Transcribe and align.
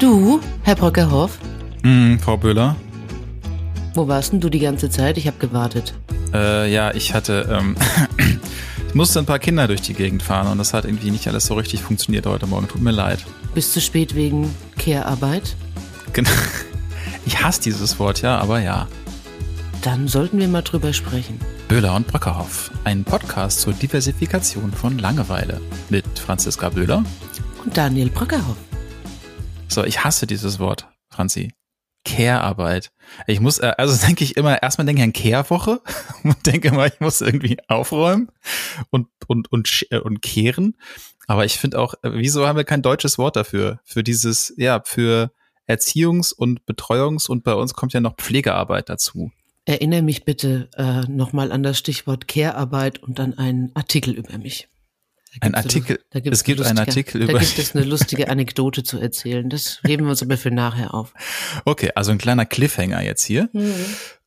Du, 0.00 0.40
Herr 0.62 0.76
Brockerhoff? 0.76 1.38
Mm, 1.82 2.16
Frau 2.16 2.38
Böhler? 2.38 2.74
Wo 3.94 4.08
warst 4.08 4.32
denn 4.32 4.40
du 4.40 4.48
die 4.48 4.58
ganze 4.58 4.88
Zeit? 4.88 5.18
Ich 5.18 5.26
habe 5.26 5.36
gewartet. 5.36 5.92
Äh, 6.32 6.72
ja, 6.72 6.94
ich 6.94 7.12
hatte, 7.12 7.46
ähm, 7.50 7.76
ich 8.88 8.94
musste 8.94 9.18
ein 9.18 9.26
paar 9.26 9.38
Kinder 9.38 9.68
durch 9.68 9.82
die 9.82 9.92
Gegend 9.92 10.22
fahren 10.22 10.46
und 10.46 10.56
das 10.56 10.72
hat 10.72 10.86
irgendwie 10.86 11.10
nicht 11.10 11.28
alles 11.28 11.44
so 11.44 11.52
richtig 11.52 11.82
funktioniert 11.82 12.24
heute 12.24 12.46
Morgen. 12.46 12.66
Tut 12.66 12.80
mir 12.80 12.92
leid. 12.92 13.26
Bist 13.52 13.76
du 13.76 13.80
spät 13.82 14.14
wegen 14.14 14.54
Care-Arbeit? 14.78 15.54
Genau. 16.14 16.30
Ich 17.26 17.42
hasse 17.42 17.60
dieses 17.60 17.98
Wort, 17.98 18.22
ja, 18.22 18.38
aber 18.38 18.60
ja. 18.60 18.88
Dann 19.82 20.08
sollten 20.08 20.38
wir 20.38 20.48
mal 20.48 20.62
drüber 20.62 20.92
sprechen. 20.94 21.38
Böhler 21.68 21.94
und 21.94 22.06
Brockerhoff, 22.06 22.70
ein 22.84 23.04
Podcast 23.04 23.60
zur 23.60 23.74
Diversifikation 23.74 24.72
von 24.72 24.98
Langeweile 24.98 25.60
mit 25.90 26.18
Franziska 26.18 26.70
Böhler 26.70 27.04
Und 27.62 27.76
Daniel 27.76 28.08
Brockerhoff. 28.08 28.56
So, 29.70 29.84
ich 29.84 30.02
hasse 30.02 30.26
dieses 30.26 30.58
Wort, 30.58 30.88
Franzi. 31.10 31.54
Care-Arbeit. 32.04 32.90
Ich 33.28 33.38
muss, 33.40 33.58
äh, 33.60 33.72
also 33.78 33.94
denke 34.06 34.24
ich 34.24 34.36
immer, 34.36 34.60
erstmal 34.60 34.84
denke 34.84 35.00
ich 35.00 35.04
an 35.04 35.12
Care-Woche 35.12 35.80
und 36.24 36.44
denke 36.44 36.68
immer, 36.68 36.86
ich 36.86 36.98
muss 36.98 37.20
irgendwie 37.20 37.58
aufräumen 37.68 38.32
und, 38.90 39.06
und, 39.28 39.52
und, 39.52 39.86
äh, 39.90 39.98
und 39.98 40.22
kehren. 40.22 40.76
Aber 41.28 41.44
ich 41.44 41.58
finde 41.58 41.78
auch, 41.78 41.94
äh, 42.02 42.10
wieso 42.14 42.48
haben 42.48 42.56
wir 42.56 42.64
kein 42.64 42.82
deutsches 42.82 43.16
Wort 43.16 43.36
dafür? 43.36 43.78
Für 43.84 44.02
dieses, 44.02 44.52
ja, 44.56 44.82
für 44.84 45.30
Erziehungs- 45.68 46.34
und 46.34 46.62
Betreuungs- 46.66 47.28
und 47.28 47.44
bei 47.44 47.54
uns 47.54 47.74
kommt 47.74 47.92
ja 47.92 48.00
noch 48.00 48.16
Pflegearbeit 48.16 48.88
dazu. 48.88 49.30
Erinnere 49.66 50.02
mich 50.02 50.24
bitte 50.24 50.68
äh, 50.76 51.02
nochmal 51.02 51.52
an 51.52 51.62
das 51.62 51.78
Stichwort 51.78 52.26
Care-Arbeit 52.26 53.00
und 53.04 53.20
an 53.20 53.38
einen 53.38 53.70
Artikel 53.76 54.14
über 54.14 54.36
mich. 54.36 54.68
Da 55.40 55.46
Ein 55.46 55.54
Artikel- 55.54 56.00
da 56.10 56.18
gibt's 56.20 56.38
es 56.40 56.44
gibt 56.44 56.60
eine 56.60 56.70
einen 56.70 56.78
Artikel 56.80 57.20
Da 57.24 57.30
über- 57.32 57.38
gibt 57.38 57.58
es 57.58 57.74
eine 57.76 57.84
lustige 57.84 58.28
Anekdote 58.28 58.82
zu 58.82 58.98
erzählen. 58.98 59.48
Das 59.48 59.80
heben 59.86 60.04
wir 60.06 60.10
uns 60.10 60.22
aber 60.22 60.36
für 60.36 60.50
nachher 60.50 60.92
auf. 60.92 61.12
Okay, 61.64 61.90
also 61.94 62.10
ein 62.10 62.18
kleiner 62.18 62.46
Cliffhanger 62.46 63.02
jetzt 63.02 63.24
hier. 63.24 63.48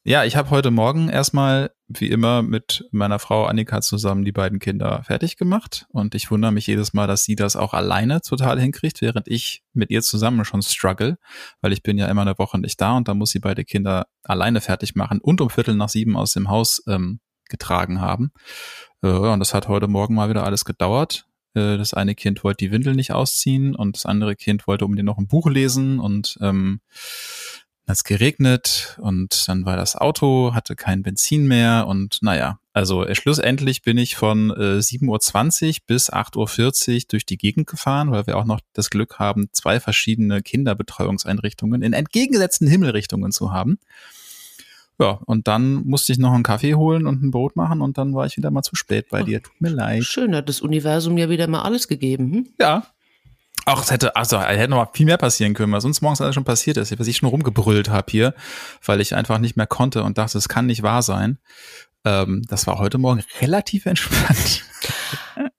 Ja, 0.06 0.24
ich 0.26 0.36
habe 0.36 0.50
heute 0.50 0.70
Morgen 0.72 1.08
erstmal, 1.10 1.72
wie 1.88 2.08
immer, 2.10 2.42
mit 2.42 2.86
meiner 2.92 3.20
Frau 3.20 3.46
Annika 3.46 3.82
zusammen 3.82 4.26
die 4.26 4.32
beiden 4.34 4.60
Kinder 4.60 5.02
fertig 5.04 5.38
gemacht. 5.38 5.86
Und 5.90 6.14
ich 6.16 6.30
wundere 6.32 6.52
mich 6.52 6.68
jedes 6.68 6.94
Mal, 6.94 7.08
dass 7.08 7.24
sie 7.24 7.36
das 7.36 7.56
auch 7.56 7.74
alleine 7.74 8.20
total 8.22 8.60
hinkriegt, 8.60 9.02
während 9.02 9.28
ich 9.30 9.62
mit 9.74 9.92
ihr 9.92 10.02
zusammen 10.02 10.44
schon 10.46 10.62
struggle, 10.62 11.18
weil 11.62 11.72
ich 11.74 11.84
bin 11.84 11.98
ja 11.98 12.08
immer 12.08 12.22
eine 12.22 12.38
Woche 12.38 12.60
nicht 12.60 12.80
da 12.82 12.98
und 12.98 13.08
da 13.08 13.14
muss 13.14 13.32
sie 13.32 13.40
beide 13.40 13.64
Kinder 13.66 14.08
alleine 14.24 14.60
fertig 14.62 14.96
machen 14.96 15.20
und 15.22 15.40
um 15.42 15.50
Viertel 15.50 15.76
nach 15.76 15.90
sieben 15.90 16.18
aus 16.18 16.34
dem 16.34 16.50
Haus 16.50 16.82
ähm, 16.88 17.20
getragen 17.50 18.02
haben. 18.02 18.32
Und 19.04 19.40
das 19.40 19.54
hat 19.54 19.68
heute 19.68 19.88
Morgen 19.88 20.16
mal 20.16 20.30
wieder 20.30 20.46
alles 20.46 20.64
gedauert. 20.64 21.26
Äh, 21.56 21.78
Das 21.78 21.94
eine 21.94 22.16
Kind 22.16 22.44
wollte 22.44 22.66
die 22.66 22.72
Windel 22.72 22.96
nicht 22.96 23.12
ausziehen 23.12 23.76
und 23.76 23.98
das 23.98 24.06
andere 24.06 24.36
Kind 24.36 24.66
wollte 24.68 24.86
unbedingt 24.86 25.08
noch 25.08 25.18
ein 25.18 25.28
Buch 25.28 25.50
lesen 25.50 26.00
und 26.00 26.38
ähm, 26.42 26.80
dann 27.86 27.94
hat's 27.94 28.06
geregnet 28.06 28.98
und 29.02 29.48
dann 29.50 29.66
war 29.66 29.76
das 29.76 29.98
Auto, 29.98 30.54
hatte 30.54 30.78
kein 30.78 31.04
Benzin 31.04 31.48
mehr 31.48 31.86
und 31.88 32.20
naja, 32.22 32.60
also 32.72 33.04
äh, 33.04 33.14
schlussendlich 33.14 33.82
bin 33.82 33.98
ich 33.98 34.16
von 34.16 34.52
äh, 34.52 34.80
7.20 34.80 35.68
Uhr 35.68 35.74
bis 35.86 36.10
8.40 36.10 36.96
Uhr 36.96 37.02
durch 37.10 37.26
die 37.26 37.38
Gegend 37.38 37.68
gefahren, 37.68 38.12
weil 38.12 38.26
wir 38.26 38.38
auch 38.38 38.46
noch 38.46 38.62
das 38.72 38.90
Glück 38.90 39.20
haben, 39.20 39.50
zwei 39.52 39.82
verschiedene 39.82 40.42
Kinderbetreuungseinrichtungen 40.42 41.82
in 41.82 41.92
entgegengesetzten 41.92 42.70
Himmelrichtungen 42.70 43.34
zu 43.34 43.52
haben. 43.52 43.80
Ja, 45.00 45.20
und 45.26 45.48
dann 45.48 45.86
musste 45.86 46.14
ich 46.14 46.20
noch 46.20 46.34
einen 46.34 46.44
Kaffee 46.44 46.76
holen 46.76 47.08
und 47.08 47.24
ein 47.24 47.32
Brot 47.32 47.56
machen 47.56 47.82
und 47.82 47.98
dann 47.98 48.14
war 48.14 48.26
ich 48.26 48.38
wieder 48.38 48.52
mal 48.52 48.62
zu 48.62 48.76
spät 48.76 49.10
bei 49.10 49.24
dir. 49.24 49.42
Tut 49.42 49.60
mir 49.60 49.70
leid. 49.70 50.04
Schön, 50.04 50.36
hat 50.36 50.48
das 50.50 50.62
Universum 50.62 51.18
ja 51.18 51.30
wieder 51.30 51.48
mal 51.48 51.64
alles 51.64 51.88
gegeben. 51.88 52.32
Hm? 52.32 52.48
Ja. 52.60 52.84
Auch 53.66 53.82
es 53.82 53.92
hätte, 53.92 54.16
also 54.16 54.42
hätte 54.42 54.70
noch 54.70 54.78
mal 54.78 54.90
viel 54.94 55.06
mehr 55.06 55.18
passieren 55.18 55.54
können, 55.54 55.72
was 55.72 55.86
uns 55.86 56.02
morgens 56.02 56.20
alles 56.20 56.36
schon 56.36 56.44
passiert 56.44 56.76
ist, 56.78 57.00
was 57.00 57.08
ich 57.08 57.18
schon 57.18 57.30
rumgebrüllt 57.30 57.90
habe 57.90 58.12
hier, 58.12 58.34
weil 58.86 59.00
ich 59.00 59.16
einfach 59.16 59.40
nicht 59.40 59.56
mehr 59.56 59.68
konnte 59.68 60.04
und 60.04 60.18
dachte, 60.18 60.38
es 60.38 60.50
kann 60.50 60.66
nicht 60.66 60.84
wahr 60.84 61.02
sein. 61.02 61.38
Ähm, 62.04 62.42
das 62.50 62.68
war 62.68 62.78
heute 62.78 62.98
Morgen 62.98 63.24
relativ 63.42 63.86
entspannt. 63.86 64.66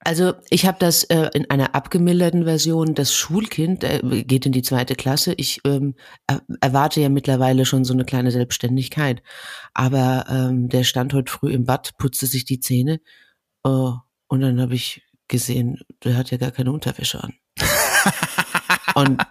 Also 0.04 0.34
ich 0.50 0.66
habe 0.66 0.76
das 0.78 1.04
äh, 1.04 1.30
in 1.32 1.50
einer 1.50 1.74
abgemilderten 1.74 2.44
Version. 2.44 2.94
Das 2.94 3.14
Schulkind 3.14 3.84
äh, 3.84 4.00
geht 4.24 4.44
in 4.44 4.52
die 4.52 4.62
zweite 4.62 4.94
Klasse. 4.94 5.32
Ich 5.38 5.62
ähm, 5.64 5.94
er, 6.26 6.42
erwarte 6.60 7.00
ja 7.00 7.08
mittlerweile 7.08 7.64
schon 7.64 7.84
so 7.84 7.94
eine 7.94 8.04
kleine 8.04 8.30
Selbstständigkeit. 8.30 9.22
Aber 9.72 10.26
ähm, 10.28 10.68
der 10.68 10.84
stand 10.84 11.14
heute 11.14 11.32
früh 11.32 11.52
im 11.52 11.64
Bad, 11.64 11.96
putzte 11.96 12.26
sich 12.26 12.44
die 12.44 12.60
Zähne 12.60 13.00
äh, 13.64 13.68
und 13.68 14.40
dann 14.40 14.60
habe 14.60 14.74
ich 14.74 15.02
gesehen, 15.28 15.80
der 16.04 16.18
hat 16.18 16.30
ja 16.30 16.36
gar 16.36 16.50
keine 16.50 16.72
Unterwäsche 16.72 17.24
an. 17.24 17.34
und 18.94 19.22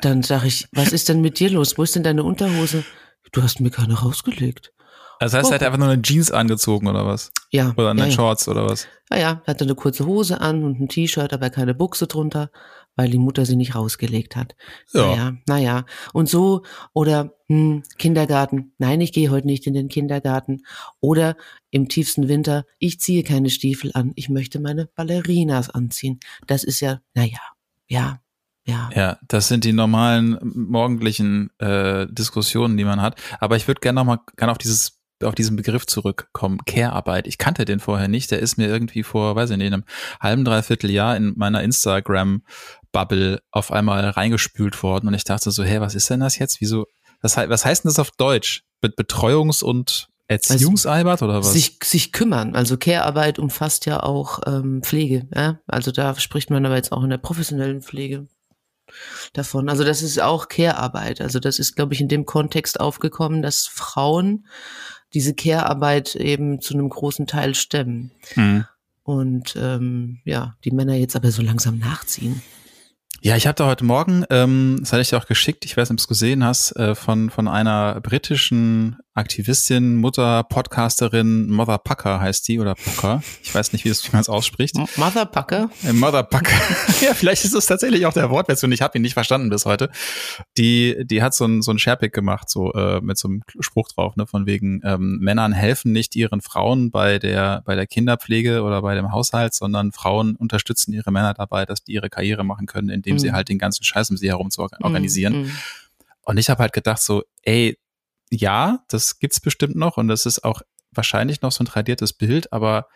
dann 0.00 0.24
sage 0.24 0.48
ich, 0.48 0.66
was 0.72 0.92
ist 0.92 1.08
denn 1.08 1.20
mit 1.20 1.38
dir 1.38 1.50
los? 1.50 1.78
Wo 1.78 1.84
ist 1.84 1.94
denn 1.94 2.02
deine 2.02 2.24
Unterhose? 2.24 2.84
Du 3.30 3.42
hast 3.42 3.60
mir 3.60 3.70
keine 3.70 3.94
rausgelegt. 3.94 4.72
Das 5.20 5.34
heißt, 5.34 5.50
er 5.50 5.54
hat 5.54 5.62
einfach 5.62 5.78
nur 5.78 5.88
eine 5.88 6.02
Jeans 6.02 6.30
angezogen 6.30 6.86
oder 6.88 7.06
was? 7.06 7.32
Ja. 7.50 7.72
Oder 7.76 7.90
eine 7.90 8.00
ja, 8.00 8.06
ja. 8.06 8.12
Shorts 8.12 8.48
oder 8.48 8.66
was? 8.66 8.86
Ja, 9.10 9.18
ja, 9.18 9.42
hatte 9.46 9.64
eine 9.64 9.74
kurze 9.74 10.06
Hose 10.06 10.40
an 10.40 10.64
und 10.64 10.80
ein 10.80 10.88
T-Shirt, 10.88 11.32
aber 11.32 11.50
keine 11.50 11.74
Buchse 11.74 12.06
drunter, 12.06 12.50
weil 12.96 13.10
die 13.10 13.18
Mutter 13.18 13.46
sie 13.46 13.56
nicht 13.56 13.74
rausgelegt 13.74 14.36
hat. 14.36 14.56
Ja. 14.92 15.06
Naja, 15.06 15.32
naja. 15.46 15.84
Und 16.12 16.28
so, 16.28 16.62
oder 16.92 17.34
hm, 17.48 17.82
Kindergarten, 17.98 18.72
nein, 18.78 19.00
ich 19.00 19.12
gehe 19.12 19.30
heute 19.30 19.46
nicht 19.46 19.66
in 19.66 19.74
den 19.74 19.88
Kindergarten. 19.88 20.62
Oder 21.00 21.36
im 21.70 21.88
tiefsten 21.88 22.28
Winter, 22.28 22.64
ich 22.78 23.00
ziehe 23.00 23.22
keine 23.22 23.50
Stiefel 23.50 23.92
an, 23.94 24.12
ich 24.16 24.28
möchte 24.28 24.60
meine 24.60 24.86
Ballerinas 24.86 25.70
anziehen. 25.70 26.18
Das 26.46 26.64
ist 26.64 26.80
ja, 26.80 27.00
naja, 27.14 27.38
ja, 27.86 28.20
ja. 28.66 28.90
Ja, 28.94 29.18
das 29.28 29.46
sind 29.46 29.64
die 29.64 29.72
normalen 29.72 30.38
morgendlichen 30.42 31.50
äh, 31.58 32.06
Diskussionen, 32.10 32.76
die 32.76 32.84
man 32.84 33.00
hat. 33.00 33.20
Aber 33.38 33.56
ich 33.56 33.68
würde 33.68 33.80
gerne 33.80 34.00
noch 34.00 34.04
mal 34.04 34.18
gerne 34.36 34.50
auf 34.50 34.58
dieses 34.58 34.95
auf 35.22 35.34
diesen 35.34 35.56
Begriff 35.56 35.86
zurückkommen, 35.86 36.58
Care-Arbeit. 36.66 37.26
Ich 37.26 37.38
kannte 37.38 37.64
den 37.64 37.80
vorher 37.80 38.08
nicht. 38.08 38.30
Der 38.30 38.40
ist 38.40 38.58
mir 38.58 38.66
irgendwie 38.66 39.02
vor, 39.02 39.36
weiß 39.36 39.50
ich 39.50 39.56
nicht, 39.56 39.72
einem 39.72 39.84
halben, 40.20 40.44
dreiviertel 40.44 40.90
Jahr 40.90 41.16
in 41.16 41.34
meiner 41.36 41.62
Instagram-Bubble 41.62 43.40
auf 43.50 43.72
einmal 43.72 44.08
reingespült 44.08 44.82
worden. 44.82 45.08
Und 45.08 45.14
ich 45.14 45.24
dachte 45.24 45.50
so, 45.50 45.64
hey, 45.64 45.80
was 45.80 45.94
ist 45.94 46.10
denn 46.10 46.20
das 46.20 46.38
jetzt? 46.38 46.60
Wieso, 46.60 46.86
was, 47.20 47.36
was 47.36 47.64
heißt 47.64 47.84
denn 47.84 47.90
das 47.90 47.98
auf 47.98 48.10
Deutsch? 48.12 48.64
Mit 48.82 48.96
Betreuungs- 48.98 49.64
und 49.64 50.08
Erziehungsarbeit 50.28 51.22
oder 51.22 51.38
was? 51.38 51.52
Sich, 51.52 51.78
sich 51.82 52.12
kümmern. 52.12 52.54
Also 52.54 52.76
Care-Arbeit 52.76 53.38
umfasst 53.38 53.86
ja 53.86 54.02
auch 54.02 54.40
ähm, 54.46 54.82
Pflege. 54.82 55.28
Ja? 55.34 55.60
Also 55.66 55.92
da 55.92 56.18
spricht 56.18 56.50
man 56.50 56.66
aber 56.66 56.76
jetzt 56.76 56.92
auch 56.92 57.02
in 57.02 57.10
der 57.10 57.18
professionellen 57.18 57.80
Pflege 57.80 58.26
davon. 59.32 59.68
Also 59.68 59.84
das 59.84 60.02
ist 60.02 60.20
auch 60.20 60.48
Care-Arbeit. 60.48 61.20
Also 61.20 61.38
das 61.40 61.58
ist, 61.58 61.76
glaube 61.76 61.94
ich, 61.94 62.00
in 62.00 62.08
dem 62.08 62.24
Kontext 62.26 62.80
aufgekommen, 62.80 63.42
dass 63.42 63.66
Frauen 63.66 64.46
diese 65.14 65.34
Care-Arbeit 65.34 66.14
eben 66.14 66.60
zu 66.60 66.74
einem 66.74 66.88
großen 66.88 67.26
Teil 67.26 67.54
stemmen. 67.54 68.12
Hm. 68.34 68.64
Und 69.02 69.54
ähm, 69.56 70.20
ja, 70.24 70.56
die 70.64 70.72
Männer 70.72 70.94
jetzt 70.94 71.16
aber 71.16 71.30
so 71.30 71.42
langsam 71.42 71.78
nachziehen. 71.78 72.42
Ja, 73.22 73.36
ich 73.36 73.46
habe 73.46 73.54
da 73.54 73.66
heute 73.66 73.84
Morgen, 73.84 74.24
ähm, 74.30 74.78
das 74.80 74.92
hatte 74.92 75.02
ich 75.02 75.10
dir 75.10 75.16
auch 75.16 75.26
geschickt, 75.26 75.64
ich 75.64 75.76
weiß 75.76 75.88
nicht, 75.88 75.94
ob 75.94 75.96
du 75.98 76.02
es 76.02 76.08
gesehen 76.08 76.44
hast, 76.44 76.72
äh, 76.76 76.94
von, 76.94 77.30
von 77.30 77.48
einer 77.48 78.00
britischen 78.00 78.98
Aktivistin, 79.16 79.96
Mutter, 79.96 80.44
Podcasterin, 80.44 81.50
Mother 81.50 81.78
Pucker 81.78 82.20
heißt 82.20 82.46
die, 82.48 82.60
oder 82.60 82.74
Pucker. 82.74 83.22
Ich 83.42 83.54
weiß 83.54 83.72
nicht, 83.72 83.84
wie 83.84 83.88
das- 83.88 84.04
wie 84.06 84.12
man 84.12 84.20
es 84.20 84.28
ausspricht. 84.28 84.76
Motherfucker. 84.96 85.70
Äh, 85.84 85.92
Mother 85.92 86.22
Pucker. 86.22 86.52
ja, 87.00 87.14
vielleicht 87.14 87.44
ist 87.44 87.54
es 87.54 87.66
tatsächlich 87.66 88.04
auch 88.06 88.12
der 88.12 88.30
Wortversion. 88.30 88.70
Ich 88.72 88.82
habe 88.82 88.98
ihn 88.98 89.02
nicht 89.02 89.14
verstanden 89.14 89.48
bis 89.50 89.64
heute. 89.64 89.90
Die, 90.58 90.96
die 91.04 91.22
hat 91.22 91.34
so 91.34 91.46
ein, 91.46 91.62
so 91.62 91.70
ein 91.72 91.78
Sharepick 91.78 92.12
gemacht, 92.12 92.50
so 92.50 92.72
äh, 92.74 93.00
mit 93.00 93.16
so 93.18 93.28
einem 93.28 93.42
Spruch 93.60 93.88
drauf, 93.88 94.16
ne, 94.16 94.26
von 94.26 94.46
wegen 94.46 94.80
ähm, 94.84 95.18
Männern 95.20 95.52
helfen 95.52 95.92
nicht 95.92 96.14
ihren 96.14 96.40
Frauen 96.40 96.90
bei 96.90 97.18
der 97.18 97.62
bei 97.64 97.74
der 97.74 97.86
Kinderpflege 97.86 98.62
oder 98.62 98.82
bei 98.82 98.94
dem 98.94 99.12
Haushalt, 99.12 99.54
sondern 99.54 99.92
Frauen 99.92 100.36
unterstützen 100.36 100.92
ihre 100.92 101.10
Männer 101.10 101.34
dabei, 101.34 101.64
dass 101.64 101.82
die 101.82 101.92
ihre 101.94 102.10
Karriere 102.10 102.44
machen 102.44 102.66
können, 102.66 102.90
indem 102.90 103.18
sie 103.18 103.28
Mhm. 103.28 103.32
halt 103.32 103.48
den 103.48 103.58
ganzen 103.58 103.82
Scheiß 103.82 104.10
um 104.10 104.16
sie 104.16 104.28
herum 104.28 104.50
zu 104.50 104.62
orga- 104.62 104.82
organisieren. 104.82 105.44
Mm. 105.44 105.50
Und 106.22 106.38
ich 106.38 106.50
habe 106.50 106.60
halt 106.62 106.72
gedacht 106.72 107.00
so, 107.00 107.22
ey, 107.42 107.78
ja, 108.30 108.84
das 108.88 109.18
gibt's 109.18 109.40
bestimmt 109.40 109.76
noch 109.76 109.96
und 109.96 110.08
das 110.08 110.26
ist 110.26 110.44
auch 110.44 110.62
wahrscheinlich 110.92 111.42
noch 111.42 111.52
so 111.52 111.62
ein 111.62 111.66
tradiertes 111.66 112.12
Bild, 112.12 112.52
aber 112.52 112.86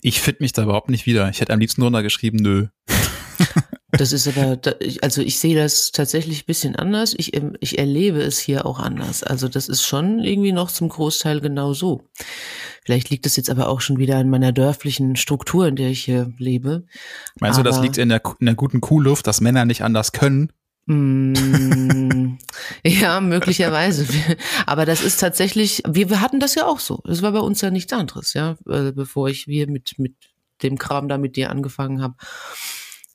ich 0.00 0.20
finde 0.20 0.42
mich 0.42 0.52
da 0.52 0.62
überhaupt 0.62 0.90
nicht 0.90 1.06
wieder. 1.06 1.28
Ich 1.28 1.40
hätte 1.40 1.52
am 1.52 1.60
liebsten 1.60 1.82
runtergeschrieben, 1.82 2.40
nö. 2.40 2.68
Das 3.94 4.12
ist 4.12 4.26
aber, 4.26 4.58
also 5.02 5.20
ich 5.20 5.38
sehe 5.38 5.54
das 5.54 5.92
tatsächlich 5.92 6.42
ein 6.42 6.46
bisschen 6.46 6.76
anders. 6.76 7.14
Ich, 7.14 7.36
ähm, 7.36 7.58
ich 7.60 7.78
erlebe 7.78 8.22
es 8.22 8.38
hier 8.38 8.64
auch 8.64 8.78
anders. 8.78 9.22
Also 9.22 9.48
das 9.48 9.68
ist 9.68 9.82
schon 9.84 10.20
irgendwie 10.20 10.52
noch 10.52 10.70
zum 10.70 10.88
Großteil 10.88 11.42
genau 11.42 11.74
so. 11.74 12.08
Vielleicht 12.86 13.10
liegt 13.10 13.26
es 13.26 13.36
jetzt 13.36 13.50
aber 13.50 13.68
auch 13.68 13.82
schon 13.82 13.98
wieder 13.98 14.16
an 14.16 14.30
meiner 14.30 14.50
dörflichen 14.50 15.14
Struktur, 15.16 15.68
in 15.68 15.76
der 15.76 15.90
ich 15.90 16.02
hier 16.04 16.32
lebe. 16.38 16.86
Meinst 17.38 17.58
du, 17.58 17.62
das 17.62 17.76
Aber- 17.76 17.84
liegt 17.84 17.98
in 17.98 18.08
der, 18.08 18.22
in 18.40 18.46
der 18.46 18.54
guten 18.54 18.80
Kuhluft, 18.80 19.26
dass 19.26 19.42
Männer 19.42 19.66
nicht 19.66 19.84
anders 19.84 20.12
können? 20.12 20.50
Mm, 20.86 22.38
ja, 22.84 23.20
möglicherweise. 23.20 24.06
Aber 24.66 24.84
das 24.84 25.02
ist 25.02 25.20
tatsächlich, 25.20 25.82
wir, 25.86 26.10
wir 26.10 26.20
hatten 26.20 26.40
das 26.40 26.54
ja 26.54 26.66
auch 26.66 26.80
so. 26.80 27.02
Es 27.08 27.22
war 27.22 27.32
bei 27.32 27.40
uns 27.40 27.60
ja 27.60 27.70
nichts 27.70 27.92
anderes, 27.92 28.34
ja, 28.34 28.56
äh, 28.68 28.92
bevor 28.92 29.28
ich 29.28 29.46
wir 29.46 29.68
mit, 29.68 29.98
mit 29.98 30.14
dem 30.62 30.78
Kram 30.78 31.08
da 31.08 31.18
mit 31.18 31.36
dir 31.36 31.50
angefangen 31.50 32.02
habe. 32.02 32.14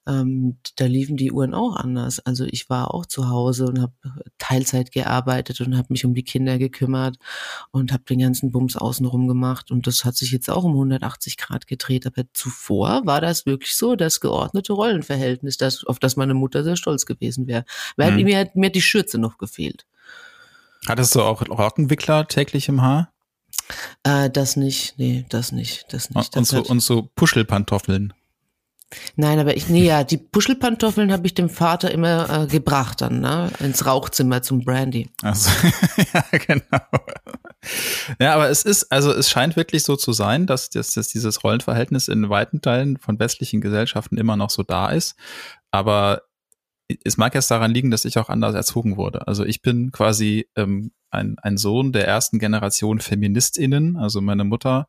Ähm, 0.08 0.58
da 0.78 0.86
liefen 0.86 1.18
die 1.18 1.32
Uhren 1.32 1.54
auch 1.54 1.76
anders. 1.76 2.20
Also 2.20 2.46
ich 2.46 2.70
war 2.70 2.94
auch 2.94 3.06
zu 3.06 3.30
Hause 3.30 3.66
und 3.66 3.82
habe 3.82 3.94
Teilzeit 4.38 4.92
gearbeitet 4.92 5.60
und 5.62 5.78
habe 5.78 5.88
mich 5.90 6.06
um 6.06 6.14
die 6.14 6.24
Kinder 6.24 6.58
gekümmert 6.58 7.18
und 7.72 7.92
habe 7.92 8.04
den 8.04 8.20
ganzen 8.20 8.52
Bums 8.52 8.78
außenrum 8.78 9.28
gemacht. 9.28 9.70
Und 9.70 9.86
das 9.86 10.06
hat 10.06 10.16
sich 10.16 10.32
jetzt 10.32 10.50
auch 10.50 10.64
um 10.64 10.72
180 10.72 11.38
Grad 11.38 11.68
gedreht. 11.68 12.08
Aber 12.08 12.24
zuvor 12.34 13.06
war 13.06 13.20
das 13.20 13.46
wirklich 13.46 13.76
so, 13.76 13.96
das 13.96 14.22
geordnete 14.22 14.74
Rollenverhältnis, 14.74 15.58
das, 15.58 15.84
auf 15.84 16.00
das 16.00 16.16
meine 16.16 16.34
Mutter 16.34 16.64
sehr 16.64 16.78
stolz 16.78 17.06
gewesen 17.06 17.48
wäre. 17.48 17.66
Mhm. 17.98 18.24
Mir, 18.24 18.40
hat, 18.40 18.56
mir 18.56 18.68
hat 18.68 18.76
die 18.76 18.82
Schürze 18.82 19.18
noch 19.18 19.38
gefehlt. 19.38 19.86
Hattest 20.88 21.16
du 21.16 21.22
auch 21.22 21.42
Rockenwickler 21.50 22.28
täglich 22.28 22.70
im 22.70 22.82
Haar? 22.82 23.12
Äh, 24.04 24.30
das 24.30 24.56
nicht, 24.56 24.98
nee, 24.98 25.26
das 25.28 25.52
nicht, 25.52 25.86
das 25.92 26.10
nicht. 26.12 26.36
Das 26.36 26.54
und, 26.54 26.66
so, 26.66 26.72
und 26.72 26.80
so 26.80 27.10
Puschelpantoffeln. 27.16 28.14
Nein, 29.18 29.40
aber 29.40 29.58
ich, 29.58 29.68
nee, 29.68 29.86
ja, 29.86 30.04
die 30.06 30.18
Puschelpantoffeln 30.18 31.12
habe 31.12 31.28
ich 31.28 31.34
dem 31.34 31.50
Vater 31.50 31.92
immer 31.92 32.44
äh, 32.44 32.48
gebracht 32.48 33.02
dann, 33.02 33.20
ne, 33.20 33.52
ins 33.60 33.86
Rauchzimmer 33.86 34.42
zum 34.42 34.64
Brandy. 34.64 35.10
Also, 35.22 35.50
ja, 36.14 36.24
genau. 36.32 36.80
Ja, 38.20 38.34
aber 38.34 38.50
es 38.50 38.64
ist, 38.64 38.92
also 38.92 39.12
es 39.12 39.30
scheint 39.30 39.58
wirklich 39.58 39.84
so 39.84 39.98
zu 39.98 40.14
sein, 40.14 40.48
dass, 40.48 40.70
dass, 40.70 40.92
dass 40.92 41.10
dieses 41.10 41.44
Rollenverhältnis 41.44 42.08
in 42.08 42.30
weiten 42.30 42.62
Teilen 42.62 42.98
von 42.98 43.20
westlichen 43.20 43.60
Gesellschaften 43.60 44.18
immer 44.18 44.38
noch 44.38 44.50
so 44.50 44.64
da 44.64 44.90
ist. 44.90 45.16
Aber 45.72 46.22
es 47.04 47.18
mag 47.18 47.36
jetzt 47.36 47.52
daran 47.52 47.74
liegen, 47.74 47.92
dass 47.92 48.06
ich 48.06 48.18
auch 48.18 48.30
anders 48.30 48.56
erzogen 48.56 48.96
wurde. 48.96 49.28
Also 49.28 49.44
ich 49.44 49.62
bin 49.62 49.92
quasi 49.92 50.48
ähm, 50.56 50.92
ein, 51.10 51.36
ein 51.42 51.58
Sohn 51.58 51.92
der 51.92 52.08
ersten 52.08 52.40
Generation 52.40 53.00
FeministInnen. 53.00 53.98
Also 53.98 54.22
meine 54.22 54.46
Mutter 54.46 54.88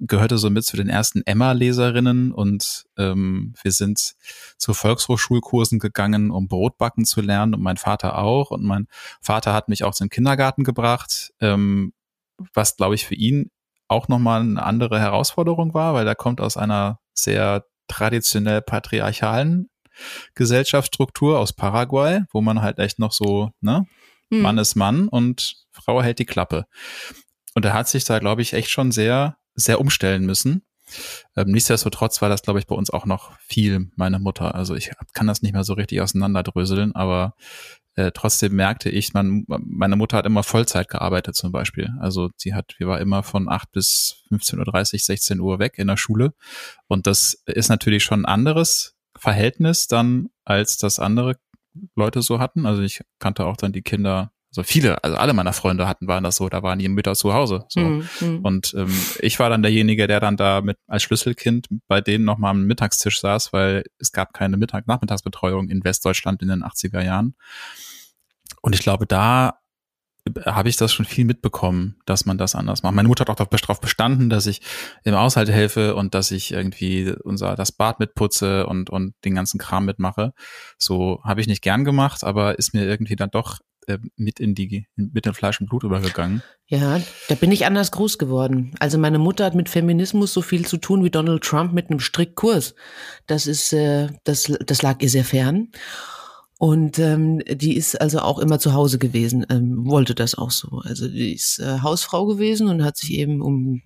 gehörte 0.00 0.38
somit 0.38 0.64
zu 0.64 0.76
den 0.76 0.88
ersten 0.88 1.22
Emma-Leserinnen 1.24 2.32
und 2.32 2.84
ähm, 2.96 3.54
wir 3.62 3.72
sind 3.72 4.14
zu 4.56 4.72
Volkshochschulkursen 4.72 5.78
gegangen, 5.78 6.30
um 6.30 6.46
Brotbacken 6.46 7.04
zu 7.04 7.20
lernen 7.20 7.54
und 7.54 7.62
mein 7.62 7.76
Vater 7.76 8.18
auch. 8.18 8.50
Und 8.50 8.62
mein 8.62 8.86
Vater 9.20 9.52
hat 9.52 9.68
mich 9.68 9.84
auch 9.84 9.94
zum 9.94 10.08
Kindergarten 10.08 10.64
gebracht, 10.64 11.32
ähm, 11.40 11.92
was, 12.54 12.76
glaube 12.76 12.94
ich, 12.94 13.06
für 13.06 13.16
ihn 13.16 13.50
auch 13.88 14.08
nochmal 14.08 14.42
eine 14.42 14.62
andere 14.62 15.00
Herausforderung 15.00 15.74
war, 15.74 15.94
weil 15.94 16.06
er 16.06 16.14
kommt 16.14 16.40
aus 16.40 16.56
einer 16.56 17.00
sehr 17.14 17.64
traditionell 17.88 18.62
patriarchalen 18.62 19.70
Gesellschaftsstruktur 20.34 21.38
aus 21.38 21.52
Paraguay, 21.52 22.22
wo 22.32 22.40
man 22.40 22.62
halt 22.62 22.78
echt 22.78 22.98
noch 22.98 23.12
so, 23.12 23.50
ne, 23.60 23.86
hm. 24.30 24.42
Mann 24.42 24.58
ist 24.58 24.76
Mann 24.76 25.08
und 25.08 25.64
Frau 25.72 26.02
hält 26.02 26.18
die 26.18 26.26
Klappe. 26.26 26.66
Und 27.54 27.64
er 27.64 27.72
hat 27.72 27.88
sich 27.88 28.04
da, 28.04 28.18
glaube 28.18 28.42
ich, 28.42 28.52
echt 28.52 28.70
schon 28.70 28.92
sehr 28.92 29.36
sehr 29.58 29.80
umstellen 29.80 30.24
müssen. 30.24 30.62
Ähm, 31.36 31.48
nichtsdestotrotz 31.48 32.22
war 32.22 32.28
das, 32.28 32.42
glaube 32.42 32.58
ich, 32.58 32.66
bei 32.66 32.74
uns 32.74 32.90
auch 32.90 33.04
noch 33.04 33.38
viel 33.40 33.90
meine 33.96 34.18
Mutter. 34.18 34.54
Also 34.54 34.74
ich 34.74 34.90
kann 35.12 35.26
das 35.26 35.42
nicht 35.42 35.52
mehr 35.52 35.64
so 35.64 35.74
richtig 35.74 36.00
auseinanderdröseln, 36.00 36.94
aber 36.94 37.34
äh, 37.94 38.12
trotzdem 38.12 38.54
merkte 38.54 38.88
ich, 38.90 39.12
man, 39.12 39.44
meine 39.46 39.96
Mutter 39.96 40.16
hat 40.16 40.26
immer 40.26 40.42
Vollzeit 40.42 40.88
gearbeitet 40.88 41.36
zum 41.36 41.52
Beispiel. 41.52 41.90
Also 42.00 42.30
sie 42.36 42.54
hat, 42.54 42.74
wir 42.78 42.88
war 42.88 43.00
immer 43.00 43.22
von 43.22 43.48
8 43.48 43.70
bis 43.72 44.22
15.30 44.30 44.94
Uhr, 44.94 44.98
16 45.00 45.40
Uhr 45.40 45.58
weg 45.58 45.74
in 45.78 45.88
der 45.88 45.96
Schule. 45.96 46.32
Und 46.86 47.06
das 47.06 47.42
ist 47.46 47.68
natürlich 47.68 48.04
schon 48.04 48.22
ein 48.22 48.26
anderes 48.26 48.96
Verhältnis 49.16 49.88
dann, 49.88 50.28
als 50.44 50.78
das 50.78 50.98
andere 50.98 51.36
Leute 51.96 52.22
so 52.22 52.38
hatten. 52.38 52.66
Also 52.66 52.82
ich 52.82 53.02
kannte 53.18 53.46
auch 53.46 53.56
dann 53.56 53.72
die 53.72 53.82
Kinder 53.82 54.32
also 54.50 54.62
viele, 54.62 55.02
also 55.04 55.16
alle 55.16 55.34
meiner 55.34 55.52
Freunde 55.52 55.86
hatten, 55.86 56.08
waren 56.08 56.24
das 56.24 56.36
so, 56.36 56.48
da 56.48 56.62
waren 56.62 56.78
die 56.78 56.88
Mütter 56.88 57.14
zu 57.14 57.34
Hause. 57.34 57.64
So. 57.68 57.80
Mhm. 57.80 58.08
mhm. 58.20 58.38
Und 58.40 58.74
ähm, 58.74 58.92
ich 59.20 59.38
war 59.38 59.50
dann 59.50 59.62
derjenige, 59.62 60.06
der 60.06 60.20
dann 60.20 60.36
da 60.36 60.62
mit 60.62 60.78
als 60.86 61.02
Schlüsselkind 61.02 61.68
bei 61.86 62.00
denen 62.00 62.24
nochmal 62.24 62.52
am 62.52 62.64
Mittagstisch 62.64 63.20
saß, 63.20 63.52
weil 63.52 63.84
es 63.98 64.12
gab 64.12 64.32
keine 64.32 64.56
Mittag 64.56 64.86
Nachmittagsbetreuung 64.86 65.68
in 65.68 65.84
Westdeutschland 65.84 66.40
in 66.42 66.48
den 66.48 66.64
80er 66.64 67.02
Jahren. 67.02 67.34
Und 68.62 68.74
ich 68.74 68.80
glaube, 68.80 69.06
da 69.06 69.58
habe 70.44 70.68
ich 70.68 70.76
das 70.76 70.92
schon 70.92 71.06
viel 71.06 71.24
mitbekommen, 71.24 71.96
dass 72.04 72.26
man 72.26 72.38
das 72.38 72.54
anders 72.54 72.82
macht. 72.82 72.94
Meine 72.94 73.08
Mutter 73.08 73.22
hat 73.22 73.30
auch 73.30 73.46
darauf 73.46 73.80
bestanden, 73.80 74.28
dass 74.28 74.46
ich 74.46 74.60
im 75.04 75.14
Haushalt 75.14 75.48
helfe 75.50 75.94
und 75.94 76.14
dass 76.14 76.30
ich 76.30 76.52
irgendwie 76.52 77.14
unser 77.22 77.54
das 77.54 77.72
Bad 77.72 77.98
mitputze 78.00 78.66
und 78.66 78.90
und 78.90 79.14
den 79.24 79.34
ganzen 79.34 79.58
Kram 79.58 79.84
mitmache. 79.86 80.32
So 80.76 81.20
habe 81.24 81.40
ich 81.40 81.46
nicht 81.46 81.62
gern 81.62 81.84
gemacht, 81.84 82.24
aber 82.24 82.58
ist 82.58 82.74
mir 82.74 82.84
irgendwie 82.84 83.16
dann 83.16 83.30
doch 83.30 83.58
äh, 83.88 83.98
mit 84.16 84.40
in 84.40 84.54
die 84.54 84.86
mit 84.96 85.26
dem 85.26 85.34
Fleisch 85.34 85.60
und 85.60 85.68
Blut 85.68 85.84
übergegangen. 85.84 86.42
Ja, 86.66 87.00
da 87.28 87.34
bin 87.34 87.52
ich 87.52 87.66
anders 87.66 87.90
groß 87.92 88.18
geworden. 88.18 88.74
Also 88.78 88.98
meine 88.98 89.18
Mutter 89.18 89.44
hat 89.44 89.54
mit 89.54 89.68
Feminismus 89.68 90.32
so 90.32 90.42
viel 90.42 90.66
zu 90.66 90.76
tun 90.76 91.02
wie 91.02 91.10
Donald 91.10 91.42
Trump 91.42 91.72
mit 91.72 91.90
einem 91.90 92.00
Strickkurs. 92.00 92.74
Das 93.26 93.46
ist 93.46 93.72
äh, 93.72 94.08
das 94.24 94.52
das 94.66 94.82
lag 94.82 95.00
ihr 95.00 95.08
sehr 95.08 95.24
fern. 95.24 95.68
Und 96.60 96.98
ähm, 96.98 97.38
die 97.48 97.76
ist 97.76 98.00
also 98.00 98.18
auch 98.18 98.40
immer 98.40 98.58
zu 98.58 98.74
Hause 98.74 98.98
gewesen, 98.98 99.46
ähm, 99.48 99.86
wollte 99.86 100.16
das 100.16 100.34
auch 100.34 100.50
so. 100.50 100.82
Also 100.82 101.06
die 101.06 101.32
ist 101.32 101.60
äh, 101.60 101.82
Hausfrau 101.82 102.26
gewesen 102.26 102.66
und 102.66 102.82
hat 102.82 102.96
sich 102.96 103.12
eben 103.12 103.40
um 103.40 103.80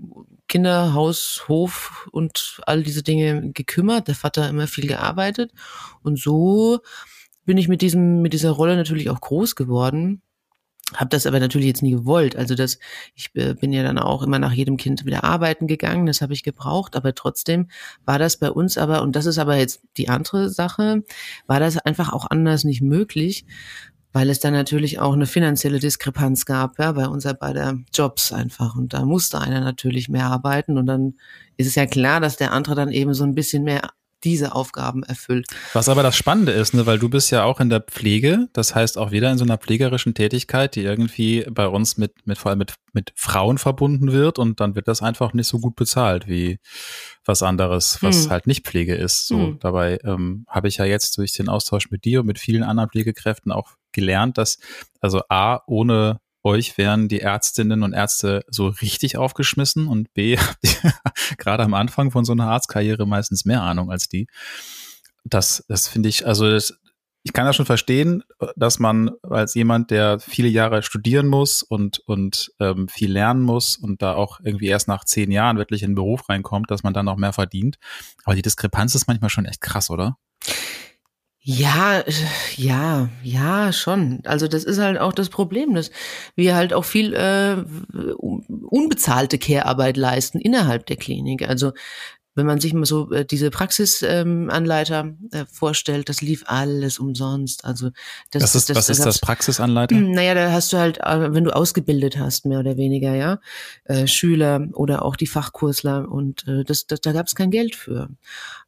Kinder, 0.49 0.95
Haus, 0.95 1.45
Hof 1.49 2.09
und 2.13 2.61
all 2.67 2.83
diese 2.83 3.03
Dinge 3.03 3.53
gekümmert. 3.53 4.09
Der 4.09 4.15
Vater 4.15 4.49
immer 4.49 4.67
viel 4.69 4.87
gearbeitet. 4.87 5.53
Und 6.03 6.19
so 6.19 6.81
bin 7.45 7.59
ich 7.59 7.69
mit 7.69 7.83
diesem, 7.83 8.23
mit 8.23 8.33
dieser 8.33 8.51
Rolle 8.51 8.77
natürlich 8.77 9.11
auch 9.11 9.21
groß 9.21 9.57
geworden. 9.57 10.23
Hab 10.95 11.11
das 11.11 11.27
aber 11.27 11.41
natürlich 11.41 11.69
jetzt 11.69 11.83
nie 11.83 11.93
gewollt. 11.93 12.37
Also 12.37 12.55
das, 12.55 12.79
ich 13.15 13.31
äh, 13.35 13.55
bin 13.55 13.73
ja 13.73 13.83
dann 13.83 13.99
auch 13.99 14.23
immer 14.23 14.39
nach 14.39 14.53
jedem 14.53 14.77
Kind 14.77 15.07
wieder 15.07 15.25
arbeiten 15.25 15.67
gegangen. 15.67 16.07
Das 16.07 16.21
habe 16.21 16.35
ich 16.35 16.43
gebraucht. 16.43 16.97
Aber 16.97 17.15
trotzdem 17.15 17.69
war 18.05 18.19
das 18.19 18.37
bei 18.37 18.51
uns 18.51 18.77
aber, 18.77 19.03
und 19.03 19.17
das 19.17 19.27
ist 19.27 19.39
aber 19.39 19.57
jetzt 19.57 19.83
die 19.97 20.09
andere 20.09 20.51
Sache, 20.51 21.03
war 21.47 21.61
das 21.61 21.79
einfach 21.79 22.13
auch 22.13 22.27
anders 22.31 22.65
nicht 22.65 22.83
möglich, 22.83 23.47
weil 24.13 24.29
es 24.29 24.41
dann 24.41 24.53
natürlich 24.53 24.99
auch 24.99 25.15
eine 25.15 25.27
finanzielle 25.27 25.79
Diskrepanz 25.79 26.45
gab, 26.45 26.79
ja, 26.79 26.93
bei 26.93 27.09
uns 27.09 27.27
bei 27.41 27.53
der 27.55 27.79
Jobs 27.95 28.33
einfach. 28.33 28.77
Und 28.77 28.93
da 28.93 29.07
musste 29.07 29.41
einer 29.41 29.61
natürlich 29.61 30.11
mehr 30.11 30.27
arbeiten. 30.27 30.77
Und 30.77 30.87
dann 30.87 31.15
ist 31.57 31.69
es 31.69 31.75
ja 31.75 31.87
klar, 31.87 32.21
dass 32.21 32.37
der 32.37 32.53
andere 32.53 32.75
dann 32.75 32.91
eben 32.91 33.15
so 33.15 33.25
ein 33.25 33.35
bisschen 33.35 33.65
mehr 33.65 33.91
diese 34.25 34.55
Aufgaben 34.55 35.03
erfüllt. 35.03 35.47
Was 35.73 35.89
aber 35.89 36.03
das 36.03 36.17
Spannende 36.17 36.53
ist, 36.53 36.75
ne, 36.75 36.87
weil 36.87 36.99
du 36.99 37.09
bist 37.09 37.31
ja 37.31 37.45
auch 37.45 37.61
in 37.61 37.71
der 37.71 37.81
Pflege, 37.81 38.49
das 38.53 38.75
heißt 38.75 38.99
auch 38.99 39.11
wieder 39.11 39.31
in 39.31 39.39
so 39.39 39.45
einer 39.45 39.59
pflegerischen 39.59 40.15
Tätigkeit, 40.15 40.75
die 40.75 40.83
irgendwie 40.83 41.45
bei 41.51 41.67
uns 41.67 41.97
mit, 41.97 42.27
mit 42.27 42.39
vor 42.39 42.51
allem 42.51 42.59
mit, 42.59 42.75
mit 42.93 43.13
Frauen 43.17 43.59
verbunden 43.59 44.13
wird 44.13 44.39
und 44.39 44.61
dann 44.61 44.75
wird 44.75 44.89
das 44.89 45.03
einfach 45.03 45.33
nicht 45.35 45.49
so 45.49 45.59
gut 45.59 45.77
bezahlt 45.77 46.29
wie 46.29 46.59
was 47.25 47.43
anderes, 47.43 47.99
was 48.03 48.25
hm. 48.25 48.31
halt 48.31 48.47
nicht 48.47 48.67
Pflege 48.67 48.95
ist. 48.95 49.27
So 49.29 49.37
hm. 49.37 49.59
dabei 49.61 49.99
ähm, 50.05 50.45
habe 50.49 50.69
ich 50.69 50.79
ja 50.79 50.85
jetzt 50.85 51.19
durch 51.19 51.33
den 51.33 51.49
Austausch 51.49 51.91
mit 51.91 52.05
dir 52.05 52.21
und 52.21 52.27
mit 52.27 52.39
vielen 52.39 52.63
anderen 52.63 52.91
Pflegekräften 52.91 53.53
auch 53.53 53.73
gelernt, 53.93 54.39
dass 54.39 54.59
also 55.01 55.23
A, 55.29 55.61
ohne 55.67 56.21
euch 56.45 56.79
wären 56.79 57.09
die 57.09 57.21
Ärztinnen 57.21 57.83
und 57.83 57.93
Ärzte 57.93 58.45
so 58.49 58.69
richtig 58.69 59.17
aufgeschmissen 59.17 59.87
und 59.87 60.13
B, 60.15 60.39
gerade 61.39 61.63
am 61.63 61.75
Anfang 61.75 62.11
von 62.11 62.25
so 62.25 62.33
einer 62.33 62.49
Arztkarriere 62.49 63.07
meistens 63.07 63.45
mehr 63.45 63.63
Ahnung 63.63 63.91
als 63.91 64.09
die. 64.09 64.27
Das, 65.25 65.65
das 65.69 65.89
finde 65.89 66.09
ich, 66.09 66.27
also 66.27 66.51
das, 66.51 66.75
ich 67.25 67.33
kann 67.33 67.47
das 67.47 67.55
schon 67.55 67.67
verstehen, 67.67 68.25
dass 68.57 68.81
man 68.81 69.13
als 69.23 69.55
jemand, 69.55 69.93
der 69.93 70.19
viele 70.19 70.49
Jahre 70.49 70.83
studieren 70.83 71.29
muss 71.29 71.63
und, 71.63 72.01
und 72.01 72.53
ähm, 72.59 72.89
viel 72.89 73.13
lernen 73.13 73.43
muss 73.43 73.77
und 73.77 74.03
da 74.03 74.15
auch 74.15 74.41
irgendwie 74.43 74.67
erst 74.67 74.89
nach 74.89 75.05
zehn 75.05 75.31
Jahren 75.31 75.57
wirklich 75.57 75.85
in 75.85 75.91
den 75.91 75.97
Beruf 75.97 76.29
reinkommt, 76.29 76.71
dass 76.71 76.83
man 76.83 76.95
dann 76.95 77.09
auch 77.09 77.17
mehr 77.17 77.33
verdient. 77.33 77.77
Aber 78.25 78.35
die 78.35 78.43
Diskrepanz 78.43 78.97
ist 78.97 79.07
manchmal 79.07 79.31
schon 79.31 79.45
echt 79.45 79.61
krass, 79.61 79.89
oder? 79.89 80.17
Ja, 81.45 82.05
ja, 82.57 83.09
ja, 83.25 83.73
schon. 83.73 84.21
Also 84.25 84.47
das 84.47 84.63
ist 84.63 84.79
halt 84.79 84.99
auch 85.01 85.13
das 85.13 85.29
Problem, 85.29 85.75
dass 85.75 85.91
wir 86.37 86.55
halt 86.55 86.73
auch 86.73 86.85
viel 86.85 87.15
äh, 87.15 87.57
unbezahlte 88.71 89.39
Care-Arbeit 89.39 89.97
leisten 89.97 90.39
innerhalb 90.39 90.87
der 90.87 90.97
Klinik. 90.97 91.49
Also 91.49 91.73
wenn 92.35 92.47
man 92.47 92.61
sich 92.61 92.73
mal 92.73 92.87
so 92.87 93.11
äh, 93.11 93.25
diese 93.25 93.51
Praxisanleiter 93.51 95.01
ähm, 95.01 95.29
äh, 95.33 95.45
vorstellt, 95.51 96.09
das 96.09 96.23
lief 96.23 96.45
alles 96.47 96.99
umsonst. 96.99 97.65
Also 97.65 97.91
das, 98.31 98.43
das 98.43 98.55
ist, 98.55 98.71
das, 98.71 98.77
was 98.77 98.87
das, 98.87 98.99
ist 98.99 99.05
das 99.05 99.19
Praxisanleiter? 99.21 99.97
Naja, 99.97 100.35
da 100.35 100.53
hast 100.53 100.73
du 100.73 100.79
halt, 100.79 100.99
äh, 100.99 101.35
wenn 101.35 101.45
du 101.45 101.55
ausgebildet 101.55 102.19
hast, 102.19 102.47
mehr 102.47 102.61
oder 102.61 102.77
weniger, 102.77 103.15
ja, 103.15 103.39
äh, 103.85 104.07
Schüler 104.07 104.69
oder 104.73 105.05
auch 105.05 105.17
die 105.17 105.27
Fachkursler 105.27 106.11
und 106.11 106.47
äh, 106.49 106.65
das, 106.65 106.87
das, 106.87 107.01
da 107.01 107.13
gab 107.13 107.27
es 107.27 107.35
kein 107.35 107.51
Geld 107.51 107.77
für. 107.77 108.09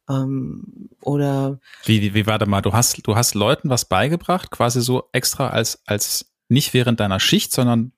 Ähm, 0.07 0.89
oder 1.01 1.59
wie, 1.85 2.01
wie, 2.01 2.13
wie, 2.13 2.27
warte 2.27 2.45
mal, 2.45 2.61
du 2.61 2.73
hast, 2.73 3.05
du 3.07 3.15
hast 3.15 3.33
Leuten 3.33 3.69
was 3.69 3.85
beigebracht, 3.85 4.51
quasi 4.51 4.81
so 4.81 5.09
extra 5.11 5.49
als, 5.49 5.81
als 5.85 6.31
nicht 6.49 6.73
während 6.73 6.99
deiner 6.99 7.19
Schicht, 7.19 7.51
sondern 7.51 7.91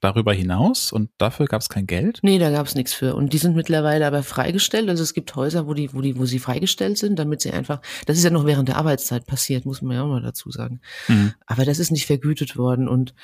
darüber 0.00 0.32
hinaus 0.32 0.92
und 0.92 1.10
dafür 1.18 1.46
gab 1.46 1.60
es 1.60 1.68
kein 1.68 1.86
Geld? 1.86 2.18
Nee, 2.22 2.38
da 2.38 2.50
gab 2.50 2.66
es 2.66 2.74
nichts 2.74 2.92
für. 2.92 3.14
Und 3.14 3.32
die 3.32 3.38
sind 3.38 3.56
mittlerweile 3.56 4.06
aber 4.06 4.22
freigestellt. 4.22 4.88
Also 4.88 5.02
es 5.02 5.14
gibt 5.14 5.34
Häuser, 5.34 5.66
wo 5.66 5.74
die, 5.74 5.92
wo 5.92 6.00
die, 6.00 6.18
wo 6.18 6.24
sie 6.24 6.38
freigestellt 6.38 6.98
sind, 6.98 7.18
damit 7.18 7.40
sie 7.40 7.52
einfach, 7.52 7.80
das 8.06 8.18
ist 8.18 8.24
ja 8.24 8.30
noch 8.30 8.46
während 8.46 8.68
der 8.68 8.76
Arbeitszeit 8.76 9.26
passiert, 9.26 9.66
muss 9.66 9.82
man 9.82 9.96
ja 9.96 10.02
auch 10.02 10.08
mal 10.08 10.22
dazu 10.22 10.50
sagen. 10.50 10.80
Mhm. 11.08 11.34
Aber 11.46 11.64
das 11.64 11.78
ist 11.78 11.90
nicht 11.90 12.06
vergütet 12.06 12.56
worden. 12.56 12.88
Und 12.88 13.14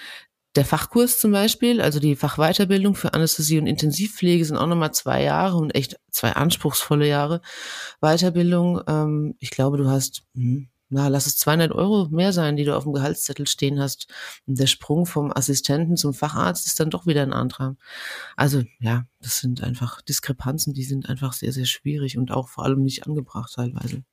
der 0.54 0.64
Fachkurs 0.64 1.18
zum 1.18 1.32
Beispiel, 1.32 1.80
also 1.80 1.98
die 1.98 2.14
Fachweiterbildung 2.14 2.94
für 2.94 3.14
Anästhesie 3.14 3.58
und 3.58 3.66
Intensivpflege 3.66 4.44
sind 4.44 4.58
auch 4.58 4.66
nochmal 4.66 4.92
zwei 4.92 5.22
Jahre 5.22 5.56
und 5.56 5.74
echt 5.74 5.98
zwei 6.10 6.32
anspruchsvolle 6.32 7.08
Jahre 7.08 7.40
Weiterbildung. 8.00 8.80
Ähm, 8.86 9.34
ich 9.38 9.50
glaube, 9.50 9.78
du 9.78 9.88
hast, 9.88 10.24
hm, 10.34 10.68
na, 10.92 11.08
lass 11.08 11.26
es 11.26 11.36
200 11.38 11.72
Euro 11.72 12.08
mehr 12.10 12.32
sein, 12.32 12.56
die 12.56 12.64
du 12.64 12.76
auf 12.76 12.84
dem 12.84 12.92
Gehaltszettel 12.92 13.46
stehen 13.46 13.80
hast. 13.80 14.12
Und 14.46 14.58
der 14.58 14.66
Sprung 14.66 15.06
vom 15.06 15.32
Assistenten 15.32 15.96
zum 15.96 16.12
Facharzt 16.12 16.66
ist 16.66 16.78
dann 16.78 16.90
doch 16.90 17.06
wieder 17.06 17.22
ein 17.22 17.32
anderer. 17.32 17.76
Also 18.36 18.62
ja, 18.78 19.06
das 19.20 19.38
sind 19.38 19.62
einfach 19.62 20.02
Diskrepanzen, 20.02 20.74
die 20.74 20.84
sind 20.84 21.08
einfach 21.08 21.32
sehr, 21.32 21.52
sehr 21.52 21.64
schwierig 21.64 22.18
und 22.18 22.30
auch 22.30 22.48
vor 22.48 22.64
allem 22.64 22.82
nicht 22.82 23.06
angebracht 23.06 23.52
teilweise. 23.54 24.04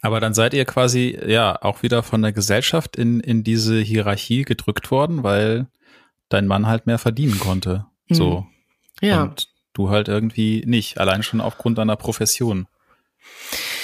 Aber 0.00 0.20
dann 0.20 0.34
seid 0.34 0.54
ihr 0.54 0.64
quasi 0.64 1.18
ja 1.26 1.60
auch 1.62 1.82
wieder 1.82 2.02
von 2.02 2.22
der 2.22 2.32
Gesellschaft 2.32 2.96
in, 2.96 3.20
in 3.20 3.42
diese 3.42 3.80
Hierarchie 3.80 4.42
gedrückt 4.42 4.90
worden, 4.90 5.22
weil 5.22 5.66
dein 6.28 6.46
Mann 6.46 6.66
halt 6.66 6.86
mehr 6.86 6.98
verdienen 6.98 7.38
konnte. 7.40 7.86
So. 8.10 8.46
Hm. 9.00 9.08
Ja. 9.08 9.22
Und 9.24 9.48
du 9.72 9.88
halt 9.88 10.08
irgendwie 10.08 10.62
nicht, 10.66 10.98
allein 10.98 11.22
schon 11.22 11.40
aufgrund 11.40 11.78
deiner 11.78 11.96
Profession. 11.96 12.66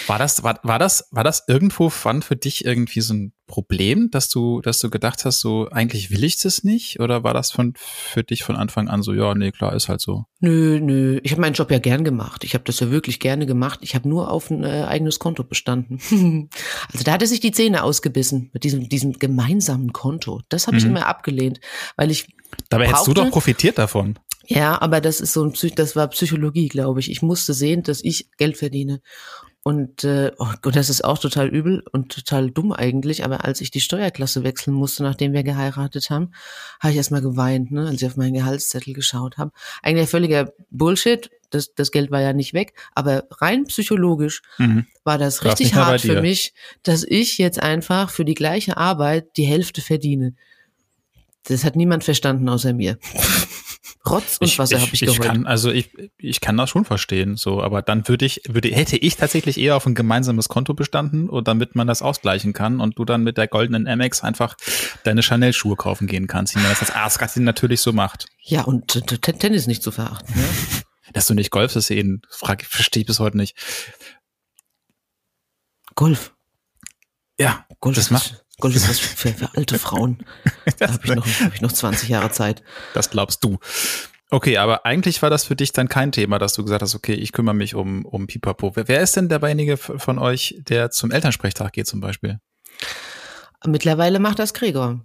War 0.06 0.18
das, 0.18 0.42
war, 0.42 0.60
war 0.62 0.78
das, 0.78 1.08
war 1.10 1.24
das 1.24 1.44
irgendwo 1.48 1.90
wann 2.02 2.22
für 2.22 2.36
dich 2.36 2.64
irgendwie 2.64 3.00
so 3.00 3.14
ein 3.14 3.32
Problem, 3.46 4.10
dass 4.10 4.28
du, 4.28 4.60
dass 4.60 4.78
du 4.78 4.90
gedacht 4.90 5.24
hast, 5.24 5.40
so 5.40 5.68
eigentlich 5.70 6.10
will 6.10 6.24
ich 6.24 6.38
das 6.38 6.64
nicht? 6.64 7.00
Oder 7.00 7.24
war 7.24 7.34
das 7.34 7.50
von, 7.50 7.74
für 7.76 8.22
dich 8.22 8.42
von 8.42 8.56
Anfang 8.56 8.88
an 8.88 9.02
so, 9.02 9.12
ja, 9.12 9.34
nee, 9.34 9.52
klar, 9.52 9.74
ist 9.74 9.88
halt 9.88 10.00
so? 10.00 10.24
Nö, 10.40 10.80
nö. 10.80 11.20
Ich 11.22 11.32
habe 11.32 11.40
meinen 11.40 11.54
Job 11.54 11.70
ja 11.70 11.78
gern 11.78 12.04
gemacht. 12.04 12.44
Ich 12.44 12.54
habe 12.54 12.64
das 12.64 12.80
ja 12.80 12.90
wirklich 12.90 13.20
gerne 13.20 13.46
gemacht. 13.46 13.80
Ich 13.82 13.94
habe 13.94 14.08
nur 14.08 14.30
auf 14.30 14.50
ein 14.50 14.64
äh, 14.64 14.84
eigenes 14.84 15.18
Konto 15.18 15.44
bestanden. 15.44 15.98
also 16.92 17.04
da 17.04 17.12
hatte 17.12 17.26
sich 17.26 17.40
die 17.40 17.52
Zähne 17.52 17.82
ausgebissen 17.82 18.50
mit 18.52 18.64
diesem, 18.64 18.88
diesem 18.88 19.14
gemeinsamen 19.14 19.92
Konto. 19.92 20.40
Das 20.48 20.66
habe 20.66 20.76
ich 20.76 20.84
mhm. 20.84 20.90
immer 20.90 21.06
abgelehnt, 21.06 21.60
weil 21.96 22.10
ich. 22.10 22.26
Dabei 22.70 22.88
hättest 22.88 23.06
du 23.06 23.14
doch 23.14 23.30
profitiert 23.30 23.78
davon. 23.78 24.18
Ja, 24.46 24.80
aber 24.80 25.00
das 25.00 25.20
ist 25.20 25.32
so 25.32 25.42
ein 25.42 25.52
Psych 25.52 25.74
das 25.74 25.96
war 25.96 26.08
Psychologie, 26.08 26.68
glaube 26.68 27.00
ich. 27.00 27.10
Ich 27.10 27.22
musste 27.22 27.54
sehen, 27.54 27.82
dass 27.82 28.02
ich 28.04 28.30
Geld 28.36 28.56
verdiene. 28.56 29.00
Und, 29.66 30.04
äh, 30.04 30.30
oh, 30.36 30.46
und 30.62 30.76
das 30.76 30.90
ist 30.90 31.04
auch 31.04 31.18
total 31.18 31.48
übel 31.48 31.82
und 31.90 32.12
total 32.12 32.50
dumm 32.50 32.70
eigentlich. 32.70 33.24
Aber 33.24 33.46
als 33.46 33.62
ich 33.62 33.70
die 33.70 33.80
Steuerklasse 33.80 34.44
wechseln 34.44 34.74
musste, 34.74 35.02
nachdem 35.02 35.32
wir 35.32 35.42
geheiratet 35.42 36.10
haben, 36.10 36.32
habe 36.80 36.90
ich 36.90 36.98
erstmal 36.98 37.22
geweint, 37.22 37.70
ne, 37.70 37.86
als 37.86 38.02
ich 38.02 38.06
auf 38.06 38.18
meinen 38.18 38.34
Gehaltszettel 38.34 38.92
geschaut 38.92 39.38
habe. 39.38 39.52
Eigentlich 39.82 40.10
völliger 40.10 40.52
Bullshit. 40.70 41.30
Das, 41.48 41.74
das 41.74 41.92
Geld 41.92 42.10
war 42.10 42.20
ja 42.20 42.34
nicht 42.34 42.52
weg, 42.52 42.74
aber 42.94 43.24
rein 43.30 43.64
psychologisch 43.64 44.42
mhm. 44.58 44.86
war 45.04 45.18
das 45.18 45.44
richtig 45.44 45.74
hart 45.74 46.00
für 46.00 46.20
mich, 46.20 46.52
dass 46.82 47.04
ich 47.04 47.38
jetzt 47.38 47.62
einfach 47.62 48.10
für 48.10 48.24
die 48.24 48.34
gleiche 48.34 48.76
Arbeit 48.76 49.36
die 49.36 49.44
Hälfte 49.44 49.80
verdiene. 49.80 50.34
Das 51.44 51.64
hat 51.64 51.76
niemand 51.76 52.04
verstanden 52.04 52.48
außer 52.48 52.72
mir. 52.72 52.98
Rotz 54.06 54.36
und 54.38 54.58
Wasser 54.58 54.80
habe 54.80 54.90
ich, 54.92 55.02
ich 55.02 55.08
geheult. 55.08 55.22
Kann, 55.22 55.46
also 55.46 55.70
ich, 55.70 55.90
ich 56.18 56.40
kann 56.40 56.56
das 56.58 56.68
schon 56.68 56.84
verstehen, 56.84 57.36
so, 57.36 57.62
aber 57.62 57.80
dann 57.80 58.06
würde 58.06 58.26
ich, 58.26 58.42
würde, 58.46 58.68
hätte 58.68 58.98
ich 58.98 59.16
tatsächlich 59.16 59.58
eher 59.58 59.76
auf 59.76 59.86
ein 59.86 59.94
gemeinsames 59.94 60.48
Konto 60.48 60.74
bestanden 60.74 61.30
und 61.30 61.48
damit 61.48 61.74
man 61.74 61.86
das 61.86 62.02
ausgleichen 62.02 62.52
kann 62.52 62.80
und 62.80 62.98
du 62.98 63.06
dann 63.06 63.22
mit 63.22 63.38
der 63.38 63.48
goldenen 63.48 63.84
MX 63.84 64.22
einfach 64.22 64.56
deine 65.04 65.22
Chanel-Schuhe 65.22 65.76
kaufen 65.76 66.06
gehen 66.06 66.26
kannst, 66.26 66.54
wie 66.54 66.60
man 66.60 66.68
das 66.68 66.80
als 66.80 66.90
Arsgattin 66.90 67.44
natürlich 67.44 67.80
so 67.80 67.92
macht. 67.92 68.26
Ja, 68.42 68.62
und 68.62 69.02
Tennis 69.38 69.66
nicht 69.66 69.82
zu 69.82 69.90
verachten, 69.90 70.34
ne? 70.34 70.46
Dass 71.12 71.26
du 71.26 71.34
nicht 71.34 71.50
Golf 71.50 71.72
das 71.74 71.90
eben, 71.90 72.22
frage, 72.28 72.64
verstehe 72.64 73.02
ich 73.02 73.06
bis 73.06 73.20
heute 73.20 73.36
nicht. 73.36 73.56
Golf. 75.94 76.34
Ja, 77.38 77.66
Golf 77.78 77.96
das 77.96 78.10
macht. 78.10 78.43
Golf 78.58 78.76
ist 78.76 78.88
was 78.88 78.98
für, 78.98 79.32
für 79.32 79.50
alte 79.56 79.78
Frauen. 79.78 80.18
da 80.78 80.92
habe 80.92 81.00
ich, 81.04 81.14
noch, 81.14 81.26
hab 81.26 81.54
ich 81.54 81.60
noch 81.60 81.72
20 81.72 82.08
Jahre 82.08 82.30
Zeit. 82.30 82.62
Das 82.94 83.10
glaubst 83.10 83.42
du. 83.42 83.58
Okay, 84.30 84.56
aber 84.58 84.86
eigentlich 84.86 85.22
war 85.22 85.30
das 85.30 85.44
für 85.44 85.56
dich 85.56 85.72
dann 85.72 85.88
kein 85.88 86.10
Thema, 86.12 86.38
dass 86.38 86.54
du 86.54 86.62
gesagt 86.64 86.82
hast, 86.82 86.94
okay, 86.94 87.14
ich 87.14 87.32
kümmere 87.32 87.54
mich 87.54 87.74
um, 87.74 88.04
um 88.04 88.26
Pipapo. 88.26 88.74
Wer, 88.74 88.88
wer 88.88 89.00
ist 89.00 89.16
denn 89.16 89.28
derjenige 89.28 89.76
von 89.76 90.18
euch, 90.18 90.56
der 90.58 90.90
zum 90.90 91.10
Elternsprechtag 91.10 91.72
geht 91.72 91.86
zum 91.86 92.00
Beispiel? 92.00 92.40
Mittlerweile 93.66 94.18
macht 94.18 94.38
das 94.38 94.54
Gregor. 94.54 95.00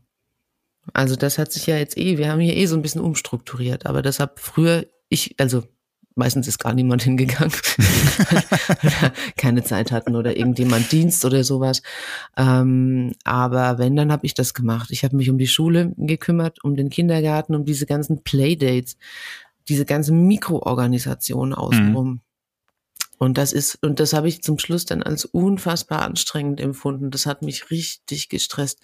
Also 0.94 1.15
das 1.15 1.38
hat 1.38 1.51
sich 1.51 1.68
ja 1.68 1.77
jetzt 1.77 1.98
eh, 1.98 2.18
wir 2.18 2.32
haben 2.32 2.39
hier 2.39 2.56
eh 2.56 2.65
so 2.65 2.75
ein 2.75 2.82
bisschen 2.82 3.01
umstrukturiert, 3.01 3.86
aber 3.86 4.01
das 4.01 4.20
habe 4.20 4.34
früher 4.38 4.86
ich, 5.10 5.36
also 5.39 5.63
Meistens 6.19 6.49
ist 6.49 6.59
gar 6.59 6.73
niemand 6.73 7.01
hingegangen, 7.03 7.53
keine 9.38 9.63
Zeit 9.63 9.93
hatten 9.93 10.17
oder 10.17 10.35
irgendjemand 10.35 10.91
Dienst 10.91 11.23
oder 11.23 11.45
sowas. 11.45 11.81
Ähm, 12.35 13.13
aber 13.23 13.77
wenn, 13.77 13.95
dann 13.95 14.11
habe 14.11 14.25
ich 14.25 14.33
das 14.33 14.53
gemacht. 14.53 14.91
Ich 14.91 15.05
habe 15.05 15.15
mich 15.15 15.29
um 15.29 15.38
die 15.38 15.47
Schule 15.47 15.93
gekümmert, 15.95 16.61
um 16.61 16.75
den 16.75 16.89
Kindergarten, 16.89 17.55
um 17.55 17.63
diese 17.63 17.85
ganzen 17.85 18.21
Playdates, 18.21 18.97
diese 19.69 19.85
ganze 19.85 20.11
Mikroorganisation 20.11 21.53
außenrum. 21.53 22.09
Mhm. 22.09 22.21
Und 23.17 23.38
das 23.38 23.53
ist, 23.53 23.81
und 23.81 24.01
das 24.01 24.11
habe 24.11 24.27
ich 24.27 24.43
zum 24.43 24.59
Schluss 24.59 24.85
dann 24.85 25.01
als 25.01 25.23
unfassbar 25.23 26.01
anstrengend 26.01 26.59
empfunden. 26.59 27.11
Das 27.11 27.25
hat 27.25 27.43
mich 27.43 27.71
richtig 27.71 28.27
gestresst. 28.27 28.81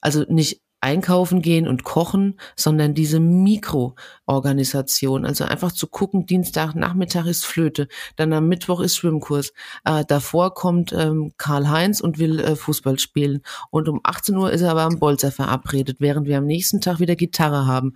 Also 0.00 0.24
nicht 0.26 0.62
einkaufen 0.80 1.42
gehen 1.42 1.66
und 1.66 1.84
kochen, 1.84 2.38
sondern 2.54 2.94
diese 2.94 3.18
Mikroorganisation. 3.18 5.24
Also 5.24 5.44
einfach 5.44 5.72
zu 5.72 5.86
gucken, 5.86 6.26
Dienstag, 6.26 6.74
Nachmittag 6.74 7.26
ist 7.26 7.46
Flöte, 7.46 7.88
dann 8.16 8.32
am 8.32 8.48
Mittwoch 8.48 8.80
ist 8.80 8.96
Schwimmkurs. 8.96 9.52
Äh, 9.84 10.04
davor 10.06 10.54
kommt 10.54 10.92
ähm, 10.92 11.32
Karl-Heinz 11.38 12.00
und 12.00 12.18
will 12.18 12.40
äh, 12.40 12.56
Fußball 12.56 12.98
spielen. 12.98 13.42
Und 13.70 13.88
um 13.88 14.00
18 14.02 14.36
Uhr 14.36 14.52
ist 14.52 14.60
er 14.60 14.70
aber 14.70 14.82
am 14.82 14.98
Bolzer 14.98 15.32
verabredet, 15.32 15.96
während 16.00 16.26
wir 16.26 16.38
am 16.38 16.46
nächsten 16.46 16.80
Tag 16.80 17.00
wieder 17.00 17.16
Gitarre 17.16 17.66
haben. 17.66 17.94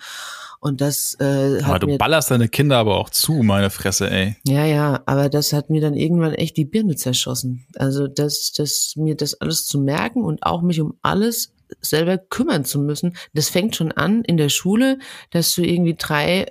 Und 0.59 0.81
das 0.81 1.17
äh, 1.21 1.63
hat 1.63 1.71
aber 1.71 1.79
du 1.79 1.87
mir, 1.87 1.99
ballerst 1.99 2.31
deine 2.31 2.49
Kinder 2.49 2.79
aber 2.79 2.99
auch 2.99 3.11
zu, 3.11 3.43
meine 3.43 3.71
Fresse, 3.71 4.11
ey. 4.11 4.37
Ja, 4.47 4.67
ja, 4.67 5.01
aber 5.07 5.31
das 5.31 5.53
hat 5.53 5.71
mir 5.71 5.81
dann 5.81 5.95
irgendwann 5.95 6.35
echt 6.35 6.57
die 6.57 6.67
Birne 6.67 6.97
zerschossen. 6.97 7.67
Also 7.77 8.09
das, 8.09 8.53
das 8.53 8.95
mir 8.97 9.17
das 9.17 9.41
alles 9.41 9.65
zu 9.65 9.81
merken 9.81 10.23
und 10.23 10.43
auch 10.43 10.61
mich 10.61 10.81
um 10.81 10.95
alles 11.01 11.53
selber 11.81 12.19
kümmern 12.19 12.65
zu 12.65 12.79
müssen. 12.79 13.17
Das 13.33 13.49
fängt 13.49 13.77
schon 13.77 13.93
an 13.93 14.23
in 14.23 14.37
der 14.37 14.49
Schule, 14.49 14.99
dass 15.31 15.55
du 15.55 15.63
irgendwie 15.63 15.95
drei 15.95 16.47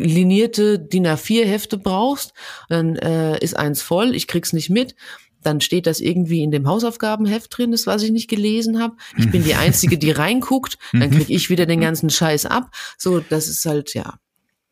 linierte 0.00 0.78
DIN 0.78 1.06
A4 1.06 1.44
Hefte 1.44 1.78
brauchst, 1.78 2.32
dann 2.68 2.96
äh, 2.96 3.38
ist 3.38 3.56
eins 3.56 3.82
voll, 3.82 4.14
ich 4.14 4.26
krieg's 4.26 4.52
nicht 4.52 4.70
mit. 4.70 4.94
Dann 5.42 5.60
steht 5.60 5.86
das 5.86 6.00
irgendwie 6.00 6.42
in 6.42 6.50
dem 6.50 6.68
Hausaufgabenheft 6.68 7.56
drin, 7.56 7.70
das 7.70 7.86
was 7.86 8.02
ich 8.02 8.10
nicht 8.10 8.28
gelesen 8.28 8.80
habe. 8.80 8.96
Ich 9.16 9.30
bin 9.30 9.44
die 9.44 9.54
einzige, 9.56 9.96
die 9.96 10.10
reinguckt, 10.10 10.76
dann 10.92 11.10
krieg 11.10 11.30
ich 11.30 11.48
wieder 11.48 11.66
den 11.66 11.80
ganzen 11.80 12.10
Scheiß 12.10 12.46
ab. 12.46 12.70
So, 12.98 13.20
das 13.20 13.48
ist 13.48 13.64
halt 13.64 13.94
ja. 13.94 14.18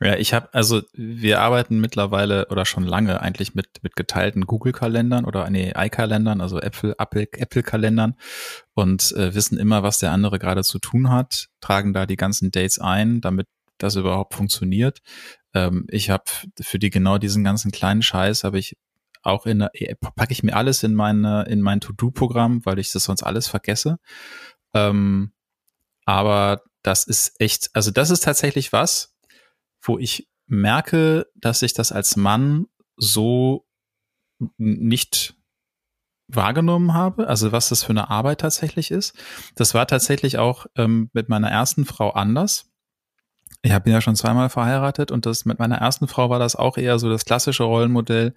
Ja, 0.00 0.14
ich 0.16 0.32
habe, 0.32 0.48
also 0.54 0.82
wir 0.92 1.40
arbeiten 1.40 1.80
mittlerweile 1.80 2.46
oder 2.50 2.64
schon 2.64 2.84
lange 2.84 3.20
eigentlich 3.20 3.56
mit, 3.56 3.82
mit 3.82 3.96
geteilten 3.96 4.46
Google-Kalendern 4.46 5.24
oder 5.24 5.50
nee, 5.50 5.72
i-Kalendern, 5.76 6.40
also 6.40 6.60
Apple, 6.60 6.94
Apple, 6.98 7.26
Apple-Kalendern 7.32 8.14
und 8.74 9.10
äh, 9.12 9.34
wissen 9.34 9.58
immer, 9.58 9.82
was 9.82 9.98
der 9.98 10.12
andere 10.12 10.38
gerade 10.38 10.62
zu 10.62 10.78
tun 10.78 11.10
hat, 11.10 11.48
tragen 11.60 11.92
da 11.92 12.06
die 12.06 12.16
ganzen 12.16 12.52
Dates 12.52 12.78
ein, 12.78 13.20
damit 13.20 13.48
das 13.78 13.96
überhaupt 13.96 14.34
funktioniert. 14.34 15.00
Ähm, 15.52 15.86
ich 15.90 16.10
habe 16.10 16.24
für 16.60 16.78
die 16.78 16.90
genau 16.90 17.18
diesen 17.18 17.42
ganzen 17.42 17.72
kleinen 17.72 18.02
Scheiß 18.02 18.44
habe 18.44 18.58
ich 18.60 18.76
auch 19.22 19.46
in 19.46 19.62
äh, 19.62 19.96
packe 19.96 20.32
ich 20.32 20.44
mir 20.44 20.54
alles 20.54 20.84
in 20.84 20.94
meine 20.94 21.44
in 21.48 21.60
mein 21.60 21.80
To-Do-Programm, 21.80 22.64
weil 22.64 22.78
ich 22.78 22.92
das 22.92 23.04
sonst 23.04 23.24
alles 23.24 23.48
vergesse. 23.48 23.98
Ähm, 24.74 25.32
aber 26.06 26.62
das 26.82 27.04
ist 27.06 27.40
echt, 27.40 27.70
also 27.74 27.90
das 27.90 28.10
ist 28.10 28.24
tatsächlich 28.24 28.72
was, 28.72 29.14
wo 29.88 29.98
ich 29.98 30.28
merke, 30.46 31.26
dass 31.34 31.62
ich 31.62 31.74
das 31.74 31.92
als 31.92 32.16
Mann 32.16 32.66
so 32.96 33.66
nicht 34.56 35.34
wahrgenommen 36.28 36.94
habe, 36.94 37.26
also 37.26 37.52
was 37.52 37.70
das 37.70 37.82
für 37.82 37.90
eine 37.90 38.10
Arbeit 38.10 38.40
tatsächlich 38.40 38.90
ist. 38.90 39.14
Das 39.54 39.74
war 39.74 39.86
tatsächlich 39.86 40.38
auch 40.38 40.66
ähm, 40.76 41.10
mit 41.12 41.28
meiner 41.28 41.50
ersten 41.50 41.86
Frau 41.86 42.10
anders. 42.10 42.66
Ich 43.62 43.76
bin 43.80 43.92
ja 43.92 44.00
schon 44.00 44.14
zweimal 44.14 44.50
verheiratet 44.50 45.10
und 45.10 45.26
das 45.26 45.44
mit 45.44 45.58
meiner 45.58 45.78
ersten 45.78 46.06
Frau 46.06 46.30
war 46.30 46.38
das 46.38 46.54
auch 46.54 46.76
eher 46.76 46.98
so 47.00 47.08
das 47.08 47.24
klassische 47.24 47.64
Rollenmodell. 47.64 48.34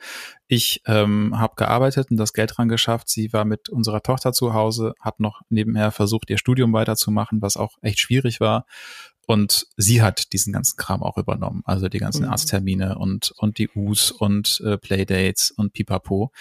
Ich 0.47 0.81
ähm, 0.87 1.37
habe 1.37 1.53
gearbeitet 1.57 2.09
und 2.09 2.17
das 2.17 2.33
Geld 2.33 2.57
dran 2.57 2.69
geschafft. 2.69 3.07
Sie 3.07 3.31
war 3.31 3.45
mit 3.45 3.69
unserer 3.69 4.01
Tochter 4.01 4.33
zu 4.33 4.53
Hause, 4.53 4.95
hat 4.99 5.19
noch 5.19 5.41
nebenher 5.49 5.91
versucht, 5.91 6.31
ihr 6.31 6.39
Studium 6.39 6.73
weiterzumachen, 6.73 7.41
was 7.41 7.55
auch 7.55 7.77
echt 7.81 7.99
schwierig 7.99 8.39
war. 8.39 8.65
Und 9.31 9.65
sie 9.77 10.01
hat 10.01 10.33
diesen 10.33 10.51
ganzen 10.51 10.75
Kram 10.75 11.01
auch 11.01 11.17
übernommen, 11.17 11.61
also 11.63 11.87
die 11.87 11.99
ganzen 11.99 12.25
mhm. 12.25 12.31
Arzttermine 12.31 12.97
und, 12.97 13.31
und 13.37 13.59
die 13.59 13.69
Us 13.69 14.11
und 14.11 14.61
äh, 14.65 14.77
Playdates 14.77 15.51
und 15.51 15.71
Pipapo. 15.71 16.33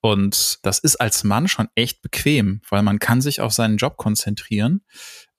Und 0.00 0.58
das 0.62 0.78
ist 0.78 0.96
als 0.96 1.24
Mann 1.24 1.46
schon 1.46 1.68
echt 1.74 2.00
bequem, 2.00 2.62
weil 2.70 2.82
man 2.82 2.98
kann 3.00 3.20
sich 3.20 3.42
auf 3.42 3.52
seinen 3.52 3.76
Job 3.76 3.98
konzentrieren, 3.98 4.80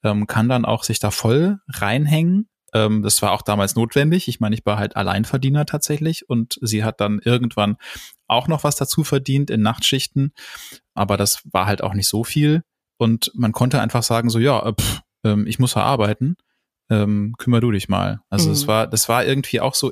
ähm, 0.03 0.27
kann 0.27 0.47
dann 0.47 0.65
auch 0.65 0.83
sich 0.83 1.00
da 1.00 1.09
voll 1.09 1.57
reinhängen. 1.67 2.47
Ähm, 2.75 3.01
das 3.01 3.23
war 3.23 3.31
auch 3.31 3.41
damals 3.41 3.75
notwendig. 3.75 4.27
Ich 4.27 4.39
meine, 4.39 4.53
ich 4.53 4.63
war 4.63 4.77
halt 4.77 4.95
Alleinverdiener 4.95 5.65
tatsächlich 5.65 6.29
und 6.29 6.59
sie 6.62 6.83
hat 6.83 7.01
dann 7.01 7.17
irgendwann 7.17 7.77
auch 8.27 8.47
noch 8.47 8.63
was 8.63 8.75
dazu 8.75 9.03
verdient 9.03 9.50
in 9.50 9.63
Nachtschichten, 9.63 10.31
aber 10.93 11.17
das 11.17 11.41
war 11.51 11.65
halt 11.65 11.81
auch 11.81 11.95
nicht 11.95 12.07
so 12.07 12.23
viel. 12.23 12.62
Und 12.97 13.31
man 13.33 13.51
konnte 13.51 13.81
einfach 13.81 14.03
sagen, 14.03 14.29
so 14.29 14.38
ja, 14.38 14.63
äh, 14.63 14.73
pff, 14.79 15.01
ähm, 15.23 15.47
ich 15.47 15.57
muss 15.57 15.71
verarbeiten. 15.71 16.38
Ähm, 16.93 17.33
kümmer 17.38 17.59
du 17.62 17.71
dich 17.71 17.89
mal. 17.89 18.19
Also 18.29 18.51
es 18.51 18.63
Mhm. 18.63 18.67
war, 18.67 18.88
das 18.88 19.09
war 19.09 19.25
irgendwie 19.25 19.59
auch 19.59 19.75
so, 19.75 19.91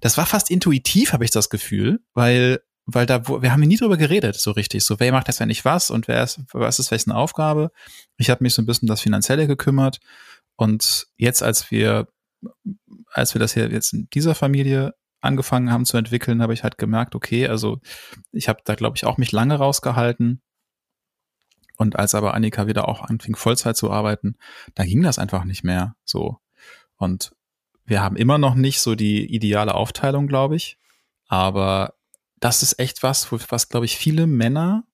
das 0.00 0.16
war 0.16 0.26
fast 0.26 0.50
intuitiv, 0.50 1.12
habe 1.12 1.24
ich 1.24 1.30
das 1.30 1.50
Gefühl, 1.50 2.00
weil 2.14 2.60
weil 2.90 3.04
da, 3.04 3.28
wir 3.28 3.52
haben 3.52 3.60
nie 3.60 3.76
drüber 3.76 3.98
geredet, 3.98 4.36
so 4.36 4.50
richtig. 4.52 4.82
So, 4.82 4.98
wer 4.98 5.12
macht 5.12 5.28
jetzt 5.28 5.42
eigentlich 5.42 5.66
was 5.66 5.90
und 5.90 6.08
wer 6.08 6.22
ist, 6.24 6.40
was 6.54 6.78
ist 6.78 6.90
wessen 6.90 7.12
Aufgabe? 7.12 7.70
Ich 8.16 8.30
habe 8.30 8.42
mich 8.42 8.54
so 8.54 8.62
ein 8.62 8.66
bisschen 8.66 8.86
um 8.86 8.90
das 8.94 9.02
Finanzielle 9.02 9.46
gekümmert. 9.46 9.98
Und 10.56 11.06
jetzt, 11.18 11.42
als 11.42 11.70
wir, 11.70 12.08
als 13.12 13.34
wir 13.34 13.40
das 13.40 13.52
hier 13.52 13.70
jetzt 13.70 13.92
in 13.92 14.08
dieser 14.14 14.34
Familie 14.34 14.94
angefangen 15.20 15.70
haben 15.70 15.84
zu 15.84 15.98
entwickeln, 15.98 16.40
habe 16.40 16.54
ich 16.54 16.62
halt 16.62 16.78
gemerkt, 16.78 17.14
okay, 17.14 17.46
also 17.46 17.78
ich 18.32 18.48
habe 18.48 18.60
da, 18.64 18.74
glaube 18.74 18.96
ich, 18.96 19.04
auch 19.04 19.18
mich 19.18 19.32
lange 19.32 19.56
rausgehalten. 19.56 20.40
Und 21.78 21.96
als 21.96 22.14
aber 22.14 22.34
Annika 22.34 22.66
wieder 22.66 22.88
auch 22.88 23.02
anfing, 23.02 23.36
Vollzeit 23.36 23.76
zu 23.76 23.90
arbeiten, 23.90 24.36
da 24.74 24.84
ging 24.84 25.00
das 25.02 25.18
einfach 25.18 25.44
nicht 25.44 25.62
mehr 25.64 25.94
so. 26.04 26.38
Und 26.96 27.32
wir 27.84 28.02
haben 28.02 28.16
immer 28.16 28.36
noch 28.36 28.54
nicht 28.56 28.80
so 28.80 28.94
die 28.96 29.24
ideale 29.32 29.74
Aufteilung, 29.74 30.26
glaube 30.26 30.56
ich. 30.56 30.76
Aber 31.28 31.94
das 32.40 32.62
ist 32.62 32.78
echt 32.80 33.02
was, 33.02 33.30
was, 33.32 33.68
glaube 33.68 33.86
ich, 33.86 33.96
viele 33.96 34.26
Männer, 34.26 34.84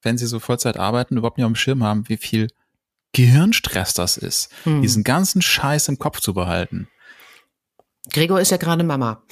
wenn 0.00 0.16
sie 0.18 0.26
so 0.26 0.40
Vollzeit 0.40 0.78
arbeiten, 0.78 1.18
überhaupt 1.18 1.36
nicht 1.36 1.44
auf 1.44 1.52
dem 1.52 1.56
Schirm 1.56 1.84
haben, 1.84 2.08
wie 2.08 2.16
viel 2.16 2.48
Gehirnstress 3.12 3.92
das 3.92 4.16
ist, 4.16 4.50
Hm. 4.64 4.80
diesen 4.80 5.04
ganzen 5.04 5.42
Scheiß 5.42 5.88
im 5.88 5.98
Kopf 5.98 6.20
zu 6.20 6.32
behalten. 6.32 6.88
Gregor 8.10 8.40
ist 8.40 8.50
ja 8.50 8.56
gerade 8.56 8.84
Mama. 8.84 9.22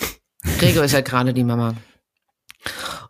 Gregor 0.58 0.84
ist 0.84 0.92
ja 0.92 1.00
gerade 1.00 1.32
die 1.32 1.44
Mama. 1.44 1.74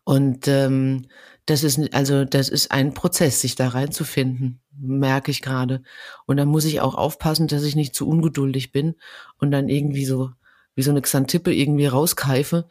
Und 0.04 0.47
ähm, 0.49 1.09
das 1.50 1.64
ist 1.64 1.92
also 1.92 2.25
das 2.25 2.49
ist 2.49 2.71
ein 2.71 2.95
Prozess, 2.95 3.40
sich 3.40 3.57
da 3.57 3.69
reinzufinden, 3.69 4.61
merke 4.78 5.33
ich 5.33 5.42
gerade. 5.42 5.83
Und 6.26 6.37
da 6.37 6.45
muss 6.45 6.64
ich 6.64 6.80
auch 6.80 6.95
aufpassen, 6.95 7.49
dass 7.49 7.64
ich 7.64 7.75
nicht 7.75 7.95
zu 7.95 8.09
ungeduldig 8.09 8.71
bin 8.71 8.95
und 9.38 9.50
dann 9.50 9.69
irgendwie 9.69 10.04
so 10.04 10.30
wie 10.76 10.83
so 10.83 10.92
eine 10.92 11.02
Xantippe 11.02 11.52
irgendwie 11.52 11.87
rauskeife. 11.87 12.69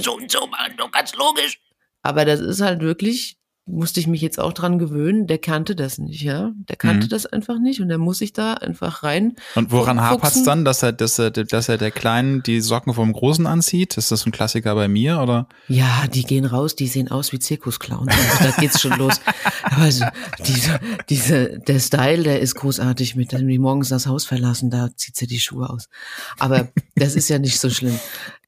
So 0.00 0.14
und 0.14 0.30
so 0.30 0.46
machen, 0.46 0.74
doch 0.76 0.92
ganz 0.92 1.14
logisch. 1.16 1.60
Aber 2.02 2.24
das 2.24 2.40
ist 2.40 2.60
halt 2.60 2.80
wirklich, 2.80 3.38
musste 3.64 4.00
ich 4.00 4.08
mich 4.08 4.20
jetzt 4.20 4.40
auch 4.40 4.52
dran 4.52 4.80
gewöhnen, 4.80 5.28
der 5.28 5.38
kannte 5.38 5.76
das 5.76 5.98
nicht, 5.98 6.20
ja. 6.22 6.50
Der 6.68 6.74
kannte 6.74 7.06
Mhm. 7.06 7.10
das 7.10 7.26
einfach 7.26 7.60
nicht 7.60 7.80
und 7.80 7.88
der 7.88 7.98
muss 7.98 8.18
sich 8.18 8.32
da 8.32 8.54
einfach 8.54 9.04
rein 9.04 9.36
Und 9.54 9.70
woran 9.70 10.00
hapert 10.00 10.34
es 10.34 10.42
dann, 10.42 10.64
dass 10.64 10.82
er, 10.82 10.92
dass 10.92 11.18
er, 11.20 11.30
dass 11.30 11.68
er 11.68 11.78
der 11.78 11.92
Kleinen 11.92 12.42
die 12.42 12.60
Socken 12.60 12.92
vom 12.92 13.12
Großen 13.12 13.46
anzieht? 13.46 13.96
Ist 13.96 14.10
das 14.10 14.26
ein 14.26 14.32
Klassiker 14.32 14.74
bei 14.74 14.88
mir 14.88 15.20
oder? 15.20 15.46
Ja, 15.68 16.06
die 16.12 16.24
gehen 16.24 16.44
raus, 16.44 16.74
die 16.74 16.88
sehen 16.88 17.08
aus 17.10 17.32
wie 17.32 17.38
Zirkusclowns. 17.38 18.12
Also 18.12 18.50
da 18.50 18.60
geht's 18.60 18.80
schon 18.80 18.98
los. 18.98 19.20
Aber 19.62 19.90
so, 19.92 20.04
diese, 20.44 20.80
diese, 21.08 21.58
der 21.60 21.78
Style, 21.78 22.24
der 22.24 22.40
ist 22.40 22.56
großartig 22.56 23.14
mit, 23.14 23.32
wenn 23.32 23.46
die 23.46 23.58
morgens 23.60 23.90
das 23.90 24.06
Haus 24.08 24.24
verlassen, 24.24 24.70
da 24.70 24.90
zieht 24.96 25.16
sie 25.16 25.28
die 25.28 25.38
Schuhe 25.40 25.70
aus. 25.70 25.88
Aber 26.40 26.68
das 26.96 27.14
ist 27.14 27.28
ja 27.28 27.38
nicht 27.38 27.60
so 27.60 27.70
schlimm. 27.70 27.98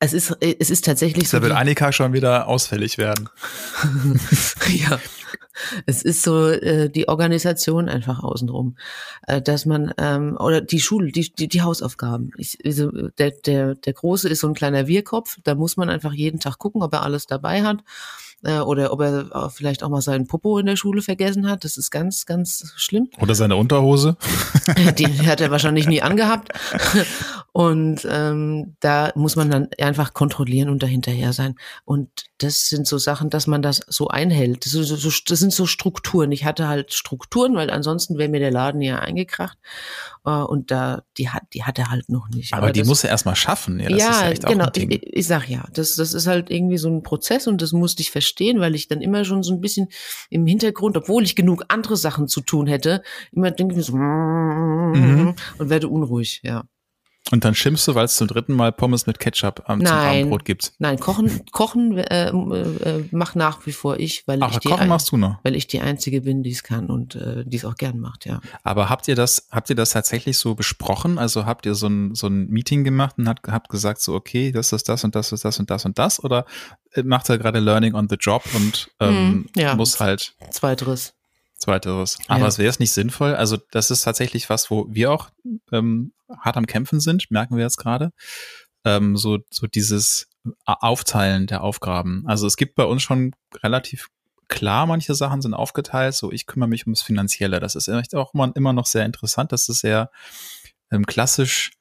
Es 0.01 0.13
ist, 0.13 0.37
es 0.41 0.71
ist 0.71 0.85
tatsächlich 0.85 1.29
so. 1.31 1.39
Da 1.39 1.43
wird 1.45 1.53
Annika 1.53 1.93
schon 1.93 2.13
wieder 2.13 2.49
ausfällig 2.49 2.99
werden. 2.99 3.29
ja. 4.69 4.99
Es 5.87 6.03
ist 6.03 6.23
so 6.23 6.49
äh, 6.49 6.91
die 6.91 7.09
Organisation 7.09 7.89
einfach 7.89 8.23
außenrum, 8.23 8.77
äh, 9.27 9.41
dass 9.41 9.67
man 9.67 9.93
ähm, 9.99 10.37
oder 10.39 10.61
die 10.61 10.81
Schule, 10.81 11.13
die 11.13 11.33
die, 11.33 11.49
die 11.49 11.63
Hausaufgaben. 11.63 12.31
Ich, 12.37 12.59
also 12.65 12.91
der 13.19 13.31
der 13.31 13.75
der 13.75 13.93
große 13.93 14.29
ist 14.29 14.41
so 14.41 14.49
ein 14.49 14.55
kleiner 14.55 14.87
Wirrkopf. 14.87 15.39
Da 15.45 15.55
muss 15.55 15.77
man 15.77 15.91
einfach 15.91 16.13
jeden 16.13 16.41
Tag 16.41 16.59
gucken, 16.59 16.83
ob 16.83 16.93
er 16.93 17.03
alles 17.03 17.27
dabei 17.27 17.63
hat 17.63 17.83
äh, 18.45 18.61
oder 18.61 18.93
ob 18.93 19.01
er 19.01 19.31
äh, 19.33 19.51
vielleicht 19.51 19.83
auch 19.83 19.89
mal 19.89 20.01
seinen 20.01 20.27
Popo 20.27 20.59
in 20.59 20.67
der 20.67 20.77
Schule 20.77 21.03
vergessen 21.03 21.49
hat. 21.49 21.65
Das 21.65 21.77
ist 21.77 21.91
ganz 21.91 22.27
ganz 22.27 22.73
schlimm. 22.77 23.09
Oder 23.21 23.35
seine 23.35 23.57
Unterhose? 23.57 24.17
Die 24.99 25.27
hat 25.27 25.41
er 25.41 25.51
wahrscheinlich 25.51 25.87
nie 25.87 26.03
angehabt. 26.03 26.51
Und 27.53 28.07
ähm, 28.11 28.75
da 28.81 29.13
muss 29.15 29.37
man 29.37 29.51
dann 29.51 29.69
einfach 29.81 30.13
kontrollieren 30.13 30.69
und 30.69 30.83
dahinterher 30.83 31.33
sein. 31.33 31.55
Und 31.85 32.09
das 32.39 32.69
sind 32.69 32.87
so 32.87 32.99
Sachen, 32.99 33.31
dass 33.31 33.47
man 33.47 33.63
das 33.63 33.81
so 33.87 34.09
einhält. 34.09 34.67
Das, 34.67 34.73
so, 34.73 34.83
so, 34.83 35.11
das 35.27 35.39
sind 35.39 35.53
so 35.53 35.67
Strukturen. 35.67 36.33
Ich 36.33 36.45
hatte 36.45 36.67
halt 36.67 36.93
Strukturen, 36.93 37.55
weil 37.55 37.71
ansonsten 37.71 38.19
wäre 38.19 38.29
mir 38.29 38.41
der 38.41 38.51
Laden 38.51 38.81
ja 38.83 38.99
eingekracht. 38.99 39.57
Äh, 40.25 40.31
und 40.31 40.71
da, 40.71 41.05
die 41.17 41.29
hat, 41.29 41.45
die 41.53 41.63
hat 41.63 41.79
er 41.79 41.91
halt 41.91 42.09
noch 42.09 42.29
nicht. 42.29 42.53
Aber, 42.55 42.73
die 42.73 42.81
das, 42.81 42.89
muss 42.89 43.05
er 43.05 43.11
erstmal 43.11 43.37
schaffen. 43.37 43.79
Ja, 43.79 43.89
ja, 43.91 44.31
ja 44.31 44.33
genau. 44.33 44.69
Ich, 44.75 45.03
ich 45.03 45.27
sag 45.27 45.49
ja, 45.49 45.65
das, 45.73 45.95
das 45.95 46.13
ist 46.13 46.27
halt 46.27 46.51
irgendwie 46.51 46.79
so 46.79 46.89
ein 46.89 47.05
Prozess 47.05 47.47
und 47.47 47.63
das 47.63 47.73
musste 47.73 48.03
ich 48.03 48.11
verstehen, 48.11 48.34
weil 48.61 48.75
ich 48.75 48.89
dann 48.89 49.01
immer 49.01 49.25
schon 49.25 49.43
so 49.43 49.53
ein 49.53 49.61
bisschen 49.61 49.89
im 50.31 50.47
Hintergrund, 50.47 50.97
obwohl 50.97 51.25
ich 51.25 51.37
genug 51.37 51.65
andere 51.69 51.97
Sachen 51.97 52.29
zu 52.29 52.41
tun 52.41 52.67
hätte, 52.67 53.03
immer 53.33 53.51
denke 53.51 53.73
ich 53.73 53.77
mir 53.79 53.83
so 53.83 53.97
Mhm. 53.97 55.35
und 55.59 55.71
werde 55.71 55.89
unruhig, 55.89 56.41
ja. 56.45 56.65
Und 57.35 57.45
dann 57.45 57.57
schimpfst 57.57 57.89
du, 57.89 57.97
weil 57.97 58.05
es 58.05 58.15
zum 58.17 58.29
dritten 58.29 58.53
Mal 58.53 58.71
Pommes 58.71 59.09
mit 59.09 59.19
Ketchup 59.19 59.65
am 59.67 59.81
zum. 59.81 59.93
Abendbrot 59.93 60.45
gibt. 60.45 60.73
Nein, 60.79 61.01
kochen, 61.01 61.45
kochen 61.51 61.99
äh, 61.99 62.29
äh, 62.29 63.05
mach 63.11 63.35
nach 63.35 63.67
wie 63.67 63.73
vor 63.73 63.99
ich, 63.99 64.23
weil 64.29 64.41
Ach, 64.41 64.53
ich 64.53 64.59
die 64.61 64.69
kochen 64.69 64.87
machst 64.87 65.11
du 65.11 65.17
noch. 65.17 65.39
weil 65.43 65.57
ich 65.57 65.67
die 65.67 65.81
einzige 65.81 66.21
bin, 66.21 66.45
die 66.45 66.53
es 66.53 66.63
kann 66.63 66.87
und 66.87 67.17
äh, 67.17 67.43
die 67.45 67.57
es 67.57 67.65
auch 67.65 67.75
gern 67.75 67.99
macht, 67.99 68.25
ja. 68.25 68.41
Aber 68.63 68.89
habt 68.89 69.09
ihr 69.09 69.17
das, 69.17 69.49
habt 69.51 69.69
ihr 69.69 69.75
das 69.75 69.91
tatsächlich 69.91 70.39
so 70.39 70.55
besprochen? 70.55 71.19
Also 71.19 71.45
habt 71.45 71.67
ihr 71.67 71.75
so 71.75 71.89
ein, 71.89 72.15
so 72.15 72.29
ein 72.29 72.47
Meeting 72.51 72.85
gemacht 72.85 73.17
und 73.19 73.29
habt, 73.29 73.49
habt 73.49 73.69
gesagt 73.69 74.01
so, 74.01 74.15
okay, 74.15 74.53
das 74.53 74.73
ist 74.73 74.89
das 74.89 75.03
und 75.03 75.17
das 75.17 75.33
ist 75.33 75.45
das 75.45 75.59
und 75.59 75.69
das 75.71 75.85
und 75.85 75.99
das? 75.99 76.23
Oder 76.23 76.47
äh, 76.93 77.03
macht 77.03 77.29
er 77.31 77.39
gerade 77.39 77.59
Learning 77.59 77.95
on 77.97 78.09
the 78.09 78.17
Job 78.17 78.45
und 78.55 78.93
ähm, 79.01 79.15
Hm, 79.17 79.47
ja. 79.57 79.75
muss 79.75 79.99
halt 79.99 80.37
Zweiteres. 80.51 81.14
Zweiteres. 81.65 82.19
Aber 82.29 82.41
Ja. 82.41 82.47
es 82.49 82.59
wäre 82.59 82.69
es 82.69 82.79
nicht 82.79 82.93
sinnvoll. 82.93 83.35
Also 83.35 83.57
das 83.71 83.91
ist 83.91 84.03
tatsächlich 84.03 84.51
was, 84.51 84.71
wo 84.71 84.87
wir 84.91 85.11
auch 85.11 85.31
ähm, 85.73 86.13
hart 86.39 86.57
am 86.59 86.67
Kämpfen 86.67 87.01
sind, 87.01 87.31
merken 87.31 87.57
wir 87.57 87.65
jetzt 87.65 87.79
gerade. 87.79 88.11
Ähm, 88.85 89.17
so, 89.17 89.39
so 89.51 89.67
dieses 89.67 90.29
Aufteilen 90.67 91.47
der 91.47 91.63
Aufgaben. 91.63 92.25
Also 92.27 92.47
es 92.47 92.57
gibt 92.57 92.75
bei 92.75 92.85
uns 92.85 93.03
schon 93.03 93.33
relativ 93.63 94.09
klar, 94.49 94.85
manche 94.87 95.15
Sachen 95.15 95.41
sind 95.41 95.55
aufgeteilt. 95.55 96.15
So, 96.15 96.31
ich 96.31 96.47
kümmere 96.47 96.69
mich 96.69 96.85
ums 96.87 97.01
Finanzielle. 97.01 97.61
Das 97.61 97.75
ist 97.77 97.89
echt 97.89 98.15
auch 98.15 98.35
immer, 98.35 98.53
immer 98.55 98.75
noch 98.75 98.87
sehr 98.87 99.07
interessant. 99.07 99.53
Das 99.53 99.69
ist 99.71 99.79
sehr 99.81 100.11
ähm, 100.91 101.07
klassisch 101.07 101.73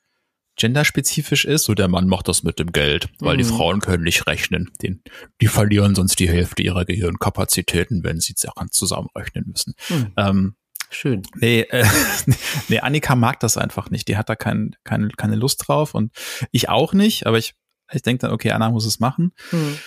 genderspezifisch 0.56 1.46
ist. 1.46 1.64
So, 1.64 1.74
der 1.74 1.88
Mann 1.88 2.08
macht 2.08 2.28
das 2.28 2.44
mit 2.44 2.60
dem 2.60 2.72
Geld, 2.72 3.10
weil 3.20 3.38
die 3.38 3.44
Mhm. 3.44 3.50
Frauen 3.50 3.80
können 3.82 4.04
nicht 4.04 4.28
rechnen. 4.28 4.72
Den, 4.82 5.02
die 5.42 5.48
verlieren 5.48 5.96
sonst 5.96 6.20
die 6.20 6.30
Hälfte 6.30 6.62
ihrer 6.64 6.86
Gehirnkapazitäten, 6.86 8.04
wenn 8.04 8.20
sie 8.20 8.34
Sachen 8.38 8.72
zusammenrechnen 8.72 9.46
müssen. 9.48 9.74
Hm, 9.88 10.14
Ähm, 10.18 10.56
schön. 10.90 11.24
nee, 11.36 11.62
äh, 11.62 11.86
nee, 12.70 12.80
Annika 12.80 13.16
mag 13.16 13.40
das 13.40 13.58
einfach 13.58 13.90
nicht. 13.90 14.08
Die 14.08 14.18
hat 14.18 14.30
da 14.30 14.36
kein, 14.36 14.76
keine, 14.84 15.10
keine 15.10 15.36
Lust 15.36 15.64
drauf 15.68 15.96
und 15.96 16.12
ich 16.52 16.70
auch 16.70 16.94
nicht, 16.94 17.26
aber 17.26 17.38
ich, 17.38 17.56
ich 17.92 18.02
denke 18.02 18.22
dann, 18.22 18.32
okay, 18.32 18.52
Anna 18.52 18.70
muss 18.70 18.86
es 18.86 19.00
machen. 19.00 19.34
Hm. 19.50 19.78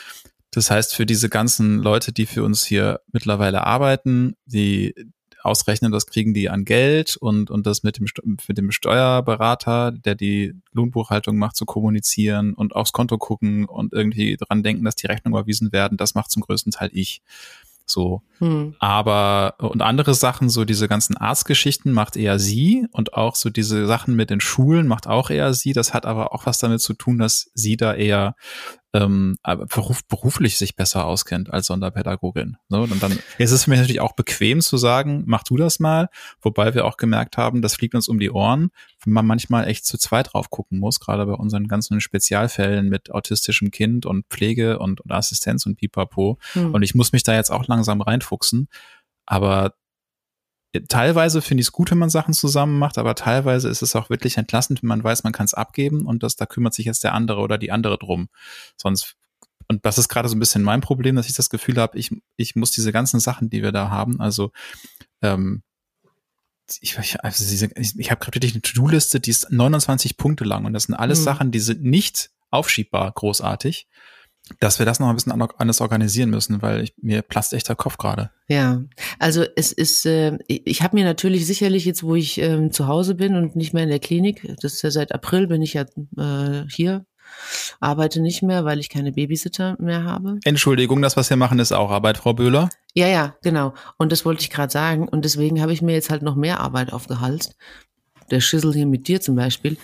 Das 0.52 0.70
heißt, 0.70 0.94
für 0.94 1.04
diese 1.06 1.28
ganzen 1.28 1.78
Leute, 1.82 2.12
die 2.12 2.24
für 2.26 2.42
uns 2.42 2.64
hier 2.64 3.00
mittlerweile 3.12 3.64
arbeiten, 3.66 4.34
die 4.46 4.94
ausrechnen, 5.46 5.92
das 5.92 6.06
kriegen 6.06 6.34
die 6.34 6.50
an 6.50 6.64
Geld 6.64 7.16
und, 7.16 7.50
und 7.50 7.66
das 7.66 7.82
mit 7.82 7.98
dem, 7.98 8.06
mit 8.48 8.58
dem 8.58 8.70
Steuerberater, 8.70 9.92
der 9.92 10.14
die 10.14 10.54
Lohnbuchhaltung 10.72 11.36
macht, 11.36 11.56
zu 11.56 11.64
kommunizieren 11.64 12.54
und 12.54 12.74
aufs 12.74 12.92
Konto 12.92 13.18
gucken 13.18 13.64
und 13.66 13.92
irgendwie 13.92 14.36
dran 14.36 14.62
denken, 14.62 14.84
dass 14.84 14.96
die 14.96 15.06
Rechnungen 15.06 15.38
überwiesen 15.38 15.72
werden, 15.72 15.96
das 15.96 16.14
macht 16.14 16.30
zum 16.30 16.42
größten 16.42 16.72
Teil 16.72 16.90
ich. 16.92 17.22
So. 17.86 18.22
Hm. 18.38 18.74
Aber 18.80 19.54
und 19.58 19.80
andere 19.80 20.14
Sachen, 20.14 20.50
so 20.50 20.64
diese 20.64 20.88
ganzen 20.88 21.16
Arztgeschichten 21.16 21.92
macht 21.92 22.16
eher 22.16 22.38
sie 22.38 22.86
und 22.90 23.14
auch 23.14 23.36
so 23.36 23.48
diese 23.48 23.86
Sachen 23.86 24.16
mit 24.16 24.28
den 24.28 24.40
Schulen 24.40 24.88
macht 24.88 25.06
auch 25.06 25.30
eher 25.30 25.54
sie. 25.54 25.72
Das 25.72 25.94
hat 25.94 26.04
aber 26.04 26.34
auch 26.34 26.46
was 26.46 26.58
damit 26.58 26.80
zu 26.80 26.94
tun, 26.94 27.18
dass 27.18 27.50
sie 27.54 27.76
da 27.76 27.94
eher 27.94 28.34
ähm, 28.96 29.36
aber 29.42 29.66
beruf, 29.66 30.04
beruflich 30.06 30.58
sich 30.58 30.76
besser 30.76 31.04
auskennt 31.04 31.52
als 31.52 31.66
Sonderpädagogin. 31.66 32.56
So, 32.68 32.82
und 32.82 33.02
dann 33.02 33.12
jetzt 33.38 33.50
ist 33.50 33.52
es 33.52 33.64
für 33.64 33.70
mich 33.70 33.80
natürlich 33.80 34.00
auch 34.00 34.12
bequem 34.12 34.60
zu 34.60 34.76
sagen, 34.76 35.24
mach 35.26 35.42
du 35.42 35.56
das 35.56 35.80
mal, 35.80 36.08
wobei 36.40 36.74
wir 36.74 36.84
auch 36.84 36.96
gemerkt 36.96 37.36
haben, 37.36 37.62
das 37.62 37.74
fliegt 37.74 37.94
uns 37.94 38.08
um 38.08 38.18
die 38.18 38.30
Ohren, 38.30 38.70
wenn 39.04 39.12
man 39.12 39.26
manchmal 39.26 39.68
echt 39.68 39.84
zu 39.84 39.98
zweit 39.98 40.32
drauf 40.32 40.50
gucken 40.50 40.78
muss, 40.78 41.00
gerade 41.00 41.26
bei 41.26 41.34
unseren 41.34 41.68
ganzen 41.68 42.00
Spezialfällen 42.00 42.88
mit 42.88 43.10
autistischem 43.10 43.70
Kind 43.70 44.06
und 44.06 44.26
Pflege 44.28 44.78
und, 44.78 45.00
und 45.00 45.12
Assistenz 45.12 45.66
und 45.66 45.76
Pipapo. 45.76 46.38
Hm. 46.52 46.74
Und 46.74 46.82
ich 46.82 46.94
muss 46.94 47.12
mich 47.12 47.22
da 47.22 47.34
jetzt 47.34 47.50
auch 47.50 47.66
langsam 47.66 48.00
reinfuchsen. 48.00 48.68
Aber 49.26 49.74
teilweise 50.80 51.42
finde 51.42 51.60
ich 51.60 51.68
es 51.68 51.72
gut, 51.72 51.90
wenn 51.90 51.98
man 51.98 52.10
Sachen 52.10 52.34
zusammen 52.34 52.78
macht, 52.78 52.98
aber 52.98 53.14
teilweise 53.14 53.68
ist 53.68 53.82
es 53.82 53.96
auch 53.96 54.10
wirklich 54.10 54.36
entlastend, 54.36 54.82
wenn 54.82 54.88
man 54.88 55.04
weiß, 55.04 55.24
man 55.24 55.32
kann 55.32 55.46
es 55.46 55.54
abgeben 55.54 56.06
und 56.06 56.22
das, 56.22 56.36
da 56.36 56.46
kümmert 56.46 56.74
sich 56.74 56.86
jetzt 56.86 57.04
der 57.04 57.14
andere 57.14 57.40
oder 57.40 57.58
die 57.58 57.72
andere 57.72 57.98
drum. 57.98 58.28
Sonst, 58.76 59.16
und 59.68 59.84
das 59.84 59.98
ist 59.98 60.08
gerade 60.08 60.28
so 60.28 60.36
ein 60.36 60.40
bisschen 60.40 60.62
mein 60.62 60.80
Problem, 60.80 61.16
dass 61.16 61.28
ich 61.28 61.34
das 61.34 61.50
Gefühl 61.50 61.76
habe, 61.78 61.98
ich, 61.98 62.10
ich 62.36 62.56
muss 62.56 62.70
diese 62.70 62.92
ganzen 62.92 63.20
Sachen, 63.20 63.50
die 63.50 63.62
wir 63.62 63.72
da 63.72 63.90
haben, 63.90 64.20
also 64.20 64.52
ähm, 65.22 65.62
ich, 66.80 66.98
ich, 66.98 67.22
also 67.22 67.44
diese, 67.48 67.68
ich, 67.76 67.98
ich 67.98 68.10
habe 68.10 68.20
gerade 68.20 68.34
wirklich 68.36 68.54
eine 68.54 68.62
To-Do-Liste, 68.62 69.20
die 69.20 69.30
ist 69.30 69.50
29 69.50 70.16
Punkte 70.16 70.44
lang 70.44 70.64
und 70.64 70.72
das 70.72 70.84
sind 70.84 70.94
alles 70.94 71.20
Mhm. 71.20 71.24
Sachen, 71.24 71.50
die 71.52 71.60
sind 71.60 71.82
nicht 71.82 72.30
aufschiebbar 72.50 73.12
großartig. 73.12 73.86
Dass 74.60 74.78
wir 74.78 74.86
das 74.86 75.00
noch 75.00 75.08
ein 75.08 75.14
bisschen 75.16 75.32
anders 75.32 75.80
organisieren 75.80 76.30
müssen, 76.30 76.62
weil 76.62 76.84
ich, 76.84 76.94
mir 77.00 77.22
platzt 77.22 77.52
echt 77.52 77.68
der 77.68 77.76
Kopf 77.76 77.98
gerade. 77.98 78.30
Ja, 78.48 78.82
also 79.18 79.44
es 79.56 79.72
ist, 79.72 80.06
äh, 80.06 80.38
ich 80.46 80.82
habe 80.82 80.96
mir 80.96 81.04
natürlich 81.04 81.46
sicherlich 81.46 81.84
jetzt, 81.84 82.02
wo 82.02 82.14
ich 82.14 82.38
ähm, 82.38 82.70
zu 82.70 82.86
Hause 82.86 83.14
bin 83.14 83.34
und 83.34 83.56
nicht 83.56 83.74
mehr 83.74 83.82
in 83.82 83.88
der 83.88 83.98
Klinik, 83.98 84.42
das 84.62 84.74
ist 84.74 84.82
ja 84.82 84.90
seit 84.90 85.12
April, 85.12 85.48
bin 85.48 85.62
ich 85.62 85.74
ja 85.74 85.82
äh, 86.16 86.64
hier, 86.70 87.04
arbeite 87.80 88.20
nicht 88.20 88.42
mehr, 88.42 88.64
weil 88.64 88.78
ich 88.78 88.88
keine 88.88 89.12
Babysitter 89.12 89.76
mehr 89.80 90.04
habe. 90.04 90.38
Entschuldigung, 90.44 91.02
das, 91.02 91.16
was 91.16 91.28
wir 91.28 91.36
machen, 91.36 91.58
ist 91.58 91.72
auch 91.72 91.90
Arbeit, 91.90 92.18
Frau 92.18 92.32
Böhler. 92.32 92.68
Ja, 92.94 93.08
ja, 93.08 93.34
genau. 93.42 93.74
Und 93.98 94.12
das 94.12 94.24
wollte 94.24 94.42
ich 94.42 94.50
gerade 94.50 94.72
sagen. 94.72 95.08
Und 95.08 95.24
deswegen 95.24 95.60
habe 95.60 95.72
ich 95.72 95.82
mir 95.82 95.92
jetzt 95.92 96.10
halt 96.10 96.22
noch 96.22 96.36
mehr 96.36 96.60
Arbeit 96.60 96.92
aufgehalst. 96.92 97.56
Der 98.30 98.40
Schüssel 98.40 98.72
hier 98.72 98.86
mit 98.86 99.08
dir 99.08 99.20
zum 99.20 99.34
Beispiel. 99.34 99.76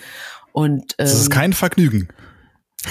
Und, 0.51 0.95
ähm, 0.97 1.05
das 1.05 1.13
ist 1.13 1.25
ähm, 1.25 1.31
kein 1.31 1.53
Vergnügen. 1.53 2.07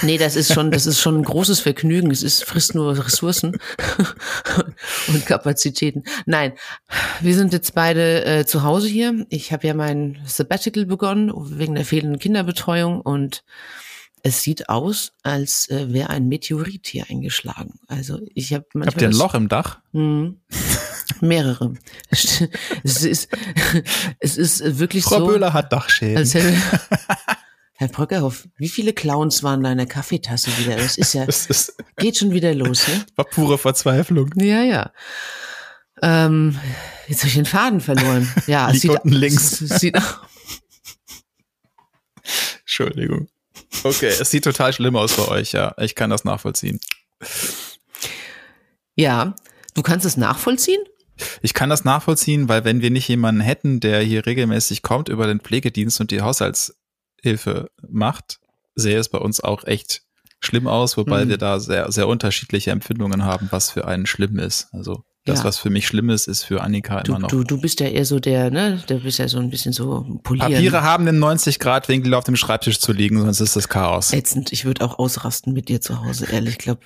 Nee, 0.01 0.17
das 0.17 0.35
ist 0.35 0.53
schon, 0.53 0.71
das 0.71 0.85
ist 0.85 0.99
schon 0.99 1.19
ein 1.19 1.23
großes 1.23 1.59
Vergnügen. 1.59 2.09
Es 2.11 2.23
ist, 2.23 2.43
frisst 2.43 2.73
nur 2.73 2.97
Ressourcen 3.05 3.57
und 5.07 5.25
Kapazitäten. 5.25 6.03
Nein, 6.25 6.53
wir 7.21 7.35
sind 7.35 7.53
jetzt 7.53 7.75
beide 7.75 8.25
äh, 8.25 8.45
zu 8.45 8.63
Hause 8.63 8.87
hier. 8.87 9.25
Ich 9.29 9.53
habe 9.53 9.67
ja 9.67 9.73
mein 9.73 10.19
Sabbatical 10.25 10.85
begonnen 10.85 11.31
wegen 11.35 11.75
der 11.75 11.85
fehlenden 11.85 12.19
Kinderbetreuung 12.19 13.01
und 13.01 13.43
es 14.23 14.41
sieht 14.41 14.69
aus, 14.69 15.11
als 15.21 15.69
äh, 15.69 15.93
wäre 15.93 16.09
ein 16.09 16.27
Meteorit 16.27 16.87
hier 16.87 17.05
eingeschlagen. 17.09 17.79
Also 17.87 18.19
ich 18.33 18.53
habe 18.53 18.65
Habt 18.85 19.01
ihr 19.01 19.09
ein 19.09 19.13
Loch 19.13 19.35
im 19.35 19.49
Dach? 19.49 19.79
Mh, 19.91 20.33
mehrere. 21.21 21.73
es 22.09 22.41
ist 23.03 23.27
es 24.19 24.37
ist 24.37 24.79
wirklich 24.79 25.03
Frau 25.03 25.19
so. 25.19 25.25
Frau 25.25 25.31
Böhler 25.33 25.53
hat 25.53 25.71
Dachschäden. 25.71 26.25
Herr 27.83 27.89
Bröckerhoff, 27.89 28.47
wie 28.55 28.69
viele 28.69 28.93
Clowns 28.93 29.43
waren 29.43 29.61
da 29.61 29.69
in 29.73 29.77
der 29.77 29.87
Kaffeetasse 29.87 30.57
wieder? 30.57 30.77
Das 30.77 30.97
ist 30.97 31.13
ja, 31.13 31.25
das 31.25 31.47
ist, 31.47 31.75
geht 31.97 32.17
schon 32.17 32.31
wieder 32.31 32.55
los, 32.55 32.87
ne? 32.87 33.05
War 33.17 33.25
pure 33.25 33.57
Verzweiflung. 33.57 34.31
Ja, 34.37 34.63
ja. 34.63 34.93
Ähm, 36.01 36.57
jetzt 37.09 37.19
habe 37.19 37.27
ich 37.27 37.33
den 37.33 37.45
Faden 37.45 37.81
verloren. 37.81 38.33
Ja, 38.47 38.67
Liegt 38.71 38.81
sieht, 38.83 38.91
unten 38.91 39.09
links. 39.09 39.57
Sieht, 39.59 39.97
Entschuldigung. 42.61 43.27
Okay, 43.83 44.07
es 44.17 44.31
sieht 44.31 44.45
total 44.45 44.71
schlimm 44.71 44.95
aus 44.95 45.17
bei 45.17 45.27
euch, 45.27 45.51
ja. 45.51 45.75
Ich 45.77 45.93
kann 45.93 46.09
das 46.09 46.23
nachvollziehen. 46.23 46.79
Ja, 48.95 49.35
du 49.73 49.81
kannst 49.81 50.05
es 50.05 50.15
nachvollziehen? 50.15 50.81
Ich 51.41 51.53
kann 51.53 51.69
das 51.69 51.83
nachvollziehen, 51.83 52.47
weil 52.47 52.63
wenn 52.63 52.81
wir 52.81 52.91
nicht 52.91 53.09
jemanden 53.09 53.41
hätten, 53.41 53.81
der 53.81 53.99
hier 53.99 54.25
regelmäßig 54.25 54.83
kommt 54.83 55.09
über 55.09 55.27
den 55.27 55.41
Pflegedienst 55.41 55.99
und 55.99 56.11
die 56.11 56.21
Haushalts 56.21 56.75
Hilfe 57.23 57.71
macht, 57.89 58.39
sähe 58.75 58.99
es 58.99 59.09
bei 59.09 59.17
uns 59.17 59.41
auch 59.41 59.63
echt 59.63 60.03
schlimm 60.41 60.67
aus, 60.67 60.97
wobei 60.97 61.23
mhm. 61.23 61.29
wir 61.29 61.37
da 61.37 61.59
sehr, 61.59 61.89
sehr 61.91 62.07
unterschiedliche 62.07 62.71
Empfindungen 62.71 63.23
haben, 63.23 63.47
was 63.49 63.71
für 63.71 63.87
einen 63.87 64.05
schlimm 64.05 64.37
ist. 64.37 64.67
Also 64.73 65.05
das, 65.25 65.39
ja. 65.39 65.45
was 65.45 65.57
für 65.57 65.69
mich 65.69 65.87
schlimm 65.87 66.09
ist, 66.09 66.27
ist 66.27 66.43
für 66.43 66.61
Annika 66.61 67.01
du, 67.01 67.13
immer 67.13 67.19
noch. 67.19 67.29
Du, 67.29 67.45
du 67.45 67.61
bist 67.61 67.79
ja 67.79 67.87
eher 67.87 68.03
so 68.03 68.19
der, 68.19 68.51
ne? 68.51 68.83
Du 68.87 68.99
bist 68.99 69.19
ja 69.19 69.29
so 69.29 69.39
ein 69.39 69.49
bisschen 69.49 69.71
so 69.71 70.19
polieren. 70.21 70.51
Papiere 70.51 70.83
haben 70.83 71.05
den 71.05 71.23
90-Grad-Winkel 71.23 72.13
auf 72.13 72.25
dem 72.25 72.35
Schreibtisch 72.35 72.79
zu 72.79 72.91
liegen, 72.91 73.21
sonst 73.21 73.39
ist 73.39 73.55
das 73.55 73.69
Chaos. 73.69 74.11
Ätzend. 74.11 74.51
Ich 74.51 74.65
würde 74.65 74.83
auch 74.83 74.99
ausrasten 74.99 75.53
mit 75.53 75.69
dir 75.69 75.79
zu 75.79 76.03
Hause, 76.03 76.25
ehrlich. 76.29 76.55
Ich 76.55 76.59
glaube, 76.59 76.81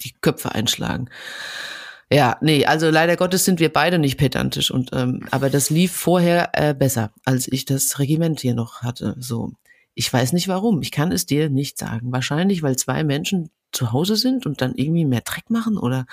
die 0.00 0.12
Köpfe 0.20 0.52
einschlagen. 0.52 1.10
Ja, 2.10 2.38
nee, 2.40 2.64
also 2.64 2.88
leider 2.88 3.16
Gottes 3.16 3.44
sind 3.44 3.60
wir 3.60 3.70
beide 3.70 3.98
nicht 3.98 4.16
pedantisch 4.16 4.70
und 4.70 4.90
ähm, 4.94 5.26
aber 5.30 5.50
das 5.50 5.68
lief 5.68 5.92
vorher 5.92 6.50
äh, 6.54 6.74
besser, 6.74 7.10
als 7.24 7.46
ich 7.50 7.66
das 7.66 7.98
Regiment 7.98 8.40
hier 8.40 8.54
noch 8.54 8.82
hatte. 8.82 9.14
So, 9.18 9.52
ich 9.94 10.10
weiß 10.10 10.32
nicht 10.32 10.48
warum. 10.48 10.80
Ich 10.80 10.90
kann 10.90 11.12
es 11.12 11.26
dir 11.26 11.50
nicht 11.50 11.76
sagen. 11.76 12.10
Wahrscheinlich, 12.12 12.62
weil 12.62 12.76
zwei 12.76 13.04
Menschen 13.04 13.50
zu 13.72 13.92
Hause 13.92 14.16
sind 14.16 14.46
und 14.46 14.62
dann 14.62 14.74
irgendwie 14.74 15.04
mehr 15.04 15.20
Dreck 15.20 15.50
machen 15.50 15.76
oder 15.76 16.06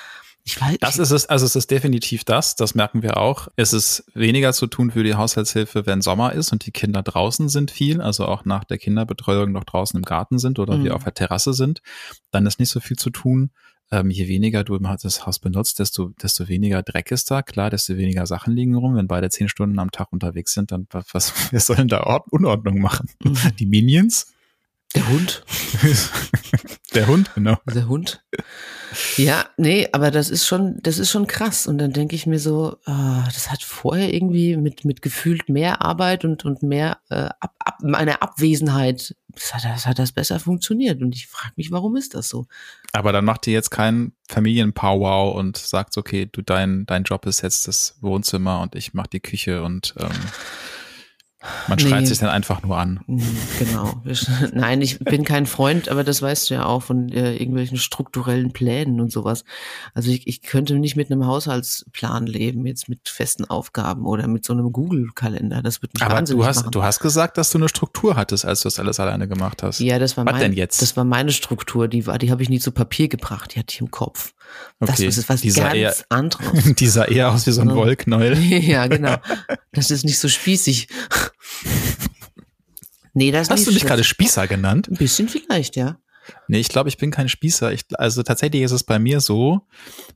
ich 0.44 0.60
weiß. 0.60 0.78
Das 0.80 1.00
ist 1.00 1.12
es, 1.12 1.26
also 1.28 1.46
es 1.46 1.56
ist 1.56 1.72
definitiv 1.72 2.24
das. 2.24 2.56
Das 2.56 2.76
merken 2.76 3.02
wir 3.02 3.18
auch. 3.18 3.48
Es 3.56 3.72
ist 3.72 4.06
weniger 4.14 4.54
zu 4.54 4.68
tun 4.68 4.92
für 4.92 5.04
die 5.04 5.16
Haushaltshilfe, 5.16 5.86
wenn 5.86 6.02
Sommer 6.02 6.34
ist 6.34 6.52
und 6.52 6.66
die 6.66 6.72
Kinder 6.72 7.04
draußen 7.04 7.48
sind 7.48 7.72
viel, 7.72 8.02
also 8.02 8.26
auch 8.26 8.44
nach 8.44 8.64
der 8.64 8.78
Kinderbetreuung 8.78 9.52
noch 9.52 9.64
draußen 9.64 9.98
im 9.98 10.04
Garten 10.04 10.40
sind 10.40 10.60
oder 10.60 10.78
mhm. 10.78 10.84
wir 10.84 10.96
auf 10.96 11.04
der 11.04 11.14
Terrasse 11.14 11.54
sind. 11.54 11.82
Dann 12.32 12.46
ist 12.46 12.60
nicht 12.60 12.70
so 12.70 12.80
viel 12.80 12.98
zu 12.98 13.10
tun 13.10 13.52
ähm, 13.92 14.10
je 14.10 14.28
weniger 14.28 14.64
du 14.64 14.78
das 14.78 15.26
Haus 15.26 15.40
benutzt, 15.40 15.80
desto, 15.80 16.10
desto 16.22 16.48
weniger 16.48 16.82
Dreck 16.84 17.12
ist 17.12 17.30
da. 17.30 17.42
Klar, 17.42 17.70
desto 17.70 17.98
weniger 17.98 18.26
Sachen 18.26 18.56
liegen 18.56 18.76
rum. 18.76 18.96
Wenn 18.96 19.08
beide 19.08 19.30
zehn 19.30 19.48
Stunden 19.50 19.78
am 19.80 19.92
Tag 19.92 20.12
unterwegs 20.12 20.54
sind, 20.54 20.72
dann 20.72 20.88
was, 20.92 21.34
wer 21.52 21.60
soll 21.60 21.76
denn 21.76 21.88
da 21.88 22.04
Ord 22.04 22.32
Unordnung 22.32 22.80
machen? 22.80 23.10
Mhm. 23.24 23.38
Die 23.60 23.66
Minions? 23.66 24.34
Der 24.96 25.08
Hund. 25.10 25.44
Der 26.94 27.08
Hund, 27.08 27.32
genau. 27.36 27.58
Der 27.74 27.90
Hund. 27.90 28.24
Ja, 29.18 29.46
nee, 29.58 29.90
aber 29.92 30.12
das 30.12 30.30
ist 30.30 30.48
schon, 30.48 30.78
das 30.82 30.98
ist 30.98 31.12
schon 31.12 31.28
krass. 31.28 31.68
Und 31.68 31.78
dann 31.78 31.92
denke 31.92 32.16
ich 32.16 32.26
mir 32.26 32.40
so, 32.40 32.78
oh, 32.86 33.24
das 33.26 33.52
hat 33.52 33.62
vorher 33.64 34.14
irgendwie 34.14 34.56
mit, 34.56 34.86
mit 34.86 35.02
gefühlt 35.02 35.50
mehr 35.50 35.82
Arbeit 35.82 36.24
und, 36.24 36.46
und 36.46 36.64
mehr 36.64 37.00
äh, 37.10 37.30
ab, 37.42 37.54
ab, 37.60 37.80
meine 37.82 38.22
Abwesenheit, 38.22 39.16
hat, 39.54 39.66
das 39.66 39.86
hat 39.86 40.00
das 40.00 40.12
besser 40.12 40.40
funktioniert. 40.40 41.02
Und 41.02 41.16
ich 41.16 41.28
frage 41.28 41.54
mich, 41.56 41.72
warum 41.72 41.96
ist 41.96 42.14
das 42.14 42.30
so? 42.30 42.48
Aber 42.94 43.12
dann 43.12 43.26
macht 43.26 43.48
ihr 43.48 43.54
jetzt 43.54 43.70
keinen 43.70 44.14
Familienpowwow 44.30 45.36
und 45.36 45.58
sagt, 45.58 45.98
okay, 45.98 46.28
du, 46.32 46.42
dein, 46.42 46.86
dein 46.86 47.04
Job 47.04 47.26
ist 47.26 47.42
jetzt 47.42 47.68
das 47.68 47.98
Wohnzimmer 48.02 48.62
und 48.62 48.76
ich 48.76 48.94
mach 48.94 49.08
die 49.08 49.20
Küche 49.20 49.64
und 49.64 49.96
ähm 50.00 50.10
man 51.68 51.80
schreit 51.80 52.02
nee. 52.02 52.06
sich 52.08 52.20
dann 52.20 52.30
einfach 52.30 52.64
nur 52.64 52.78
an. 52.78 53.00
Mhm, 53.08 53.38
genau. 53.60 54.02
Nein, 54.54 54.82
ich 54.82 55.00
bin 55.00 55.24
kein 55.24 55.46
Freund, 55.46 55.90
aber 55.90 56.04
das 56.04 56.22
weißt 56.22 56.50
du 56.50 56.56
ja 56.56 56.66
auch 56.66 56.84
von 56.84 57.10
äh, 57.10 57.36
irgendwelchen 57.36 57.78
strukturellen 57.78 58.52
Plänen 58.52 59.00
und 59.02 59.12
sowas. 59.12 59.44
Also 59.94 60.12
ich, 60.12 60.28
ich 60.28 60.42
könnte 60.42 60.76
nicht 60.76 60.96
mit 60.96 61.12
einem 61.12 61.26
Haushaltsplan 61.26 62.28
leben, 62.28 62.66
jetzt 62.66 62.90
mit 62.90 63.10
festen 63.10 63.46
Aufgaben 63.46 64.06
oder 64.06 64.28
mit 64.28 64.46
so 64.46 64.54
einem 64.54 64.72
Google-Kalender. 64.72 65.62
Das 65.62 65.82
wird 65.82 65.94
mich 65.94 66.04
aber 66.04 66.16
wahnsinnig 66.16 66.42
du 66.42 66.48
hast, 66.48 66.58
machen. 66.58 66.72
du 66.72 66.84
hast 66.84 67.00
gesagt, 67.00 67.38
dass 67.38 67.50
du 67.50 67.58
eine 67.58 67.70
Struktur 67.70 68.16
hattest, 68.16 68.46
als 68.46 68.62
du 68.62 68.68
das 68.68 68.80
alles 68.80 69.00
alleine 69.00 69.28
gemacht 69.28 69.64
hast. 69.64 69.80
Ja, 69.80 70.00
das 70.00 70.18
war 70.18 70.26
Was 70.26 70.34
mein, 70.34 70.42
denn 70.42 70.54
jetzt? 70.54 70.82
Das 70.82 70.98
war 70.98 71.04
meine 71.04 71.32
Struktur. 71.32 71.88
Die 71.88 72.08
war, 72.08 72.18
die 72.18 72.32
habe 72.32 72.44
ich 72.44 72.50
nie 72.50 72.60
zu 72.60 72.72
Papier 72.72 73.08
gebracht. 73.08 73.56
Die 73.56 73.60
hatte 73.60 73.74
ich 73.74 73.82
im 73.82 73.92
Kopf. 73.92 74.34
Okay. 74.80 75.06
Das 75.08 75.18
ist 75.18 75.30
was 75.30 75.42
dieser 75.42 75.64
ganz 75.64 75.76
eher, 75.76 75.96
anderes. 76.10 76.76
die 76.76 76.88
sah 76.88 77.06
eher 77.06 77.32
aus 77.32 77.48
wie 77.48 77.52
so 77.52 77.62
ein 77.62 77.74
Wollknäuel. 77.74 78.38
ja, 78.40 78.88
genau. 78.88 79.16
Das 79.72 79.92
ist 79.92 80.06
nicht 80.06 80.20
so 80.20 80.28
spießig. 80.28 80.88
nee, 83.14 83.32
das 83.32 83.50
Hast 83.50 83.68
du 83.68 83.72
mich 83.72 83.86
gerade 83.86 84.04
Spießer 84.04 84.48
genannt? 84.48 84.90
Ein 84.90 84.98
bisschen 84.98 85.28
vielleicht, 85.28 85.76
ja. 85.76 86.00
Nee, 86.48 86.60
ich 86.60 86.70
glaube, 86.70 86.90
ich 86.90 86.98
bin 86.98 87.12
kein 87.12 87.30
Spießer. 87.30 87.72
Ich, 87.72 87.86
also 88.00 88.24
tatsächlich 88.24 88.64
ist 88.64 88.72
es 88.72 88.84
bei 88.84 89.00
mir 89.00 89.20
so, 89.20 89.68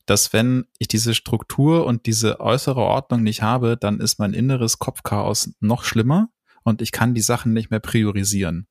dass 0.05 0.33
wenn 0.33 0.65
ich 0.79 0.87
diese 0.87 1.13
Struktur 1.13 1.85
und 1.85 2.05
diese 2.05 2.39
äußere 2.39 2.81
Ordnung 2.81 3.23
nicht 3.23 3.41
habe, 3.41 3.77
dann 3.77 3.99
ist 3.99 4.19
mein 4.19 4.33
inneres 4.33 4.79
Kopfchaos 4.79 5.51
noch 5.59 5.83
schlimmer 5.83 6.29
und 6.63 6.81
ich 6.81 6.91
kann 6.91 7.13
die 7.13 7.21
Sachen 7.21 7.53
nicht 7.53 7.69
mehr 7.69 7.79
priorisieren. 7.79 8.67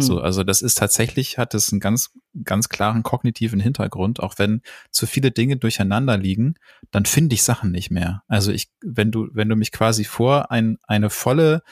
So, 0.00 0.16
hm. 0.16 0.24
also 0.24 0.42
das 0.42 0.62
ist 0.62 0.78
tatsächlich, 0.78 1.36
hat 1.36 1.54
es 1.54 1.70
einen 1.70 1.80
ganz, 1.80 2.10
ganz 2.44 2.68
klaren 2.70 3.02
kognitiven 3.02 3.60
Hintergrund. 3.60 4.20
Auch 4.20 4.38
wenn 4.38 4.62
zu 4.90 5.06
viele 5.06 5.30
Dinge 5.30 5.56
durcheinander 5.56 6.16
liegen, 6.16 6.54
dann 6.90 7.04
finde 7.04 7.34
ich 7.34 7.42
Sachen 7.42 7.70
nicht 7.70 7.90
mehr. 7.90 8.22
Also 8.26 8.52
ich, 8.52 8.70
wenn 8.82 9.10
du, 9.10 9.28
wenn 9.32 9.48
du 9.48 9.56
mich 9.56 9.70
quasi 9.70 10.04
vor 10.04 10.50
ein, 10.50 10.78
eine 10.84 11.10
volle, 11.10 11.62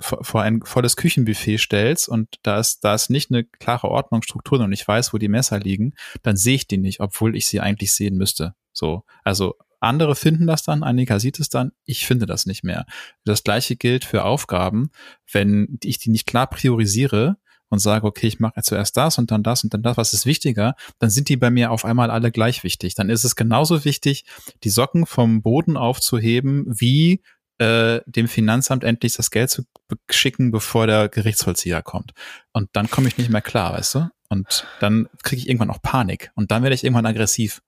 vor 0.00 0.42
ein 0.42 0.62
volles 0.64 0.96
Küchenbuffet 0.96 1.58
stellst 1.58 2.08
und 2.08 2.36
da 2.42 2.58
ist, 2.58 2.80
da 2.82 2.94
ist 2.94 3.10
nicht 3.10 3.30
eine 3.30 3.44
klare 3.44 3.88
Ordnungsstruktur 3.88 4.58
und 4.58 4.72
ich 4.72 4.86
weiß, 4.86 5.12
wo 5.12 5.18
die 5.18 5.28
Messer 5.28 5.60
liegen, 5.60 5.94
dann 6.22 6.36
sehe 6.36 6.56
ich 6.56 6.66
die 6.66 6.78
nicht, 6.78 6.98
obwohl 6.98 7.36
ich 7.36 7.46
sie 7.46 7.60
eigentlich 7.60 7.92
sehen 7.92 8.16
müsste. 8.16 8.54
So, 8.72 9.04
also 9.22 9.54
andere 9.78 10.14
finden 10.14 10.46
das 10.46 10.62
dann, 10.62 10.82
Annika 10.82 11.18
sieht 11.18 11.40
es 11.40 11.48
dann, 11.48 11.72
ich 11.84 12.06
finde 12.06 12.26
das 12.26 12.46
nicht 12.46 12.62
mehr. 12.62 12.86
Das 13.24 13.42
gleiche 13.42 13.74
gilt 13.76 14.04
für 14.04 14.24
Aufgaben. 14.24 14.90
Wenn 15.30 15.78
ich 15.82 15.98
die 15.98 16.10
nicht 16.10 16.26
klar 16.26 16.48
priorisiere, 16.48 17.36
und 17.72 17.78
sage, 17.78 18.06
okay, 18.06 18.26
ich 18.26 18.38
mache 18.38 18.60
zuerst 18.60 18.98
das 18.98 19.16
und 19.16 19.30
dann 19.30 19.42
das 19.42 19.64
und 19.64 19.72
dann 19.72 19.82
das, 19.82 19.96
was 19.96 20.12
ist 20.12 20.26
wichtiger, 20.26 20.74
dann 20.98 21.08
sind 21.08 21.30
die 21.30 21.38
bei 21.38 21.50
mir 21.50 21.70
auf 21.70 21.86
einmal 21.86 22.10
alle 22.10 22.30
gleich 22.30 22.64
wichtig. 22.64 22.94
Dann 22.94 23.08
ist 23.08 23.24
es 23.24 23.34
genauso 23.34 23.86
wichtig, 23.86 24.26
die 24.62 24.68
Socken 24.68 25.06
vom 25.06 25.40
Boden 25.40 25.78
aufzuheben, 25.78 26.66
wie 26.68 27.22
äh, 27.56 28.02
dem 28.04 28.28
Finanzamt 28.28 28.84
endlich 28.84 29.14
das 29.14 29.30
Geld 29.30 29.48
zu 29.48 29.62
schicken, 30.10 30.50
bevor 30.50 30.86
der 30.86 31.08
Gerichtsvollzieher 31.08 31.80
kommt. 31.80 32.12
Und 32.52 32.68
dann 32.74 32.90
komme 32.90 33.08
ich 33.08 33.16
nicht 33.16 33.30
mehr 33.30 33.40
klar, 33.40 33.72
weißt 33.72 33.94
du? 33.94 34.10
Und 34.28 34.66
dann 34.80 35.08
kriege 35.22 35.40
ich 35.40 35.48
irgendwann 35.48 35.70
auch 35.70 35.80
Panik. 35.80 36.30
Und 36.34 36.50
dann 36.50 36.62
werde 36.62 36.74
ich 36.74 36.84
irgendwann 36.84 37.06
aggressiv. 37.06 37.62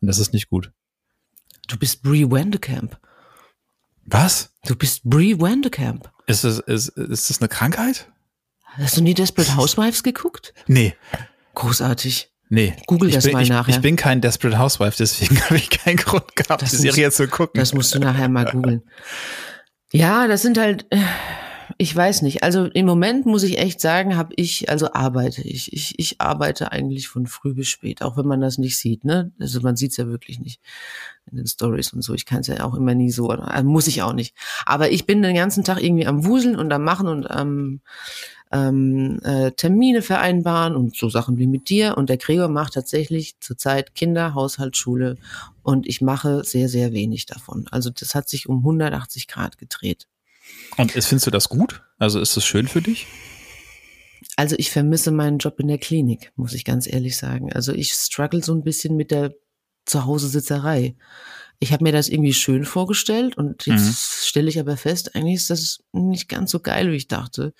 Und 0.00 0.06
das 0.06 0.20
ist 0.20 0.32
nicht 0.32 0.48
gut. 0.48 0.70
Du 1.66 1.76
bist 1.76 2.04
Brie 2.04 2.30
Wendekamp. 2.30 3.00
Was? 4.04 4.54
Du 4.64 4.76
bist 4.76 5.02
Brie 5.02 5.40
Wendekamp. 5.40 6.08
Ist 6.28 6.44
es, 6.44 6.60
ist, 6.60 6.90
ist 6.90 7.30
das 7.30 7.40
eine 7.40 7.48
Krankheit? 7.48 8.09
Hast 8.76 8.96
du 8.96 9.02
nie 9.02 9.14
Desperate 9.14 9.56
Housewives 9.56 10.02
geguckt? 10.02 10.54
Nee. 10.66 10.94
Großartig. 11.54 12.30
Nee. 12.48 12.74
Google 12.86 13.10
das 13.10 13.24
bin, 13.24 13.32
mal 13.32 13.42
ich, 13.42 13.48
nachher. 13.48 13.74
Ich 13.74 13.80
bin 13.80 13.96
kein 13.96 14.20
Desperate 14.20 14.58
Housewife, 14.58 14.96
deswegen 14.98 15.40
habe 15.44 15.56
ich 15.56 15.70
keinen 15.70 15.96
Grund 15.96 16.34
gehabt, 16.34 16.62
das 16.62 16.70
die 16.70 16.76
Serie 16.76 17.06
musst, 17.06 17.16
zu 17.16 17.28
gucken. 17.28 17.60
Das 17.60 17.72
musst 17.72 17.94
du 17.94 18.00
nachher 18.00 18.28
mal 18.28 18.44
googeln. 18.44 18.82
Ja, 19.92 20.26
das 20.26 20.42
sind 20.42 20.58
halt, 20.58 20.86
äh, 20.90 20.98
ich 21.78 21.94
weiß 21.94 22.22
nicht. 22.22 22.42
Also 22.42 22.64
im 22.66 22.86
Moment 22.86 23.24
muss 23.24 23.42
ich 23.44 23.58
echt 23.58 23.80
sagen, 23.80 24.16
habe 24.16 24.34
ich, 24.36 24.68
also 24.68 24.92
arbeite 24.92 25.42
ich. 25.42 25.72
ich. 25.72 25.98
Ich 25.98 26.20
arbeite 26.20 26.72
eigentlich 26.72 27.08
von 27.08 27.26
früh 27.26 27.54
bis 27.54 27.68
spät, 27.68 28.02
auch 28.02 28.16
wenn 28.16 28.26
man 28.26 28.40
das 28.40 28.58
nicht 28.58 28.78
sieht. 28.78 29.04
Ne? 29.04 29.32
Also 29.38 29.60
man 29.60 29.76
sieht 29.76 29.92
es 29.92 29.96
ja 29.96 30.08
wirklich 30.08 30.40
nicht 30.40 30.60
in 31.30 31.36
den 31.36 31.46
Stories 31.46 31.92
und 31.92 32.02
so. 32.02 32.14
Ich 32.14 32.26
kann 32.26 32.40
es 32.40 32.48
ja 32.48 32.64
auch 32.64 32.74
immer 32.74 32.94
nie 32.94 33.10
so, 33.10 33.28
also 33.28 33.68
muss 33.68 33.86
ich 33.86 34.02
auch 34.02 34.12
nicht. 34.12 34.34
Aber 34.66 34.90
ich 34.90 35.06
bin 35.06 35.22
den 35.22 35.34
ganzen 35.34 35.62
Tag 35.64 35.82
irgendwie 35.82 36.06
am 36.06 36.24
Wuseln 36.24 36.56
und 36.56 36.72
am 36.72 36.82
Machen 36.82 37.06
und 37.06 37.30
am 37.30 37.80
ähm, 38.52 39.20
äh, 39.22 39.52
Termine 39.52 40.02
vereinbaren 40.02 40.74
und 40.74 40.96
so 40.96 41.08
Sachen 41.08 41.38
wie 41.38 41.46
mit 41.46 41.68
dir. 41.68 41.96
Und 41.96 42.08
der 42.08 42.16
Gregor 42.16 42.48
macht 42.48 42.74
tatsächlich 42.74 43.38
zurzeit 43.40 43.94
Kinder, 43.94 44.34
Haushalt, 44.34 44.76
Schule 44.76 45.16
und 45.62 45.86
ich 45.86 46.00
mache 46.00 46.42
sehr, 46.44 46.68
sehr 46.68 46.92
wenig 46.92 47.26
davon. 47.26 47.66
Also 47.70 47.90
das 47.90 48.14
hat 48.14 48.28
sich 48.28 48.48
um 48.48 48.58
180 48.58 49.28
Grad 49.28 49.58
gedreht. 49.58 50.06
Und 50.76 50.96
ist, 50.96 51.06
findest 51.06 51.26
du 51.26 51.30
das 51.30 51.48
gut? 51.48 51.82
Also 51.98 52.20
ist 52.20 52.36
das 52.36 52.44
schön 52.44 52.66
für 52.66 52.82
dich? 52.82 53.06
Also 54.36 54.56
ich 54.58 54.70
vermisse 54.70 55.10
meinen 55.10 55.38
Job 55.38 55.60
in 55.60 55.68
der 55.68 55.78
Klinik, 55.78 56.32
muss 56.36 56.54
ich 56.54 56.64
ganz 56.64 56.90
ehrlich 56.90 57.16
sagen. 57.16 57.52
Also 57.52 57.72
ich 57.72 57.92
struggle 57.92 58.42
so 58.42 58.54
ein 58.54 58.62
bisschen 58.62 58.96
mit 58.96 59.10
der 59.10 59.34
Zuhause-Sitzerei. 59.86 60.96
Ich 61.58 61.72
habe 61.72 61.84
mir 61.84 61.92
das 61.92 62.08
irgendwie 62.08 62.32
schön 62.32 62.64
vorgestellt 62.64 63.36
und 63.36 63.66
jetzt 63.66 63.86
mhm. 63.86 63.94
stelle 63.94 64.48
ich 64.48 64.58
aber 64.58 64.76
fest, 64.76 65.14
eigentlich 65.14 65.36
ist 65.36 65.50
das 65.50 65.82
nicht 65.92 66.28
ganz 66.28 66.50
so 66.50 66.60
geil, 66.60 66.90
wie 66.90 66.96
ich 66.96 67.08
dachte. 67.08 67.52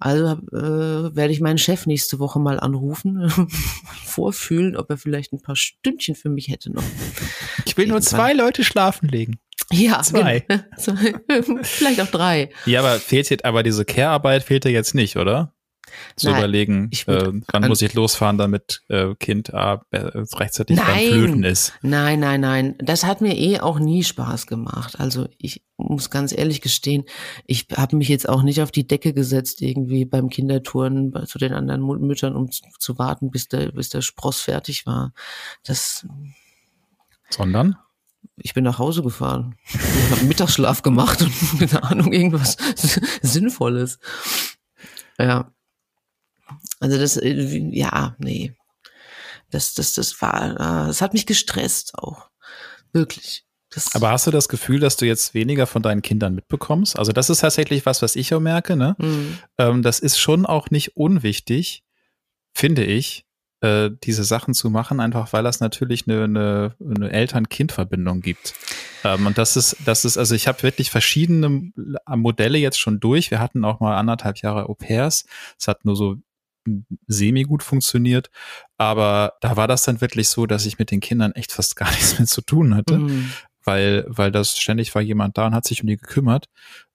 Also 0.00 0.40
äh, 0.52 1.16
werde 1.16 1.32
ich 1.32 1.40
meinen 1.40 1.58
Chef 1.58 1.86
nächste 1.86 2.18
Woche 2.18 2.38
mal 2.38 2.60
anrufen, 2.60 3.28
vorfühlen, 4.04 4.76
ob 4.76 4.90
er 4.90 4.96
vielleicht 4.96 5.32
ein 5.32 5.42
paar 5.42 5.56
Stündchen 5.56 6.14
für 6.14 6.28
mich 6.28 6.48
hätte 6.48 6.72
noch. 6.72 6.84
Ich 7.66 7.76
will 7.76 7.88
nur 7.88 8.00
zwei 8.00 8.32
Leute 8.32 8.62
schlafen 8.62 9.08
legen. 9.08 9.40
Ja, 9.70 10.02
zwei. 10.02 10.46
Genau. 10.48 11.58
Vielleicht 11.62 12.00
auch 12.00 12.06
drei. 12.06 12.50
Ja, 12.64 12.80
aber 12.80 12.98
fehlt 12.98 13.28
jetzt, 13.28 13.44
aber 13.44 13.62
diese 13.62 13.84
Care-Arbeit 13.84 14.42
fehlt 14.44 14.64
dir 14.64 14.70
jetzt 14.70 14.94
nicht, 14.94 15.16
oder? 15.16 15.54
Zu 16.16 16.30
Nein, 16.30 16.38
überlegen, 16.38 16.90
äh, 17.06 17.32
wann 17.52 17.68
muss 17.68 17.82
ich 17.82 17.94
losfahren, 17.94 18.38
damit 18.38 18.82
äh, 18.88 19.14
Kind 19.16 19.50
äh, 19.50 19.78
rechtzeitig 19.92 20.76
nein, 20.76 20.86
beim 20.86 21.08
Flöten 21.08 21.44
ist. 21.44 21.72
Nein, 21.82 22.20
nein, 22.20 22.40
nein. 22.40 22.74
Das 22.78 23.04
hat 23.04 23.20
mir 23.20 23.36
eh 23.36 23.60
auch 23.60 23.78
nie 23.78 24.04
Spaß 24.04 24.46
gemacht. 24.46 24.98
Also 24.98 25.28
ich 25.38 25.62
muss 25.76 26.10
ganz 26.10 26.36
ehrlich 26.36 26.60
gestehen, 26.60 27.04
ich 27.46 27.66
habe 27.76 27.96
mich 27.96 28.08
jetzt 28.08 28.28
auch 28.28 28.42
nicht 28.42 28.62
auf 28.62 28.70
die 28.70 28.86
Decke 28.86 29.12
gesetzt, 29.12 29.62
irgendwie 29.62 30.04
beim 30.04 30.28
Kindertouren 30.28 31.12
zu 31.26 31.38
den 31.38 31.52
anderen 31.52 31.82
Müttern, 31.82 32.34
um 32.34 32.50
zu, 32.50 32.62
zu 32.78 32.98
warten, 32.98 33.30
bis 33.30 33.48
der, 33.48 33.72
bis 33.72 33.88
der 33.88 34.02
Spross 34.02 34.40
fertig 34.40 34.86
war. 34.86 35.12
Das. 35.64 36.06
Sondern? 37.30 37.76
ich 38.40 38.54
bin 38.54 38.64
nach 38.64 38.78
Hause 38.78 39.02
gefahren. 39.02 39.56
Ich 39.66 40.10
habe 40.10 40.24
Mittagsschlaf 40.24 40.82
gemacht 40.82 41.22
und 41.22 41.32
keine 41.58 41.82
Ahnung, 41.82 42.12
irgendwas 42.12 42.56
Sinnvolles. 43.22 43.98
Ja. 45.18 45.52
Also 46.80 46.98
das, 46.98 47.16
äh, 47.16 47.32
ja, 47.72 48.16
nee. 48.18 48.54
Das, 49.50 49.74
das, 49.74 49.94
das 49.94 50.20
war, 50.20 50.52
äh, 50.52 50.86
das 50.88 51.00
hat 51.00 51.12
mich 51.12 51.26
gestresst 51.26 51.94
auch. 51.94 52.28
Wirklich. 52.92 53.44
Das 53.70 53.94
Aber 53.94 54.10
hast 54.10 54.26
du 54.26 54.30
das 54.30 54.48
Gefühl, 54.48 54.80
dass 54.80 54.96
du 54.96 55.04
jetzt 55.04 55.34
weniger 55.34 55.66
von 55.66 55.82
deinen 55.82 56.00
Kindern 56.00 56.34
mitbekommst? 56.34 56.98
Also 56.98 57.12
das 57.12 57.28
ist 57.28 57.40
tatsächlich 57.40 57.84
was, 57.84 58.00
was 58.00 58.16
ich 58.16 58.32
auch 58.34 58.40
merke. 58.40 58.76
Ne? 58.76 58.96
Mhm. 58.98 59.38
Ähm, 59.58 59.82
das 59.82 60.00
ist 60.00 60.18
schon 60.18 60.46
auch 60.46 60.70
nicht 60.70 60.96
unwichtig, 60.96 61.82
finde 62.54 62.84
ich, 62.84 63.26
äh, 63.60 63.90
diese 64.04 64.24
Sachen 64.24 64.54
zu 64.54 64.70
machen, 64.70 65.00
einfach 65.00 65.32
weil 65.32 65.42
das 65.42 65.60
natürlich 65.60 66.08
eine, 66.08 66.24
eine, 66.24 66.76
eine 66.80 67.10
Eltern-Kind-Verbindung 67.10 68.20
gibt. 68.22 68.54
Ähm, 69.04 69.26
und 69.26 69.36
das 69.36 69.56
ist, 69.56 69.76
das 69.84 70.04
ist, 70.04 70.16
also 70.16 70.34
ich 70.34 70.48
habe 70.48 70.62
wirklich 70.62 70.90
verschiedene 70.90 71.70
Modelle 72.06 72.58
jetzt 72.58 72.80
schon 72.80 73.00
durch. 73.00 73.30
Wir 73.30 73.38
hatten 73.40 73.64
auch 73.64 73.80
mal 73.80 73.96
anderthalb 73.96 74.38
Jahre 74.38 74.68
Au 74.68 74.74
pairs. 74.74 75.26
Es 75.58 75.68
hat 75.68 75.84
nur 75.84 75.96
so 75.96 76.16
semi 77.06 77.42
gut 77.42 77.62
funktioniert. 77.62 78.30
Aber 78.76 79.34
da 79.40 79.56
war 79.56 79.68
das 79.68 79.82
dann 79.82 80.00
wirklich 80.00 80.28
so, 80.28 80.46
dass 80.46 80.66
ich 80.66 80.78
mit 80.78 80.90
den 80.90 81.00
Kindern 81.00 81.32
echt 81.32 81.52
fast 81.52 81.76
gar 81.76 81.90
nichts 81.90 82.18
mehr 82.18 82.26
zu 82.26 82.42
tun 82.42 82.74
hatte. 82.74 82.98
Mhm. 82.98 83.30
Weil, 83.64 84.06
weil 84.08 84.32
das 84.32 84.56
ständig 84.56 84.94
war 84.94 85.02
jemand 85.02 85.36
da 85.36 85.46
und 85.46 85.54
hat 85.54 85.66
sich 85.66 85.82
um 85.82 85.88
die 85.88 85.98
gekümmert. 85.98 86.46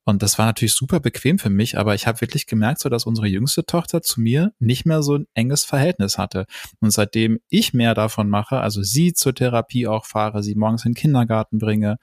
Und 0.06 0.22
das 0.22 0.38
war 0.38 0.46
natürlich 0.46 0.74
super 0.74 1.00
bequem 1.00 1.40
für 1.40 1.50
mich, 1.50 1.78
aber 1.78 1.96
ich 1.96 2.08
habe 2.08 2.20
wirklich 2.20 2.46
gemerkt, 2.46 2.80
so 2.82 2.90
dass 2.90 3.06
unsere 3.06 3.28
jüngste 3.28 3.66
Tochter 3.66 4.02
zu 4.02 4.20
mir 4.20 4.52
nicht 4.60 4.86
mehr 4.86 5.02
so 5.02 5.16
ein 5.16 5.28
enges 5.34 5.64
Verhältnis 5.64 6.18
hatte. 6.18 6.46
Und 6.82 6.92
seitdem 6.92 7.40
ich 7.50 7.74
mehr 7.74 7.94
davon 7.94 8.30
mache, 8.30 8.60
also 8.60 8.82
sie 8.84 9.14
zur 9.14 9.34
Therapie 9.34 9.88
auch 9.88 10.06
fahre, 10.06 10.44
sie 10.44 10.56
morgens 10.56 10.84
in 10.84 10.92
den 10.92 10.98
Kindergarten 10.98 11.58
bringe, 11.58 12.00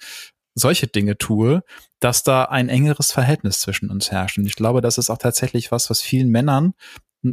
solche 0.54 0.87
Dinge 0.87 1.18
tue, 1.18 1.62
dass 2.00 2.22
da 2.22 2.44
ein 2.44 2.68
engeres 2.68 3.12
Verhältnis 3.12 3.61
zwischen 3.61 3.90
uns 3.90 4.11
herrscht. 4.11 4.38
Und 4.38 4.46
ich 4.46 4.56
glaube, 4.56 4.80
das 4.80 4.98
ist 4.98 5.11
auch 5.11 5.18
tatsächlich 5.18 5.70
was, 5.70 5.90
was 5.90 6.00
vielen 6.00 6.30
Männern 6.30 6.74